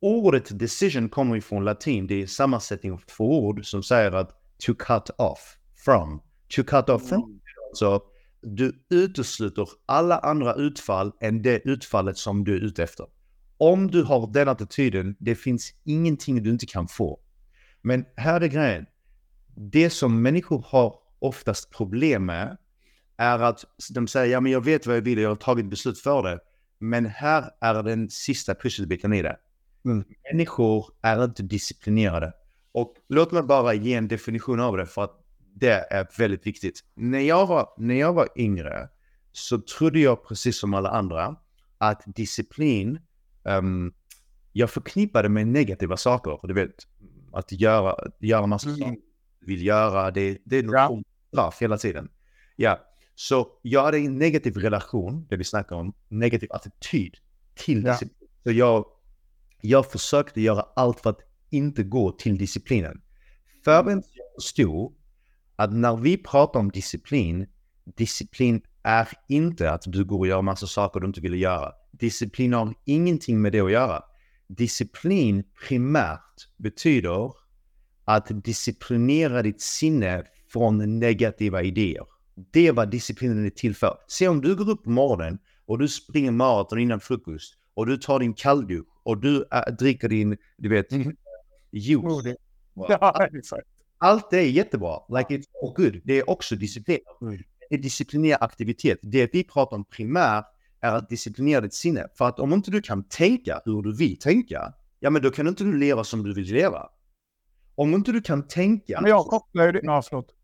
Ordet 0.00 0.58
decision 0.58 1.08
kommer 1.08 1.34
ju 1.34 1.40
från 1.40 1.64
latin. 1.64 2.06
Det 2.06 2.22
är 2.22 2.26
sammansättning 2.26 2.92
av 2.92 2.98
två 2.98 3.44
ord 3.44 3.66
som 3.66 3.82
säger 3.82 4.12
att 4.12 4.30
to 4.58 4.74
cut 4.74 5.10
off, 5.18 5.58
from 5.84 6.22
to 6.48 6.62
cut 6.62 6.88
off 6.88 7.08
from. 7.08 7.22
Mm. 7.22 7.40
Så 7.74 8.02
du 8.40 8.84
utesluter 8.90 9.68
alla 9.86 10.18
andra 10.18 10.54
utfall 10.54 11.12
än 11.20 11.42
det 11.42 11.68
utfallet 11.68 12.18
som 12.18 12.44
du 12.44 12.56
är 12.56 12.60
ute 12.60 12.82
efter. 12.82 13.06
Om 13.58 13.90
du 13.90 14.02
har 14.02 14.32
den 14.32 14.48
attityden, 14.48 15.16
det 15.18 15.34
finns 15.34 15.74
ingenting 15.84 16.42
du 16.42 16.50
inte 16.50 16.66
kan 16.66 16.88
få. 16.88 17.20
Men 17.82 18.04
här 18.16 18.40
är 18.40 18.46
grejen. 18.46 18.86
Det 19.54 19.90
som 19.90 20.22
människor 20.22 20.64
har 20.68 20.98
oftast 21.18 21.70
problem 21.70 22.26
med 22.26 22.56
är 23.18 23.38
att 23.38 23.64
de 23.90 24.08
säger 24.08 24.32
ja 24.32 24.40
men 24.40 24.52
jag 24.52 24.64
vet 24.64 24.86
vad 24.86 24.96
jag 24.96 25.02
vill 25.02 25.18
jag 25.18 25.28
har 25.28 25.36
tagit 25.36 25.66
beslut 25.66 25.98
för 25.98 26.22
det. 26.22 26.40
Men 26.78 27.06
här 27.06 27.50
är 27.60 27.82
den 27.82 28.10
sista 28.10 28.54
pusselbiten 28.54 29.12
i 29.12 29.22
det. 29.22 29.36
Mm. 29.84 30.04
Människor 30.32 30.86
är 31.02 31.24
inte 31.24 31.42
disciplinerade. 31.42 32.32
Och 32.72 32.94
låt 33.08 33.32
mig 33.32 33.42
bara 33.42 33.74
ge 33.74 33.94
en 33.94 34.08
definition 34.08 34.60
av 34.60 34.76
det 34.76 34.86
för 34.86 35.04
att 35.04 35.24
det 35.54 35.86
är 35.90 36.18
väldigt 36.18 36.46
viktigt. 36.46 36.84
När 36.94 37.20
jag, 37.20 37.46
var, 37.46 37.68
när 37.78 37.94
jag 37.94 38.12
var 38.12 38.28
yngre 38.36 38.88
så 39.32 39.60
trodde 39.60 40.00
jag 40.00 40.28
precis 40.28 40.58
som 40.58 40.74
alla 40.74 40.90
andra 40.90 41.36
att 41.78 42.02
disciplin, 42.06 43.00
um, 43.42 43.94
jag 44.52 44.70
förknippade 44.70 45.28
med 45.28 45.46
negativa 45.46 45.96
saker. 45.96 46.40
Du 46.42 46.54
vet, 46.54 46.86
att 47.32 47.52
göra, 47.52 47.96
göra 48.18 48.46
massa 48.46 48.68
mm. 48.68 48.80
saker 48.80 48.98
vill 49.40 49.66
göra, 49.66 50.10
det, 50.10 50.38
det 50.44 50.58
är 50.58 50.62
något 50.62 50.74
ja. 50.74 51.02
straff 51.32 51.62
hela 51.62 51.78
tiden. 51.78 52.08
Ja, 52.56 52.80
så 53.20 53.48
jag 53.62 53.82
hade 53.82 53.98
en 53.98 54.18
negativ 54.18 54.56
relation, 54.56 55.26
det 55.28 55.36
vi 55.36 55.44
snackar 55.44 55.76
om, 55.76 55.94
negativ 56.08 56.48
attityd 56.52 57.16
till 57.54 57.82
ja. 57.84 57.92
disciplin. 57.92 58.28
Så 58.42 58.52
jag, 58.52 58.84
jag 59.60 59.90
försökte 59.90 60.40
göra 60.40 60.66
allt 60.76 61.00
för 61.00 61.10
att 61.10 61.20
inte 61.50 61.82
gå 61.82 62.12
till 62.12 62.38
disciplinen. 62.38 63.00
Förrän 63.64 64.02
jag 64.14 64.42
förstod 64.42 64.94
att 65.56 65.72
när 65.72 65.96
vi 65.96 66.16
pratar 66.16 66.60
om 66.60 66.70
disciplin, 66.70 67.46
disciplin 67.96 68.62
är 68.82 69.08
inte 69.28 69.70
att 69.70 69.82
du 69.86 70.04
går 70.04 70.18
och 70.18 70.26
gör 70.26 70.42
massa 70.42 70.66
saker 70.66 71.00
du 71.00 71.06
inte 71.06 71.20
vill 71.20 71.40
göra. 71.40 71.72
Disciplin 71.90 72.52
har 72.52 72.74
ingenting 72.84 73.40
med 73.40 73.52
det 73.52 73.60
att 73.60 73.72
göra. 73.72 74.02
Disciplin 74.48 75.44
primärt 75.68 76.48
betyder 76.56 77.32
att 78.04 78.44
disciplinera 78.44 79.42
ditt 79.42 79.60
sinne 79.60 80.24
från 80.52 80.98
negativa 80.98 81.62
idéer. 81.62 82.17
Det 82.50 82.66
är 82.66 82.72
vad 82.72 82.90
disciplinen 82.90 83.46
är 83.46 83.50
till 83.50 83.74
för. 83.74 83.98
Se 84.08 84.28
om 84.28 84.40
du 84.40 84.56
går 84.56 84.70
upp 84.70 84.84
på 84.84 84.90
morgonen 84.90 85.38
och 85.66 85.78
du 85.78 85.88
springer 85.88 86.30
maraton 86.30 86.78
innan 86.78 87.00
frukost 87.00 87.54
och 87.74 87.86
du 87.86 87.96
tar 87.96 88.18
din 88.18 88.34
kalldusch 88.34 88.86
och 89.02 89.20
du 89.20 89.44
äh, 89.52 89.74
dricker 89.78 90.08
din, 90.08 90.36
du 90.56 90.68
vet, 90.68 90.92
mm. 90.92 91.16
juice. 91.70 92.36
Oh, 92.74 92.96
allt 93.98 94.30
det 94.30 94.38
är 94.38 94.50
jättebra. 94.50 94.98
Like 95.18 95.36
it's 95.36 95.46
all 95.62 95.74
good. 95.84 96.00
Det 96.04 96.18
är 96.18 96.30
också 96.30 96.56
disciplin. 96.56 96.98
Mm. 97.22 97.38
Det 97.68 97.74
är 97.74 97.78
disciplinär 97.78 98.36
aktivitet. 98.40 98.98
Det 99.02 99.34
vi 99.34 99.44
pratar 99.44 99.76
om 99.76 99.84
primärt, 99.84 100.44
är 100.80 100.92
att 100.92 101.08
disciplinera 101.08 101.60
ditt 101.60 101.74
sinne. 101.74 102.06
För 102.18 102.24
att 102.24 102.40
om 102.40 102.52
inte 102.52 102.70
du 102.70 102.82
kan 102.82 103.04
tänka 103.04 103.60
hur 103.64 103.82
du 103.82 103.96
vill 103.96 104.18
tänka, 104.18 104.72
ja 105.00 105.10
men 105.10 105.22
då 105.22 105.30
kan 105.30 105.48
inte 105.48 105.64
du 105.64 105.78
leva 105.78 106.04
som 106.04 106.22
du 106.22 106.34
vill 106.34 106.52
leva. 106.52 106.88
Om 107.74 107.94
inte 107.94 108.12
du 108.12 108.20
kan 108.20 108.48
tänka... 108.48 109.00
Men 109.00 109.10
jag 109.10 109.26
kopplar 109.26 109.66
ju 109.66 109.72
det... 109.72 109.80
Ja, 109.82 110.02
förlåt. 110.02 110.34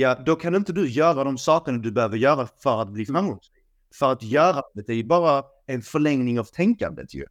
Ja, 0.00 0.14
då 0.26 0.36
kan 0.36 0.54
inte 0.54 0.72
du 0.72 0.88
göra 0.88 1.24
de 1.24 1.38
sakerna 1.38 1.78
du 1.78 1.90
behöver 1.90 2.16
göra 2.16 2.48
för 2.62 2.82
att 2.82 2.90
bli 2.90 3.06
framgångsrik. 3.06 3.64
För 3.94 4.12
att 4.12 4.22
göra 4.22 4.62
det 4.74 4.88
är 4.88 4.96
ju 4.96 5.04
bara 5.04 5.44
en 5.66 5.82
förlängning 5.82 6.40
av 6.40 6.44
tänkandet 6.44 7.14
ju. 7.14 7.26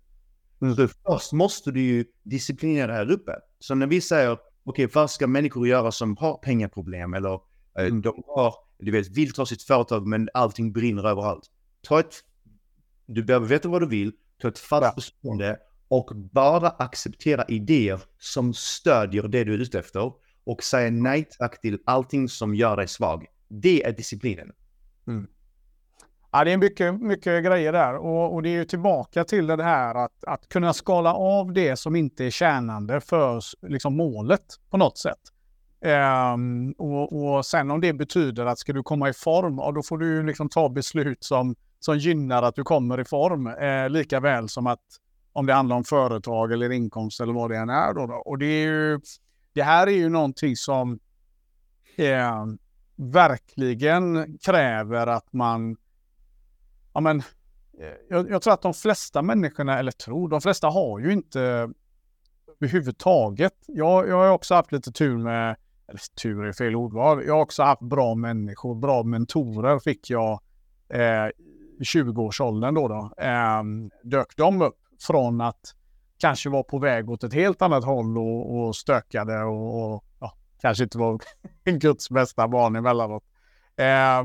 Mm. 0.61 0.75
Så 0.75 0.87
först 0.87 1.33
måste 1.33 1.71
du 1.71 1.81
ju 1.81 2.05
disciplinera 2.23 2.93
här 2.93 3.11
uppe. 3.11 3.31
Så 3.59 3.75
när 3.75 3.87
vi 3.87 4.01
säger, 4.01 4.31
okej, 4.31 4.41
okay, 4.63 4.87
vad 4.93 5.11
ska 5.11 5.27
människor 5.27 5.67
göra 5.67 5.91
som 5.91 6.17
har 6.17 6.37
pengaproblem 6.37 7.13
eller 7.13 7.33
eh, 7.77 7.85
mm. 7.85 8.01
de 8.01 8.23
har, 8.27 8.55
du 8.79 8.91
vet, 8.91 9.09
vill 9.09 9.33
ta 9.33 9.45
sitt 9.45 9.63
företag 9.63 10.07
men 10.07 10.29
allting 10.33 10.71
brinner 10.71 11.07
överallt. 11.07 11.51
Ta 11.81 11.99
ett, 11.99 12.15
du 13.05 13.23
behöver 13.23 13.47
veta 13.47 13.69
vad 13.69 13.81
du 13.81 13.87
vill, 13.87 14.11
ta 14.41 14.47
ett 14.47 14.59
fast 14.59 14.95
bestående 14.95 15.57
och 15.87 16.11
bara 16.15 16.69
acceptera 16.69 17.45
idéer 17.47 17.99
som 18.19 18.53
stödjer 18.53 19.23
det 19.23 19.43
du 19.43 19.53
är 19.53 19.57
ute 19.57 19.79
efter 19.79 20.11
och 20.47 20.63
säga 20.63 20.91
nej 20.91 21.27
tack 21.39 21.61
till 21.61 21.79
allting 21.85 22.29
som 22.29 22.55
gör 22.55 22.77
dig 22.77 22.87
svag. 22.87 23.25
Det 23.47 23.83
är 23.83 23.91
disciplinen. 23.91 24.51
Mm. 25.07 25.27
Ja, 26.31 26.43
det 26.43 26.51
är 26.51 26.57
mycket, 26.57 27.01
mycket 27.01 27.45
grejer 27.45 27.73
där 27.73 27.95
och, 27.95 28.33
och, 28.33 28.43
det 28.43 28.49
är 28.49 28.53
ju 28.53 28.65
tillbaka 28.65 29.23
till 29.23 29.47
det 29.47 29.63
här 29.63 29.95
att, 29.95 30.23
att 30.23 30.49
kunna 30.49 30.73
skala 30.73 31.13
av 31.13 31.53
det 31.53 31.75
som 31.75 31.95
inte 31.95 32.25
är 32.25 32.29
tjänande 32.29 33.01
för 33.01 33.41
liksom, 33.67 33.97
målet 33.97 34.45
på 34.69 34.77
något 34.77 34.97
sätt. 34.97 35.19
Um, 36.33 36.71
och, 36.71 37.35
och, 37.35 37.45
sen 37.45 37.71
om 37.71 37.81
det 37.81 37.93
betyder 37.93 38.45
att 38.45 38.59
ska 38.59 38.73
du 38.73 38.83
komma 38.83 39.09
i 39.09 39.13
form, 39.13 39.57
ja, 39.57 39.71
då 39.71 39.83
får 39.83 39.97
du 39.97 40.23
liksom 40.23 40.49
ta 40.49 40.69
beslut 40.69 41.23
som, 41.23 41.55
som 41.79 41.97
gynnar 41.97 42.43
att 42.43 42.55
du 42.55 42.63
kommer 42.63 42.99
i 42.99 43.05
form. 43.05 43.47
Eh, 43.47 43.89
lika 43.89 44.19
väl 44.19 44.49
som 44.49 44.67
att 44.67 44.81
om 45.33 45.45
det 45.45 45.53
handlar 45.53 45.75
om 45.75 45.83
företag 45.83 46.51
eller 46.51 46.71
inkomst 46.71 47.21
eller 47.21 47.33
vad 47.33 47.51
det 47.51 47.57
än 47.57 47.69
är. 47.69 47.93
Då, 47.93 48.05
då. 48.05 48.13
Och 48.13 48.37
det, 48.37 48.45
är 48.45 48.67
ju, 48.67 48.99
det 49.57 49.63
här 49.63 49.87
är 49.87 49.91
ju 49.91 50.09
någonting 50.09 50.55
som 50.55 50.99
eh, 51.95 52.45
verkligen 52.95 54.37
kräver 54.37 55.07
att 55.07 55.33
man 55.33 55.77
ja 56.93 57.01
men, 57.01 57.19
eh, 57.79 57.93
jag, 58.09 58.29
jag, 58.29 58.41
tror 58.41 58.53
att 58.53 58.61
de 58.61 58.73
flesta 58.73 59.21
människorna, 59.21 59.79
eller 59.79 59.91
tror, 59.91 60.29
de 60.29 60.41
flesta 60.41 60.67
har 60.67 60.99
ju 60.99 61.13
inte 61.13 61.69
överhuvudtaget. 62.61 63.53
Jag, 63.67 64.07
jag 64.07 64.15
har 64.15 64.29
också 64.29 64.53
haft 64.55 64.71
lite 64.71 64.91
tur 64.91 65.17
med, 65.17 65.55
eller 65.87 66.01
tur 66.21 66.45
är 66.45 66.53
fel 66.53 66.75
ordval, 66.75 67.23
jag 67.25 67.33
har 67.33 67.41
också 67.41 67.63
haft 67.63 67.81
bra 67.81 68.15
människor, 68.15 68.75
bra 68.75 69.03
mentorer 69.03 69.79
fick 69.79 70.09
jag 70.09 70.39
eh, 70.89 71.27
i 71.79 71.83
20-årsåldern 71.83 72.75
då. 72.75 72.87
då 72.87 73.23
eh, 73.23 73.63
dök 74.03 74.37
de 74.37 74.61
upp 74.61 74.79
från 75.07 75.41
att 75.41 75.73
kanske 76.17 76.49
var 76.49 76.63
på 76.63 76.79
väg 76.79 77.09
åt 77.09 77.23
ett 77.23 77.33
helt 77.33 77.61
annat 77.61 77.85
håll 77.85 78.17
och, 78.17 78.59
och 78.59 78.75
stökade 78.75 79.43
och, 79.43 79.93
och 79.93 80.03
ja, 80.19 80.33
kanske 80.61 80.83
inte 80.83 80.97
var 80.97 81.19
Guds 81.63 82.09
bästa 82.09 82.47
barn 82.47 82.75
emellanåt. 82.75 83.23
Eh, 83.75 84.19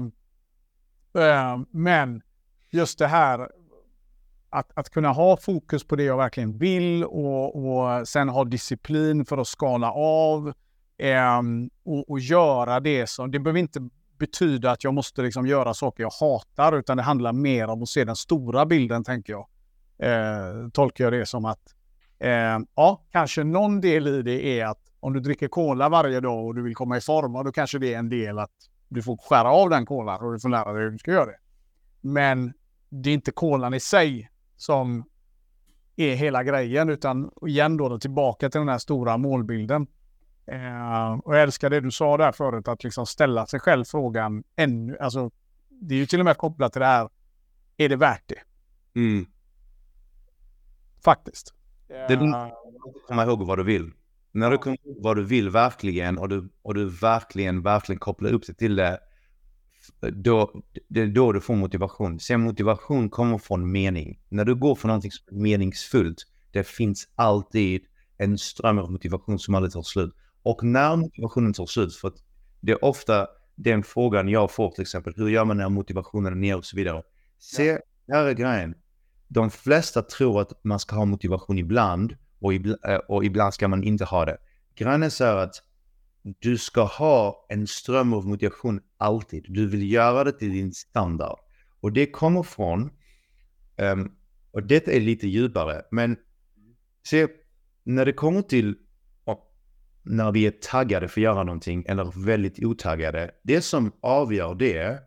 eh, 1.25 1.61
men 1.71 2.23
just 2.71 2.99
det 2.99 3.07
här 3.07 3.49
att, 4.51 4.71
att 4.75 4.91
kunna 4.91 5.09
ha 5.09 5.37
fokus 5.37 5.85
på 5.85 5.97
det 5.97 6.03
jag 6.03 6.17
verkligen 6.17 6.59
vill 6.59 7.05
och, 7.05 7.57
och 7.57 8.09
sen 8.09 8.29
ha 8.29 8.45
disciplin 8.45 9.25
för 9.25 9.39
att 9.39 9.49
skala 9.49 9.93
av 9.93 10.53
eh, 10.99 11.41
och, 11.85 12.11
och, 12.11 12.21
göra 12.21 12.81
det 12.81 13.07
som, 13.07 13.31
det 13.31 13.39
behöver 13.39 13.61
inte 13.61 13.89
betyda 14.19 14.71
att 14.71 14.85
jag 14.85 14.95
måste 14.95 15.23
liksom 15.23 15.47
göra 15.47 15.75
saker 15.75 16.03
jag 16.03 16.13
hatar 16.21 16.79
utan 16.79 16.97
det 16.97 17.03
handlar 17.03 17.33
mer 17.33 17.69
om 17.69 17.83
att 17.83 17.89
se 17.89 18.05
den 18.05 18.17
stora 18.17 18.67
bilden 18.67 19.05
tänker 19.05 19.33
jag. 19.33 19.47
Eh, 19.99 20.69
tolkar 20.73 21.05
jag 21.05 21.13
det 21.13 21.27
som 21.27 21.45
att 21.45 21.75
eh, 22.23 22.59
ja, 22.75 23.03
kanske 23.13 23.45
någon 23.45 23.81
del 23.81 24.07
i 24.07 24.23
det 24.23 24.61
är 24.61 24.67
att 24.67 24.79
om 25.01 25.13
du 25.13 25.21
dricker 25.21 25.49
cola 25.49 25.89
varje 25.89 26.21
dag 26.21 26.47
och 26.47 26.55
du 26.55 26.63
vill 26.63 26.75
komma 26.75 26.97
i 26.97 27.01
form, 27.01 27.45
då 27.45 27.53
kanske 27.53 27.79
det 27.79 27.95
är 27.95 27.99
en 27.99 28.09
del 28.09 28.39
att 28.39 28.51
du 28.89 29.03
får 29.03 29.17
skära 29.17 29.51
av 29.51 29.71
den 29.71 29.87
kolan 29.87 30.21
och 30.21 30.33
du 30.33 30.41
får 30.41 30.49
lära 30.49 30.73
dig 30.73 30.83
hur 30.83 30.91
du 30.91 30.99
ska 30.99 31.11
göra 31.11 31.27
det. 31.27 31.39
Men 32.01 32.53
det 32.89 33.11
är 33.11 33.15
inte 33.15 33.31
kolan 33.31 33.75
i 33.75 33.81
sig 33.81 34.31
som 34.57 35.05
är 35.97 36.15
hela 36.15 36.45
grejen, 36.45 36.89
utan 36.89 37.31
igen 37.47 37.77
då, 37.77 37.89
då 37.89 37.99
tillbaka 37.99 38.51
till 38.51 38.59
den 38.59 38.69
här 38.69 38.79
stora 38.79 39.17
målbilden. 39.17 39.87
Eh, 40.47 41.13
och 41.13 41.35
jag 41.35 41.43
älskar 41.43 41.71
det 41.71 41.81
du 41.81 41.91
sa 41.91 42.17
där 42.17 42.33
förut, 42.33 42.69
att 42.69 42.85
liksom 42.85 43.07
ställa 43.07 43.47
sig 43.47 43.61
själv 43.61 43.85
frågan 43.85 44.45
ännu, 44.57 44.99
alltså 44.99 45.31
det 45.69 45.95
är 45.95 45.99
ju 45.99 46.07
till 46.07 46.19
och 46.19 46.25
med 46.25 46.37
kopplat 46.37 46.73
till 46.73 46.81
det 46.81 46.87
här, 46.87 47.09
är 47.77 47.89
det 47.89 47.97
värt 47.97 48.23
det? 48.27 48.43
Mm. 49.01 49.27
Faktiskt. 51.05 51.55
Det 51.93 52.15
är 52.15 52.51
komma 53.09 53.25
ihåg 53.25 53.47
vad 53.47 53.59
du 53.59 53.65
vill. 53.65 53.91
När 54.33 54.51
du 54.51 54.59
kommer 54.59 54.87
ihåg 54.87 54.97
vad 55.03 55.17
du 55.17 55.25
vill 55.25 55.51
verkligen 55.51 56.19
och 56.19 56.29
du, 56.29 56.49
och 56.63 56.75
du 56.75 56.89
verkligen, 56.89 57.63
verkligen 57.63 57.99
kopplar 57.99 58.33
upp 58.33 58.47
dig 58.47 58.57
till 58.57 58.77
det 58.77 58.99
då, 60.13 60.63
det 60.89 61.01
är 61.01 61.07
då 61.07 61.33
du 61.33 61.41
får 61.41 61.57
motivation. 61.57 62.21
Sen 62.21 62.41
motivation 62.41 63.11
kommer 63.11 63.39
från 63.39 63.73
mening. 63.73 64.21
När 64.29 64.45
du 64.45 64.55
går 64.55 64.75
för 64.75 64.89
någonting 64.89 65.11
som 65.11 65.37
är 65.37 65.41
meningsfullt, 65.41 66.19
det 66.53 66.67
finns 66.67 67.09
alltid 67.15 67.83
en 68.19 68.39
ström 68.39 68.79
av 68.79 68.93
motivation 68.93 69.39
som 69.39 69.55
aldrig 69.55 69.73
tar 69.73 69.83
slut. 69.83 70.15
Och 70.43 70.65
när 70.65 70.97
motivationen 70.97 71.53
tar 71.53 71.67
slut, 71.67 71.97
för 71.97 72.09
att 72.09 72.25
det 72.61 72.73
är 72.73 72.85
ofta 72.85 73.27
den 73.55 73.83
frågan 73.83 74.29
jag 74.29 74.51
får 74.51 74.71
till 74.71 74.83
exempel, 74.83 75.13
hur 75.17 75.29
gör 75.29 75.45
man 75.45 75.57
när 75.57 75.69
motivationen 75.69 76.33
är 76.33 76.37
ner 76.37 76.57
och 76.57 76.65
så 76.65 76.77
vidare. 76.77 77.03
Se, 77.39 77.79
här 78.09 78.25
är 78.25 78.33
grejen. 78.33 78.75
De 79.35 79.51
flesta 79.51 80.03
tror 80.03 80.41
att 80.41 80.65
man 80.65 80.79
ska 80.79 80.97
ha 80.97 81.05
motivation 81.05 81.59
ibland 81.59 82.17
och, 82.41 82.55
ibland, 82.55 82.79
eh, 82.85 82.97
och 82.97 83.25
ibland 83.25 83.55
ska 83.55 83.69
man 83.69 83.85
inte 83.85 84.05
ha 84.05 84.25
det. 84.25 84.39
Grejen 84.75 85.03
är 85.03 85.37
att 85.37 85.55
du 86.23 86.59
ska 86.59 86.83
ha 86.83 87.47
en 87.49 87.67
ström 87.67 88.13
av 88.13 88.27
motivation 88.27 88.81
alltid. 88.99 89.45
Du 89.49 89.67
vill 89.67 89.93
göra 89.93 90.25
det 90.25 90.33
till 90.33 90.53
din 90.53 90.73
standard. 90.73 91.39
Och 91.81 91.93
det 91.93 92.07
kommer 92.07 92.43
från, 92.43 92.91
um, 93.77 94.13
och 94.51 94.63
detta 94.63 94.93
är 94.93 95.01
lite 95.01 95.29
djupare, 95.29 95.83
men 95.91 96.17
se, 97.09 97.29
när 97.85 98.05
det 98.05 98.13
kommer 98.13 98.43
till 98.43 98.77
när 100.05 100.33
vi 100.33 100.47
är 100.47 100.51
taggade 100.51 101.09
för 101.09 101.21
att 101.21 101.25
göra 101.25 101.43
någonting 101.43 101.85
eller 101.89 102.25
väldigt 102.25 102.65
otaggade. 102.65 103.31
Det 103.43 103.63
som 103.63 103.93
avgör 104.01 104.55
det 104.55 104.99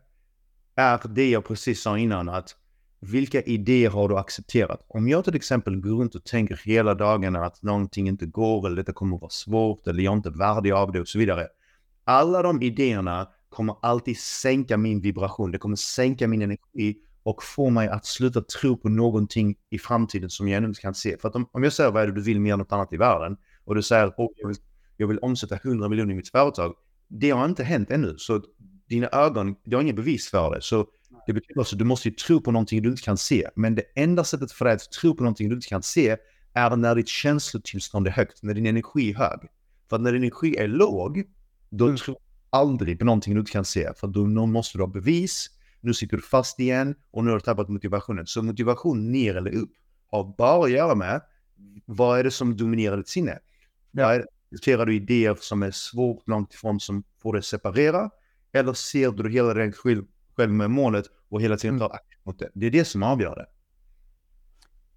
är 0.76 1.00
det 1.08 1.30
jag 1.30 1.44
precis 1.44 1.82
sa 1.82 1.98
innan 1.98 2.28
att 2.28 2.56
vilka 3.00 3.42
idéer 3.42 3.90
har 3.90 4.08
du 4.08 4.16
accepterat? 4.16 4.84
Om 4.88 5.08
jag 5.08 5.24
till 5.24 5.34
exempel 5.34 5.80
går 5.80 5.90
runt 5.90 6.14
och 6.14 6.24
tänker 6.24 6.60
hela 6.64 6.94
dagarna 6.94 7.44
att 7.44 7.62
någonting 7.62 8.08
inte 8.08 8.26
går 8.26 8.66
eller 8.66 8.76
detta 8.76 8.92
kommer 8.92 9.16
att 9.16 9.22
vara 9.22 9.30
svårt 9.30 9.86
eller 9.86 10.02
jag 10.02 10.12
är 10.12 10.16
inte 10.16 10.30
värdig 10.30 10.72
av 10.72 10.92
det 10.92 11.00
och 11.00 11.08
så 11.08 11.18
vidare. 11.18 11.46
Alla 12.04 12.42
de 12.42 12.62
idéerna 12.62 13.28
kommer 13.48 13.76
alltid 13.82 14.18
sänka 14.18 14.76
min 14.76 15.00
vibration. 15.00 15.50
Det 15.50 15.58
kommer 15.58 15.76
sänka 15.76 16.28
min 16.28 16.42
energi 16.42 16.96
och 17.22 17.42
få 17.42 17.70
mig 17.70 17.88
att 17.88 18.06
sluta 18.06 18.40
tro 18.40 18.76
på 18.76 18.88
någonting 18.88 19.56
i 19.70 19.78
framtiden 19.78 20.30
som 20.30 20.48
jag 20.48 20.56
ännu 20.56 20.68
inte 20.68 20.80
kan 20.80 20.94
se. 20.94 21.18
För 21.18 21.28
att 21.28 21.36
om, 21.36 21.48
om 21.52 21.62
jag 21.62 21.72
säger 21.72 21.90
vad 21.90 22.02
är 22.02 22.06
det 22.06 22.12
du 22.12 22.22
vill 22.22 22.40
mer 22.40 22.52
än 22.52 22.58
något 22.58 22.72
annat 22.72 22.92
i 22.92 22.96
världen 22.96 23.36
och 23.64 23.74
du 23.74 23.82
säger 23.82 24.08
oh, 24.16 24.30
jag, 24.36 24.48
vill, 24.48 24.56
jag 24.96 25.06
vill 25.06 25.18
omsätta 25.18 25.56
100 25.56 25.88
miljoner 25.88 26.12
i 26.12 26.16
mitt 26.16 26.28
företag. 26.28 26.74
Det 27.08 27.30
har 27.30 27.44
inte 27.44 27.64
hänt 27.64 27.90
ännu. 27.90 28.14
Så 28.18 28.42
dina 28.88 29.08
ögon, 29.08 29.56
du 29.64 29.76
har 29.76 29.82
inget 29.82 29.96
bevis 29.96 30.30
för 30.30 30.54
det. 30.54 30.62
Så 30.62 30.86
det 31.26 31.32
betyder 31.32 31.60
alltså 31.60 31.74
att 31.74 31.78
du 31.78 31.84
måste 31.84 32.10
tro 32.10 32.40
på 32.40 32.50
någonting 32.50 32.82
du 32.82 32.90
inte 32.90 33.02
kan 33.02 33.16
se. 33.16 33.48
Men 33.56 33.74
det 33.74 33.82
enda 33.94 34.24
sättet 34.24 34.52
för 34.52 34.64
dig 34.64 34.74
att 34.74 34.92
tro 34.92 35.14
på 35.14 35.22
någonting 35.22 35.48
du 35.48 35.54
inte 35.54 35.68
kan 35.68 35.82
se 35.82 36.16
är 36.52 36.76
när 36.76 36.94
ditt 36.94 37.08
känslotillstånd 37.08 38.06
är 38.06 38.10
högt, 38.10 38.42
när 38.42 38.54
din 38.54 38.66
energi 38.66 39.10
är 39.10 39.14
hög. 39.14 39.40
För 39.88 39.96
att 39.96 40.02
när 40.02 40.12
din 40.12 40.22
energi 40.22 40.56
är 40.56 40.68
låg, 40.68 41.24
då 41.70 41.84
mm. 41.84 41.96
tror 41.96 42.14
du 42.14 42.20
aldrig 42.50 42.98
på 42.98 43.04
någonting 43.04 43.34
du 43.34 43.40
inte 43.40 43.52
kan 43.52 43.64
se. 43.64 43.92
För 43.96 44.06
då 44.06 44.26
måste 44.26 44.78
du 44.78 44.82
ha 44.82 44.88
bevis, 44.88 45.50
nu 45.80 45.94
sitter 45.94 46.16
du 46.16 46.22
fast 46.22 46.60
igen 46.60 46.94
och 47.10 47.24
nu 47.24 47.30
har 47.30 47.38
du 47.38 47.44
tappat 47.44 47.68
motivationen. 47.68 48.26
Så 48.26 48.42
motivation 48.42 49.12
ner 49.12 49.34
eller 49.34 49.54
upp 49.54 49.70
har 50.10 50.34
bara 50.38 50.64
att 50.64 50.70
göra 50.70 50.94
med 50.94 51.20
vad 51.84 52.18
är 52.18 52.24
det 52.24 52.30
som 52.30 52.56
dominerar 52.56 52.96
ditt 52.96 53.08
sinne? 53.08 53.38
Ja. 53.90 54.22
Accepterar 54.52 54.86
du 54.86 54.96
idéer 54.96 55.36
som 55.40 55.62
är 55.62 55.70
svårt 55.70 56.28
långt 56.28 56.54
ifrån 56.54 56.80
som 56.80 57.04
får 57.22 57.32
dig 57.32 57.42
separera? 57.42 58.10
Eller 58.52 58.72
ser 58.72 59.10
du 59.10 59.30
hela 59.30 59.54
den 59.54 59.72
själv 59.72 60.04
med 60.36 60.70
målet 60.70 61.04
och 61.28 61.42
hela 61.42 61.56
tiden 61.56 61.76
mm. 61.76 61.88
tar 61.88 61.94
aktion 61.94 62.20
mot 62.22 62.38
det. 62.38 62.50
Det 62.54 62.66
är 62.66 62.70
det 62.70 62.84
som 62.84 63.02
avgör 63.02 63.36
det. 63.36 63.46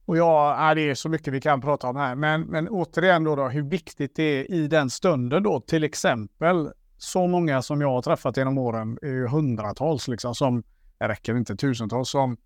Och 0.05 0.17
ja, 0.17 0.73
det 0.75 0.81
är 0.81 0.95
så 0.95 1.09
mycket 1.09 1.33
vi 1.33 1.41
kan 1.41 1.61
prata 1.61 1.87
om 1.87 1.95
här. 1.95 2.15
Men, 2.15 2.41
men 2.41 2.69
återigen 2.69 3.23
då, 3.23 3.35
då, 3.35 3.47
hur 3.47 3.63
viktigt 3.63 4.15
det 4.15 4.23
är 4.23 4.51
i 4.51 4.67
den 4.67 4.89
stunden 4.89 5.43
då, 5.43 5.59
till 5.59 5.83
exempel 5.83 6.71
så 6.97 7.27
många 7.27 7.61
som 7.61 7.81
jag 7.81 7.89
har 7.89 8.01
träffat 8.01 8.37
genom 8.37 8.57
åren, 8.57 8.97
hundratals 9.29 10.07
liksom, 10.07 10.35
som, 10.35 10.63
det 10.97 11.07
räcker 11.07 11.37
inte 11.37 11.55
tusentals, 11.55 12.09
som, 12.09 12.37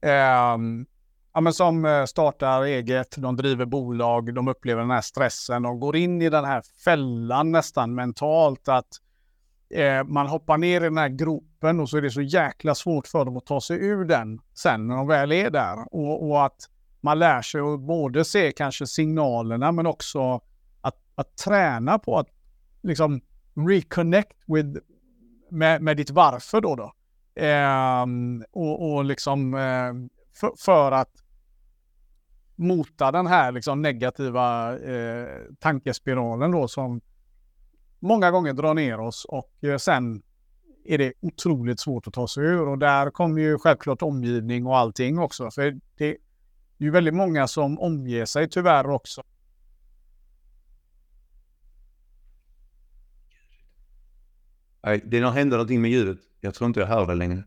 eh, 0.00 0.10
ja, 1.32 1.40
men 1.40 1.52
som 1.52 1.84
eh, 1.84 2.04
startar 2.04 2.62
eget, 2.62 3.14
de 3.16 3.36
driver 3.36 3.64
bolag, 3.64 4.34
de 4.34 4.48
upplever 4.48 4.80
den 4.80 4.90
här 4.90 5.00
stressen, 5.00 5.62
de 5.62 5.80
går 5.80 5.96
in 5.96 6.22
i 6.22 6.30
den 6.30 6.44
här 6.44 6.62
fällan 6.84 7.52
nästan 7.52 7.94
mentalt 7.94 8.68
att 8.68 8.88
eh, 9.70 10.04
man 10.04 10.26
hoppar 10.26 10.58
ner 10.58 10.80
i 10.80 10.84
den 10.84 10.98
här 10.98 11.08
gropen 11.08 11.47
loopen 11.58 11.80
och 11.80 11.88
så 11.88 11.96
är 11.96 12.02
det 12.02 12.10
så 12.10 12.22
jäkla 12.22 12.74
svårt 12.74 13.06
för 13.06 13.24
dem 13.24 13.36
att 13.36 13.46
ta 13.46 13.60
sig 13.60 13.78
ur 13.86 14.04
den 14.04 14.40
sen 14.54 14.86
när 14.86 14.96
de 14.96 15.06
väl 15.06 15.32
är 15.32 15.50
där. 15.50 15.94
Och, 15.94 16.28
och 16.28 16.44
att 16.44 16.68
man 17.00 17.18
lär 17.18 17.42
sig 17.42 17.60
att 17.60 17.80
både 17.80 18.24
se 18.24 18.52
kanske 18.52 18.86
signalerna 18.86 19.72
men 19.72 19.86
också 19.86 20.40
att, 20.80 20.96
att 21.14 21.36
träna 21.36 21.98
på 21.98 22.18
att 22.18 22.28
liksom 22.82 23.20
reconnect 23.54 24.38
with, 24.46 24.78
med, 25.50 25.82
med 25.82 25.96
ditt 25.96 26.10
varför 26.10 26.60
då. 26.60 26.74
då. 26.74 26.92
Ehm, 27.42 28.44
och, 28.50 28.92
och 28.92 29.04
liksom 29.04 29.54
eh, 29.54 29.92
för, 30.34 30.52
för, 30.56 30.92
att 30.92 31.12
mota 32.56 33.12
den 33.12 33.26
här 33.26 33.52
liksom 33.52 33.82
negativa 33.82 34.78
eh, 34.78 35.28
tankespiralen 35.60 36.50
då 36.50 36.68
som 36.68 37.00
många 37.98 38.30
gånger 38.30 38.52
drar 38.52 38.74
ner 38.74 39.00
oss 39.00 39.24
och 39.24 39.64
eh, 39.64 39.76
sen 39.76 40.22
är 40.88 40.98
det 40.98 41.12
otroligt 41.20 41.80
svårt 41.80 42.06
att 42.06 42.14
ta 42.14 42.28
sig 42.28 42.44
ur. 42.44 42.68
Och 42.68 42.78
där 42.78 43.10
kommer 43.10 43.42
ju 43.42 43.58
självklart 43.58 44.02
omgivning 44.02 44.66
och 44.66 44.76
allting 44.76 45.18
också. 45.18 45.50
För 45.50 45.62
det, 45.70 45.80
det 45.96 46.08
är 46.08 46.16
ju 46.78 46.90
väldigt 46.90 47.14
många 47.14 47.48
som 47.48 47.78
omger 47.78 48.24
sig 48.24 48.48
tyvärr 48.48 48.90
också. 48.90 49.22
Det 55.04 55.30
händer 55.30 55.56
någonting 55.56 55.80
med 55.80 55.90
ljudet. 55.90 56.18
Jag 56.40 56.54
tror 56.54 56.68
inte 56.68 56.80
jag 56.80 56.86
hör 56.86 57.06
det 57.06 57.14
längre. 57.14 57.44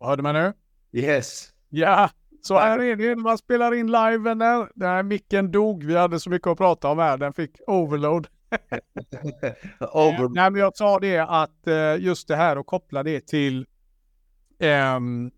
Hörde 0.00 0.22
man 0.22 0.34
nu? 0.34 0.52
Yes. 0.92 1.48
Ja, 1.68 2.10
så 2.40 2.58
här 2.58 2.78
är 2.78 2.96
det 2.96 3.16
man 3.16 3.38
spelar 3.38 3.74
in 3.74 3.86
live 3.86 4.18
vänner. 4.18 4.70
Den 4.74 4.88
här 4.88 5.02
micken 5.02 5.50
dog. 5.50 5.84
Vi 5.84 5.96
hade 5.96 6.20
så 6.20 6.30
mycket 6.30 6.48
att 6.48 6.58
prata 6.58 6.88
om 6.88 6.98
här. 6.98 7.18
Den 7.18 7.32
fick 7.32 7.50
overload. 7.66 8.26
Over... 9.80 10.28
Nej, 10.34 10.50
men 10.50 10.60
jag 10.60 10.76
sa 10.76 10.98
det 10.98 11.18
att 11.18 11.66
eh, 11.66 11.96
just 11.98 12.28
det 12.28 12.36
här 12.36 12.58
och 12.58 12.66
koppla 12.66 13.02
det 13.02 13.26
till 13.26 13.66
äm, 14.58 15.30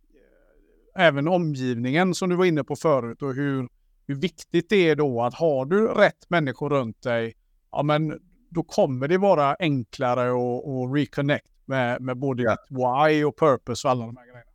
även 0.95 1.29
omgivningen 1.29 2.15
som 2.15 2.31
du 2.31 2.37
var 2.37 2.45
inne 2.45 2.65
på 2.65 2.77
förut 2.77 3.23
och 3.23 3.35
hur, 3.35 3.69
hur 4.07 4.15
viktigt 4.15 4.69
det 4.69 4.91
är 4.91 4.97
då 4.97 5.23
att 5.23 5.35
har 5.35 5.65
du 5.65 5.87
rätt 5.87 6.31
människor 6.31 6.71
runt 6.71 7.03
dig, 7.03 7.35
ja 7.73 7.83
men 7.83 8.21
då 8.51 8.63
kommer 8.63 9.09
det 9.09 9.19
vara 9.19 9.57
enklare 9.59 10.31
att 10.31 10.95
reconnect 10.95 11.56
med, 11.67 12.03
med 12.03 12.19
både 12.19 12.43
ja. 12.43 12.57
why 12.69 13.25
och 13.25 13.39
purpose 13.39 13.89
och 13.89 13.91
alla 13.93 14.07
de 14.07 14.17
här 14.17 14.25
grejerna. 14.25 14.51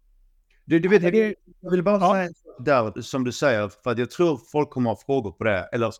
Du, 0.65 0.79
du 0.79 0.89
vet, 0.89 1.03
jag, 1.03 1.33
jag 1.59 1.71
vill 1.71 1.83
bara 1.83 1.99
ja. 1.99 2.13
säga 2.13 2.31
där 2.59 3.01
som 3.01 3.23
du 3.23 3.31
säger, 3.31 3.71
för 3.83 3.91
att 3.91 3.97
jag 3.97 4.11
tror 4.11 4.39
folk 4.51 4.69
kommer 4.69 4.89
ha 4.89 4.97
frågor 4.97 5.31
på 5.31 5.43
det. 5.43 5.69
Eller 5.71 5.93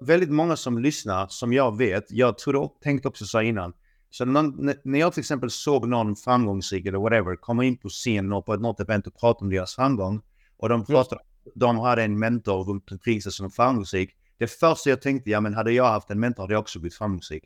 väldigt 0.00 0.30
många 0.30 0.56
som 0.56 0.78
lyssnar, 0.78 1.26
som 1.28 1.52
jag 1.52 1.76
vet, 1.76 2.04
jag 2.12 2.38
tror 2.38 2.52
du 2.52 2.68
tänkt 2.82 3.06
också 3.06 3.26
säga 3.26 3.42
innan. 3.42 3.72
Så 4.10 4.24
någon, 4.24 4.72
när 4.84 4.98
jag 4.98 5.12
till 5.12 5.20
exempel 5.20 5.50
såg 5.50 5.88
någon 5.88 6.16
framgångsrik 6.16 6.86
eller 6.86 6.98
whatever 6.98 7.36
komma 7.36 7.64
in 7.64 7.76
på 7.76 7.88
scen 7.88 8.32
och 8.32 8.46
på 8.46 8.56
något 8.56 8.80
event 8.80 9.06
och 9.06 9.20
prata 9.20 9.44
om 9.44 9.50
deras 9.50 9.74
framgång 9.74 10.20
och 10.56 10.68
de 10.68 10.84
pratade, 10.84 11.22
de 11.54 11.78
hade 11.78 12.02
en 12.02 12.18
mentor 12.18 12.64
runt 12.64 12.92
omkring 12.92 13.22
sig 13.22 13.32
som 13.32 13.50
framgångsrik. 13.50 14.10
Det 14.38 14.46
första 14.46 14.90
jag 14.90 15.02
tänkte, 15.02 15.30
ja 15.30 15.40
men 15.40 15.54
hade 15.54 15.72
jag 15.72 15.84
haft 15.84 16.10
en 16.10 16.20
mentor 16.20 16.42
hade 16.42 16.54
jag 16.54 16.60
också 16.60 16.78
blivit 16.78 16.94
framgångsrik. 16.94 17.44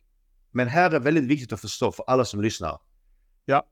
Men 0.55 0.69
här 0.69 0.91
är 0.91 1.01
väldigt 1.01 1.25
viktigt 1.25 1.53
att 1.53 1.61
förstå 1.61 1.93
för 1.93 2.05
alla 2.07 2.25
som 2.25 2.43
lyssnar. 2.43 2.81
Ja. 3.45 3.67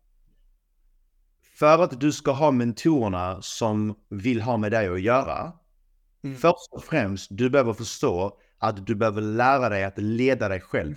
För 1.59 1.78
att 1.78 2.01
du 2.01 2.12
ska 2.12 2.33
ha 2.33 2.51
mentorerna 2.51 3.43
som 3.43 3.95
vill 4.09 4.43
ha 4.43 4.57
med 4.57 4.72
dig 4.72 4.89
att 4.89 5.01
göra. 5.01 5.53
Mm. 6.24 6.37
Först 6.37 6.68
och 6.70 6.85
främst, 6.85 7.28
du 7.30 7.51
behöver 7.51 7.72
förstå 7.72 8.39
att 8.59 8.87
du 8.87 8.95
behöver 8.95 9.22
lära 9.22 9.68
dig 9.68 9.85
att 9.85 9.99
leda 9.99 10.49
dig 10.49 10.61
själv. 10.61 10.97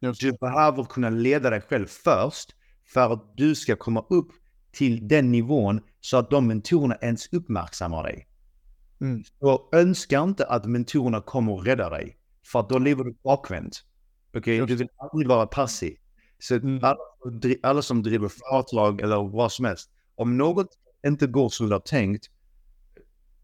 Just. 0.00 0.20
Du 0.20 0.32
behöver 0.32 0.84
kunna 0.84 1.10
leda 1.10 1.50
dig 1.50 1.60
själv 1.60 1.86
först 1.86 2.54
för 2.86 3.12
att 3.12 3.36
du 3.36 3.54
ska 3.54 3.76
komma 3.76 4.04
upp 4.10 4.28
till 4.72 5.08
den 5.08 5.32
nivån 5.32 5.80
så 6.00 6.16
att 6.16 6.30
de 6.30 6.46
mentorerna 6.46 6.96
ens 6.96 7.32
uppmärksammar 7.32 8.02
dig. 8.02 8.28
Mm. 9.00 9.24
Så 9.40 9.68
önska 9.72 10.20
inte 10.20 10.46
att 10.46 10.66
mentorerna 10.66 11.20
kommer 11.20 11.52
och 11.52 11.64
räddar 11.64 11.90
dig. 11.90 12.16
För 12.44 12.66
då 12.68 12.78
lever 12.78 13.04
du 13.04 13.12
bakvänt. 13.22 13.84
Okej, 14.34 14.62
okay? 14.62 14.66
du 14.66 14.76
vill 14.76 14.88
aldrig 14.96 15.28
vara 15.28 15.46
passiv. 15.46 15.96
Så 16.38 16.54
mm. 16.54 16.84
alla, 16.84 16.98
alla, 17.62 17.82
som 17.82 18.02
driver 18.02 18.28
företag 18.28 19.00
eller 19.00 19.28
vad 19.32 19.52
som 19.52 19.64
helst. 19.64 19.90
Om 20.14 20.36
något 20.36 20.68
inte 21.06 21.26
går 21.26 21.48
som 21.48 21.66
du 21.66 21.72
har 21.72 21.80
tänkt, 21.80 22.30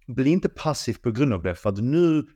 bli 0.06 0.30
inte 0.30 0.48
passiv 0.48 0.94
på 1.02 1.10
grund 1.10 1.32
av 1.32 1.42
det. 1.42 1.54
För 1.54 1.70
att 1.70 1.78
nu 1.78 2.26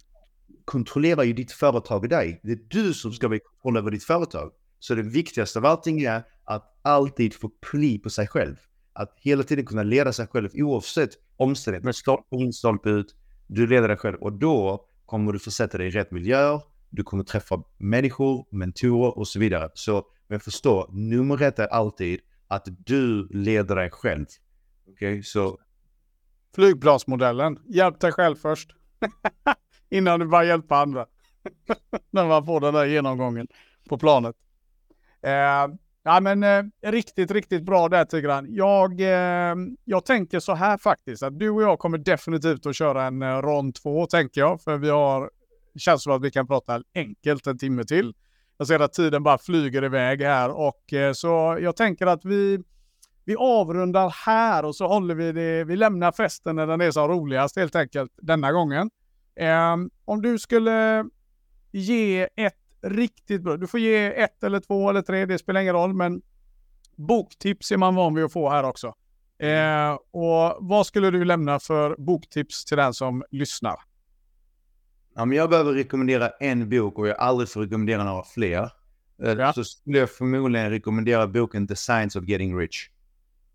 kontrollerar 0.64 1.22
ju 1.22 1.32
ditt 1.32 1.52
företag 1.52 2.08
dig. 2.08 2.40
Det 2.42 2.52
är 2.52 2.60
du 2.68 2.94
som 2.94 3.12
ska 3.12 3.28
ha 3.28 3.38
kontroll 3.38 3.76
över 3.76 3.90
ditt 3.90 4.04
företag. 4.04 4.52
Så 4.78 4.94
det 4.94 5.02
viktigaste 5.02 5.58
av 5.58 5.66
allting 5.66 6.00
är 6.02 6.22
att 6.44 6.78
alltid 6.82 7.34
få 7.34 7.48
pli 7.48 7.98
på 7.98 8.10
sig 8.10 8.26
själv. 8.26 8.56
Att 8.92 9.14
hela 9.20 9.42
tiden 9.42 9.66
kunna 9.66 9.82
leda 9.82 10.12
sig 10.12 10.26
själv 10.26 10.48
oavsett 10.54 11.10
omständigheter. 11.36 11.92
Stolpe 11.92 12.36
in, 12.36 12.52
stolpe 12.52 12.90
ut. 12.90 13.14
Du 13.46 13.66
leder 13.66 13.88
dig 13.88 13.96
själv 13.96 14.16
och 14.16 14.32
då 14.32 14.86
kommer 15.06 15.32
du 15.32 15.38
försätta 15.38 15.78
dig 15.78 15.86
i 15.86 15.90
rätt 15.90 16.10
miljö. 16.10 16.60
Du 16.90 17.02
kommer 17.02 17.24
träffa 17.24 17.62
människor, 17.78 18.46
mentorer 18.50 19.18
och 19.18 19.28
så 19.28 19.38
vidare. 19.38 19.70
Så 19.74 20.04
men 20.30 20.40
förstå, 20.40 20.88
nummer 20.92 21.42
ett 21.42 21.58
är 21.58 21.66
alltid 21.66 22.20
att 22.48 22.68
du 22.86 23.28
leder 23.30 23.76
dig 23.76 23.90
själv. 23.90 24.26
Okej, 24.82 25.12
okay? 25.12 25.22
så... 25.22 25.58
Flygplansmodellen. 26.54 27.58
Hjälp 27.68 28.00
dig 28.00 28.12
själv 28.12 28.36
först. 28.36 28.70
Innan 29.90 30.20
du 30.20 30.26
börjar 30.26 30.44
hjälpa 30.44 30.76
andra. 30.76 31.06
När 32.10 32.26
man 32.26 32.46
får 32.46 32.60
den 32.60 32.74
där 32.74 32.86
genomgången 32.86 33.46
på 33.88 33.98
planet. 33.98 34.36
Eh, 35.22 35.74
ja, 36.02 36.20
men 36.20 36.42
eh, 36.42 36.64
riktigt, 36.82 37.30
riktigt 37.30 37.62
bra 37.62 37.88
där 37.88 38.04
Tigran. 38.04 38.46
Jag, 38.48 39.00
eh, 39.00 39.56
jag 39.84 40.04
tänker 40.04 40.40
så 40.40 40.54
här 40.54 40.78
faktiskt 40.78 41.22
att 41.22 41.38
du 41.38 41.50
och 41.50 41.62
jag 41.62 41.78
kommer 41.78 41.98
definitivt 41.98 42.66
att 42.66 42.76
köra 42.76 43.04
en 43.04 43.22
eh, 43.22 43.42
rond 43.42 43.74
två 43.74 44.06
tänker 44.06 44.40
jag. 44.40 44.62
För 44.62 44.76
vi 44.76 44.90
har, 44.90 45.30
känns 45.80 46.02
som 46.02 46.12
att 46.12 46.22
vi 46.22 46.30
kan 46.30 46.46
prata 46.46 46.82
enkelt 46.94 47.46
en 47.46 47.58
timme 47.58 47.84
till. 47.84 48.14
Jag 48.58 48.66
ser 48.66 48.80
att 48.80 48.92
tiden 48.92 49.22
bara 49.22 49.38
flyger 49.38 49.84
iväg 49.84 50.22
här 50.22 50.50
och 50.50 50.92
eh, 50.92 51.12
så 51.12 51.58
jag 51.60 51.76
tänker 51.76 52.06
att 52.06 52.24
vi, 52.24 52.58
vi 53.24 53.36
avrundar 53.36 54.14
här 54.26 54.64
och 54.64 54.76
så 54.76 54.86
håller 54.86 55.14
vi 55.14 55.32
det. 55.32 55.64
Vi 55.64 55.76
lämnar 55.76 56.12
festen 56.12 56.56
när 56.56 56.66
den 56.66 56.80
är 56.80 56.90
som 56.90 57.08
roligast 57.08 57.56
helt 57.56 57.76
enkelt 57.76 58.12
denna 58.22 58.52
gången. 58.52 58.90
Eh, 59.36 59.76
om 60.04 60.22
du 60.22 60.38
skulle 60.38 61.04
ge 61.70 62.28
ett 62.36 62.54
riktigt 62.82 63.42
bra, 63.42 63.56
du 63.56 63.66
får 63.66 63.80
ge 63.80 64.22
ett 64.22 64.44
eller 64.44 64.60
två 64.60 64.90
eller 64.90 65.02
tre, 65.02 65.26
det 65.26 65.38
spelar 65.38 65.60
ingen 65.60 65.74
roll, 65.74 65.94
men 65.94 66.22
boktips 66.96 67.72
är 67.72 67.76
man 67.76 67.94
van 67.94 68.14
vid 68.14 68.24
att 68.24 68.32
få 68.32 68.50
här 68.50 68.64
också. 68.64 68.94
Eh, 69.38 69.92
och 70.10 70.56
vad 70.60 70.86
skulle 70.86 71.10
du 71.10 71.24
lämna 71.24 71.60
för 71.60 71.96
boktips 71.98 72.64
till 72.64 72.76
den 72.76 72.94
som 72.94 73.24
lyssnar? 73.30 73.89
Om 75.20 75.32
jag 75.32 75.50
behöver 75.50 75.72
rekommendera 75.72 76.28
en 76.28 76.68
bok 76.68 76.98
och 76.98 77.08
jag 77.08 77.16
aldrig 77.18 77.48
får 77.48 77.60
rekommendera 77.62 78.04
några 78.04 78.22
fler. 78.22 78.70
Eh, 79.22 79.32
ja. 79.32 79.52
Så 79.52 79.64
skulle 79.64 79.98
jag 79.98 80.10
förmodligen 80.10 80.70
rekommendera 80.70 81.26
boken 81.26 81.66
The 81.66 81.76
Science 81.76 82.18
of 82.18 82.28
Getting 82.28 82.58
Rich. 82.58 82.88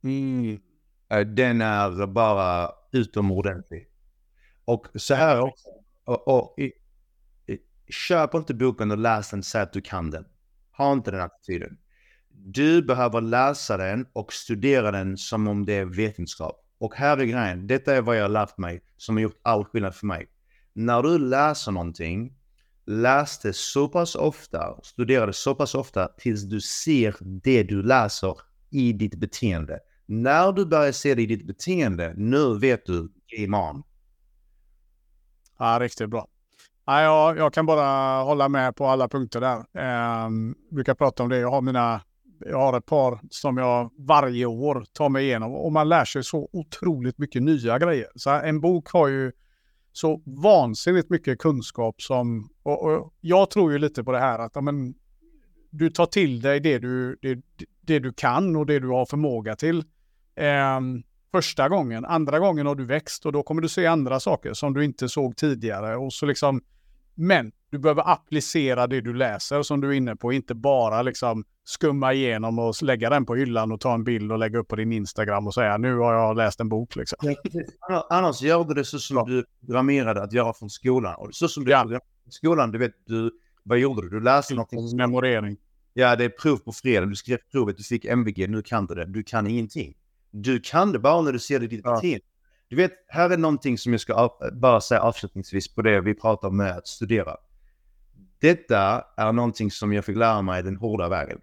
Mm. 0.03 0.59
Eh, 1.09 1.20
den 1.20 1.61
är 1.61 2.07
bara 2.07 2.72
utomordentlig. 2.91 3.88
Och 4.66 4.88
så 4.95 5.13
här 5.13 5.41
också. 5.41 5.68
Och, 6.05 6.28
och, 6.28 6.59
i, 6.59 6.72
i, 7.47 7.57
köp 7.89 8.34
inte 8.34 8.53
boken 8.53 8.91
och 8.91 8.97
läs 8.97 9.30
den 9.30 9.43
så 9.43 9.57
att 9.57 9.74
du 9.74 9.82
kan 9.82 10.11
den. 10.11 10.26
Ha 10.78 10.93
inte 10.93 11.11
den 11.11 11.22
attityden. 11.22 11.78
Du 12.30 12.82
behöver 12.82 13.22
läsa 13.22 13.78
den 13.78 14.07
och 14.13 14.34
studera 14.34 14.91
den 14.91 15.18
som 15.18 15.47
om 15.47 15.66
det 15.66 15.74
är 15.74 15.86
vetenskap. 15.86 16.66
Och 16.78 16.95
här 16.95 17.18
är 17.18 17.26
grejen. 17.26 17.68
Detta 17.68 17.95
är 17.95 18.01
vad 18.01 18.18
jag 18.18 18.22
har 18.22 18.30
lärt 18.30 18.57
mig 18.57 18.82
som 18.97 19.16
har 19.16 19.22
gjort 19.22 19.39
all 19.43 19.66
skillnad 19.66 19.95
för 19.95 20.05
mig 20.07 20.28
när 20.76 21.03
du 21.03 21.17
läser 21.17 21.71
någonting, 21.71 22.34
läs 22.86 23.39
det 23.39 23.53
så 23.53 23.88
pass 23.88 24.15
ofta, 24.15 24.80
studera 24.84 25.26
det 25.26 25.34
så 25.34 25.55
pass 25.55 25.76
ofta 25.76 26.07
tills 26.07 26.43
du 26.43 26.61
ser 26.61 27.15
det 27.21 27.63
du 27.63 27.84
läser 27.84 28.36
i 28.69 28.93
ditt 28.93 29.15
beteende. 29.15 29.80
När 30.05 30.51
du 30.51 30.65
börjar 30.65 30.91
se 30.91 31.15
det 31.15 31.21
i 31.21 31.26
ditt 31.26 31.47
beteende, 31.47 32.13
nu 32.17 32.59
vet 32.59 32.86
du, 32.86 33.11
game 33.38 33.57
on. 33.57 33.84
Ja, 35.57 35.78
riktigt 35.82 36.09
bra. 36.09 36.28
Ja, 36.86 37.01
jag, 37.01 37.38
jag 37.38 37.53
kan 37.53 37.65
bara 37.65 38.21
hålla 38.23 38.49
med 38.49 38.76
på 38.76 38.86
alla 38.86 39.07
punkter 39.07 39.41
där. 39.41 39.57
Eh, 39.57 40.30
brukar 40.71 40.95
prata 40.95 41.23
om 41.23 41.30
det. 41.30 41.38
Jag 41.38 41.51
har 41.51 41.61
mina 41.61 42.01
jag 42.39 42.59
har 42.59 42.78
ett 42.78 42.86
par 42.86 43.19
som 43.30 43.57
jag 43.57 43.91
varje 43.97 44.45
år 44.45 44.86
tar 44.93 45.09
mig 45.09 45.26
igenom 45.26 45.55
och 45.55 45.71
man 45.71 45.89
lär 45.89 46.05
sig 46.05 46.23
så 46.23 46.49
otroligt 46.51 47.17
mycket 47.17 47.43
nya 47.43 47.80
grejer. 47.80 48.07
Så 48.15 48.30
en 48.30 48.61
bok 48.61 48.89
har 48.89 49.07
ju 49.07 49.32
så 49.98 50.22
vansinnigt 50.26 51.10
mycket 51.10 51.39
kunskap 51.39 52.02
som, 52.02 52.50
och, 52.64 52.84
och 52.84 53.14
jag 53.22 53.50
tror 53.50 53.72
ju 53.72 53.78
lite 53.78 54.04
på 54.04 54.12
det 54.12 54.20
här 54.20 54.39
att 54.39 54.58
amen, 54.58 54.93
du 55.70 55.89
tar 55.89 56.06
till 56.06 56.41
dig 56.41 56.60
det 56.60 56.80
du, 56.80 57.18
det, 57.22 57.39
det 57.82 58.00
du 58.00 58.14
kan 58.14 58.56
och 58.56 58.66
det 58.66 58.80
du 58.80 58.88
har 58.88 59.06
förmåga 59.06 59.56
till. 59.56 59.84
Eh, 60.36 60.80
första 61.32 61.70
gången. 61.70 62.06
Andra 62.06 62.39
gången 62.39 62.66
har 62.66 62.76
du 62.76 62.86
växt 62.86 63.26
och 63.26 63.32
då 63.32 63.43
kommer 63.43 63.62
du 63.62 63.70
se 63.70 63.86
andra 63.86 64.20
saker 64.20 64.54
som 64.54 64.74
du 64.74 64.86
inte 64.86 65.10
såg 65.10 65.38
tidigare. 65.38 65.98
Och 65.98 66.14
så 66.14 66.26
liksom, 66.26 66.62
men 67.14 67.52
du 67.76 67.80
behöver 67.80 68.09
applicera 68.09 68.88
det 68.88 69.01
du 69.01 69.13
läser 69.13 69.61
som 69.61 69.82
du 69.82 69.89
är 69.89 69.93
inne 69.93 70.15
på, 70.15 70.34
inte 70.34 70.55
bara 70.55 71.01
liksom 71.01 71.43
skumma 71.63 72.13
igenom 72.13 72.59
och 72.59 72.84
lägga 72.84 73.09
den 73.09 73.26
på 73.26 73.36
hyllan 73.36 73.71
och 73.71 73.80
ta 73.82 73.93
en 73.93 74.03
bild 74.03 74.32
och 74.32 74.39
lägga 74.39 74.59
upp 74.59 74.67
på 74.67 74.76
din 74.76 74.91
Instagram 74.91 75.47
och 75.47 75.53
säga 75.53 75.78
nu 75.78 75.97
har 75.97 76.13
jag 76.13 76.38
läst 76.38 76.59
en 76.59 76.69
bok. 76.69 76.95
Liksom. 76.95 77.36
Ja, 77.89 78.07
annars 78.09 78.41
gör 78.41 78.63
du 78.63 78.73
det 78.73 78.86
så 78.86 78.99
som 78.99 79.17
ja. 79.17 79.26
du 79.28 79.45
programmerade 79.65 80.23
att 80.23 80.34
göra 80.34 80.53
från 80.53 80.69
skolan. 80.69 81.15
Och 81.15 81.36
så 81.36 81.47
som 81.47 81.65
du 81.65 81.71
ja. 81.71 81.99
skolan, 82.30 82.71
du 82.71 82.78
vet, 82.78 82.93
du, 83.05 83.32
vad 83.63 83.78
gjorde 83.78 84.01
du? 84.01 84.09
Du 84.09 84.19
läste 84.19 84.53
någonting. 84.53 84.97
Memorering. 84.97 85.57
Ja, 85.93 86.15
det 86.15 86.26
är 86.26 86.30
prov 86.30 86.57
på 86.57 86.71
fredag. 86.71 87.05
Du 87.05 87.15
skrev 87.15 87.38
provet, 87.51 87.78
du 87.78 87.84
fick 87.84 88.05
MVG, 88.05 88.49
nu 88.49 88.61
kan 88.61 88.86
du 88.86 88.95
det. 88.95 89.05
Du 89.05 89.23
kan 89.23 89.47
ingenting. 89.47 89.93
Du 90.32 90.59
kan 90.59 90.91
det 90.91 90.99
bara 90.99 91.21
när 91.21 91.32
du 91.32 91.39
ser 91.39 91.59
det 91.59 91.65
i 91.65 91.67
ditt 91.67 91.82
ja. 91.84 91.95
beteende. 91.95 92.26
Du 92.69 92.76
vet, 92.76 92.91
här 93.07 93.30
är 93.30 93.38
någonting 93.38 93.78
som 93.78 93.91
jag 93.91 94.01
ska 94.01 94.38
bara 94.53 94.82
säga 94.82 95.01
avslutningsvis 95.01 95.76
på 95.76 95.82
det 95.82 96.01
vi 96.01 96.13
pratar 96.13 96.47
om 96.47 96.57
med 96.57 96.78
att 96.78 96.88
studera. 96.88 97.36
Detta 98.39 99.03
är 99.17 99.31
någonting 99.31 99.71
som 99.71 99.93
jag 99.93 100.05
fick 100.05 100.17
lära 100.17 100.41
mig 100.41 100.63
den 100.63 100.75
hårda 100.75 101.09
vägen. 101.09 101.41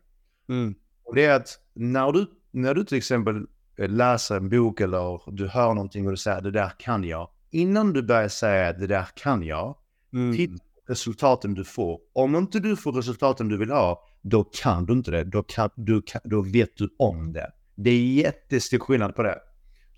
Mm. 0.48 0.74
Och 1.04 1.14
det 1.14 1.24
är 1.24 1.36
att 1.36 1.58
när 1.74 2.12
du, 2.12 2.26
när 2.50 2.74
du 2.74 2.84
till 2.84 2.98
exempel 2.98 3.46
läser 3.76 4.36
en 4.36 4.48
bok 4.48 4.80
eller 4.80 5.30
du 5.32 5.48
hör 5.48 5.74
någonting 5.74 6.04
och 6.04 6.10
du 6.10 6.16
säger 6.16 6.40
det 6.40 6.50
där 6.50 6.72
kan 6.78 7.04
jag. 7.04 7.30
Innan 7.50 7.92
du 7.92 8.02
börjar 8.02 8.28
säga 8.28 8.72
det 8.72 8.86
där 8.86 9.06
kan 9.14 9.42
jag, 9.42 9.76
mm. 10.12 10.36
titta 10.36 10.52
på 10.52 10.92
resultaten 10.92 11.54
du 11.54 11.64
får. 11.64 12.00
Om 12.12 12.36
inte 12.36 12.60
du 12.60 12.76
får 12.76 12.92
resultaten 12.92 13.48
du 13.48 13.56
vill 13.56 13.70
ha, 13.70 14.04
då 14.22 14.44
kan 14.44 14.86
du 14.86 14.92
inte 14.92 15.10
det. 15.10 15.24
Då, 15.24 15.42
kan, 15.42 15.70
du, 15.74 16.02
då 16.24 16.42
vet 16.42 16.76
du 16.76 16.94
om 16.98 17.32
det. 17.32 17.52
Det 17.74 17.90
är 17.90 18.04
jättestor 18.04 18.78
skillnad 18.78 19.14
på 19.14 19.22
det. 19.22 19.38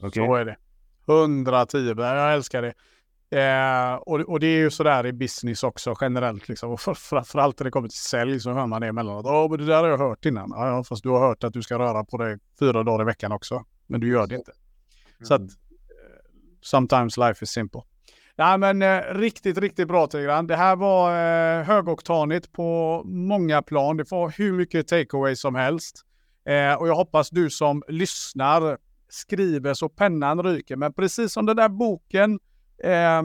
Okay? 0.00 0.26
Så 0.26 0.34
är 0.34 0.44
det. 0.44 0.56
110, 1.08 1.94
jag 1.96 2.34
älskar 2.34 2.62
det. 2.62 2.74
Eh, 3.30 3.94
och, 3.94 4.20
och, 4.20 4.40
det 4.40 4.46
är 4.46 4.58
ju 4.58 4.70
sådär 4.70 5.06
i 5.06 5.12
business 5.12 5.62
också 5.62 5.94
generellt. 6.00 6.48
Liksom. 6.48 6.70
Och 6.70 6.80
framförallt 6.80 7.58
när 7.58 7.64
det 7.64 7.70
kommer 7.70 7.88
till 7.88 7.98
sälj 7.98 8.40
så 8.40 8.52
hör 8.52 8.66
man 8.66 8.80
det 8.80 8.86
emellanåt. 8.86 9.26
Ja, 9.26 9.46
men 9.50 9.58
det 9.58 9.66
där 9.66 9.82
har 9.82 9.88
jag 9.88 9.98
hört 9.98 10.24
innan. 10.24 10.50
Ja, 10.50 10.84
fast 10.84 11.02
du 11.02 11.08
har 11.08 11.28
hört 11.28 11.44
att 11.44 11.52
du 11.52 11.62
ska 11.62 11.78
röra 11.78 12.04
på 12.04 12.16
dig 12.16 12.38
fyra 12.58 12.82
dagar 12.82 13.02
i 13.02 13.06
veckan 13.06 13.32
också. 13.32 13.64
Men 13.86 14.00
du 14.00 14.08
gör 14.08 14.26
det 14.26 14.34
inte. 14.34 14.52
Mm. 14.52 15.26
Så 15.26 15.34
att, 15.34 15.40
eh, 15.40 15.46
sometimes 16.60 17.16
life 17.16 17.44
is 17.44 17.50
simple. 17.50 17.80
Nej, 18.36 18.58
men 18.58 18.82
eh, 18.82 19.00
riktigt, 19.14 19.58
riktigt 19.58 19.88
bra 19.88 20.06
Tigran. 20.06 20.46
Det 20.46 20.56
här 20.56 20.76
var 20.76 21.10
eh, 21.10 21.64
högoktanigt 21.64 22.52
på 22.52 23.02
många 23.04 23.62
plan. 23.62 23.96
Det 23.96 24.04
får 24.04 24.28
hur 24.28 24.52
mycket 24.52 24.88
takeaway 24.88 25.36
som 25.36 25.54
helst. 25.54 26.04
Eh, 26.48 26.74
och 26.74 26.88
jag 26.88 26.94
hoppas 26.94 27.30
du 27.30 27.50
som 27.50 27.82
lyssnar 27.88 28.78
skriver 29.14 29.74
så 29.74 29.88
pennan 29.88 30.42
ryker. 30.42 30.76
Men 30.76 30.92
precis 30.92 31.32
som 31.32 31.46
den 31.46 31.56
där 31.56 31.68
boken 31.68 32.38
eh, 32.84 33.22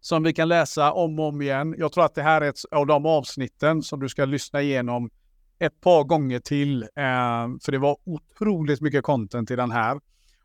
som 0.00 0.22
vi 0.22 0.32
kan 0.32 0.48
läsa 0.48 0.92
om 0.92 1.18
och 1.18 1.28
om 1.28 1.42
igen. 1.42 1.74
Jag 1.78 1.92
tror 1.92 2.04
att 2.04 2.14
det 2.14 2.22
här 2.22 2.40
är 2.40 2.48
ett 2.48 2.60
av 2.70 2.86
de 2.86 3.06
avsnitten 3.06 3.82
som 3.82 4.00
du 4.00 4.08
ska 4.08 4.24
lyssna 4.24 4.62
igenom 4.62 5.10
ett 5.58 5.80
par 5.80 6.04
gånger 6.04 6.38
till. 6.38 6.82
Eh, 6.82 7.48
för 7.64 7.72
det 7.72 7.78
var 7.78 7.96
otroligt 8.04 8.80
mycket 8.80 9.04
content 9.04 9.50
i 9.50 9.56
den 9.56 9.70
här. 9.70 10.00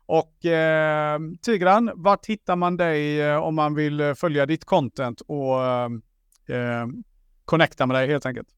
Och 0.06 0.44
eh, 0.44 1.20
Tigran, 1.42 1.90
vart 1.94 2.26
hittar 2.26 2.56
man 2.56 2.76
dig 2.76 3.20
eh, 3.20 3.36
om 3.36 3.54
man 3.54 3.74
vill 3.74 4.00
eh, 4.00 4.14
följa 4.14 4.46
ditt 4.46 4.64
content 4.64 5.20
och 5.20 5.62
eh, 6.54 6.86
connecta 7.44 7.86
med 7.86 7.96
dig 7.96 8.08
helt 8.08 8.26
enkelt? 8.26 8.48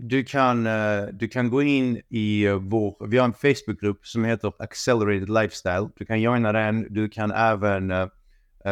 Du 0.00 0.24
kan, 0.24 0.66
uh, 0.66 1.08
du 1.12 1.28
kan 1.28 1.50
gå 1.50 1.62
in 1.62 2.00
i 2.08 2.48
uh, 2.48 2.54
vår, 2.54 3.06
vi 3.06 3.18
har 3.18 3.24
en 3.24 3.32
Facebookgrupp 3.32 4.06
som 4.06 4.24
heter 4.24 4.52
Accelerated 4.58 5.28
Lifestyle. 5.28 5.88
Du 5.96 6.04
kan 6.06 6.20
joina 6.20 6.52
den. 6.52 6.86
Du 6.90 7.08
kan 7.08 7.30
även, 7.30 7.90
uh, 7.90 8.06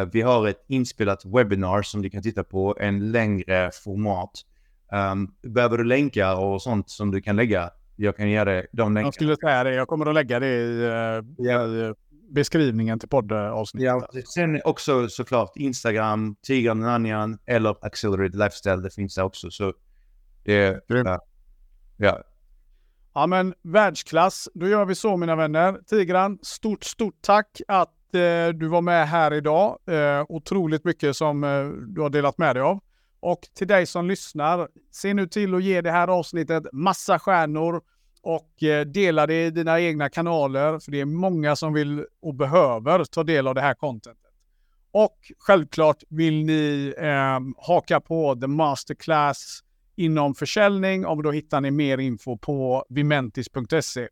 vi 0.05 0.21
har 0.21 0.47
ett 0.47 0.65
inspelat 0.67 1.25
webbinar 1.25 1.81
som 1.81 2.01
du 2.01 2.09
kan 2.09 2.23
titta 2.23 2.43
på, 2.43 2.77
en 2.79 3.11
längre 3.11 3.71
format. 3.83 4.31
Um, 5.11 5.35
behöver 5.53 5.77
du 5.77 5.83
länkar 5.83 6.35
och 6.35 6.61
sånt 6.61 6.89
som 6.89 7.11
du 7.11 7.21
kan 7.21 7.35
lägga? 7.35 7.69
Jag 7.95 8.17
kan 8.17 8.29
ge 8.29 8.43
dig 8.43 8.67
de 8.71 8.93
länkarna. 8.93 9.07
Jag 9.07 9.13
skulle 9.13 9.35
säga 9.35 9.63
det. 9.63 9.73
Jag 9.73 9.87
kommer 9.87 10.05
att 10.05 10.13
lägga 10.13 10.39
det 10.39 10.47
i, 10.47 10.81
ja. 11.37 11.67
i 11.67 11.93
beskrivningen 12.29 12.99
till 12.99 13.09
poddavsnittet. 13.09 13.85
Ja, 13.85 14.21
sen 14.33 14.61
också 14.65 15.09
såklart 15.09 15.51
Instagram, 15.55 16.35
Tigran 16.41 16.79
Nanjan 16.79 17.39
eller 17.45 17.85
Accelerated 17.85 18.35
Lifestyle. 18.35 18.81
Det 18.81 18.89
finns 18.89 19.15
där 19.15 19.23
också. 19.23 19.51
Så 19.51 19.73
det, 20.43 20.85
ja. 20.87 21.19
ja. 21.97 22.23
Ja 23.13 23.27
men 23.27 23.53
världsklass. 23.61 24.49
Då 24.53 24.67
gör 24.67 24.85
vi 24.85 24.95
så 24.95 25.17
mina 25.17 25.35
vänner. 25.35 25.79
Tigran, 25.87 26.39
stort, 26.41 26.83
stort 26.83 27.21
tack 27.21 27.61
att 27.67 27.89
eh, 27.89 27.96
Eh, 28.17 28.49
du 28.49 28.67
var 28.67 28.81
med 28.81 29.07
här 29.07 29.33
idag. 29.33 29.79
Eh, 29.87 30.25
otroligt 30.29 30.83
mycket 30.83 31.15
som 31.15 31.43
eh, 31.43 31.65
du 31.67 32.01
har 32.01 32.09
delat 32.09 32.37
med 32.37 32.55
dig 32.55 32.63
av. 32.63 32.79
Och 33.19 33.39
till 33.53 33.67
dig 33.67 33.85
som 33.85 34.07
lyssnar, 34.07 34.67
se 34.91 35.13
nu 35.13 35.27
till 35.27 35.55
att 35.55 35.63
ge 35.63 35.81
det 35.81 35.91
här 35.91 36.07
avsnittet 36.07 36.63
massa 36.73 37.19
stjärnor 37.19 37.81
och 38.21 38.53
dela 38.85 39.27
det 39.27 39.45
i 39.45 39.51
dina 39.51 39.79
egna 39.81 40.09
kanaler. 40.09 40.79
För 40.79 40.91
det 40.91 40.99
är 41.01 41.05
många 41.05 41.55
som 41.55 41.73
vill 41.73 42.05
och 42.21 42.35
behöver 42.35 43.05
ta 43.05 43.23
del 43.23 43.47
av 43.47 43.55
det 43.55 43.61
här 43.61 43.73
contentet. 43.73 44.27
Och 44.91 45.31
självklart 45.37 46.03
vill 46.09 46.45
ni 46.45 46.93
eh, 46.97 47.39
haka 47.67 47.99
på 47.99 48.35
The 48.35 48.47
Masterclass 48.47 49.63
inom 49.95 50.35
försäljning 50.35 51.05
och 51.05 51.23
då 51.23 51.31
hittar 51.31 51.61
ni 51.61 51.71
mer 51.71 51.97
info 51.97 52.37
på 52.37 52.85
vimentis.se. 52.89 54.07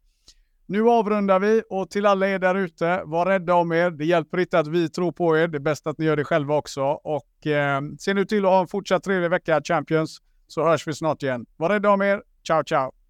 Nu 0.68 0.89
avrundar 0.89 1.39
vi 1.39 1.63
och 1.70 1.89
till 1.89 2.05
alla 2.05 2.28
er 2.28 2.39
där 2.39 2.55
ute, 2.55 3.01
var 3.05 3.26
rädda 3.26 3.55
om 3.55 3.72
er. 3.72 3.89
Det 3.89 4.05
hjälper 4.05 4.38
inte 4.39 4.59
att 4.59 4.68
vi 4.68 4.89
tror 4.89 5.11
på 5.11 5.38
er. 5.38 5.47
Det 5.47 5.57
är 5.57 5.59
bäst 5.59 5.88
att 5.88 5.97
ni 5.97 6.05
gör 6.05 6.16
det 6.16 6.24
själva 6.24 6.55
också. 6.55 6.84
Och 6.84 7.47
eh, 7.47 7.82
se 7.99 8.13
nu 8.13 8.26
till 8.26 8.45
att 8.45 8.51
ha 8.51 8.61
en 8.61 8.68
fortsatt 8.68 9.03
trevlig 9.03 9.30
vecka 9.30 9.61
Champions 9.63 10.18
så 10.47 10.63
hörs 10.63 10.88
vi 10.88 10.93
snart 10.93 11.24
igen. 11.24 11.45
Var 11.57 11.70
rädda 11.70 11.89
om 11.89 12.01
er. 12.01 12.22
Ciao, 12.47 12.63
ciao! 12.63 13.04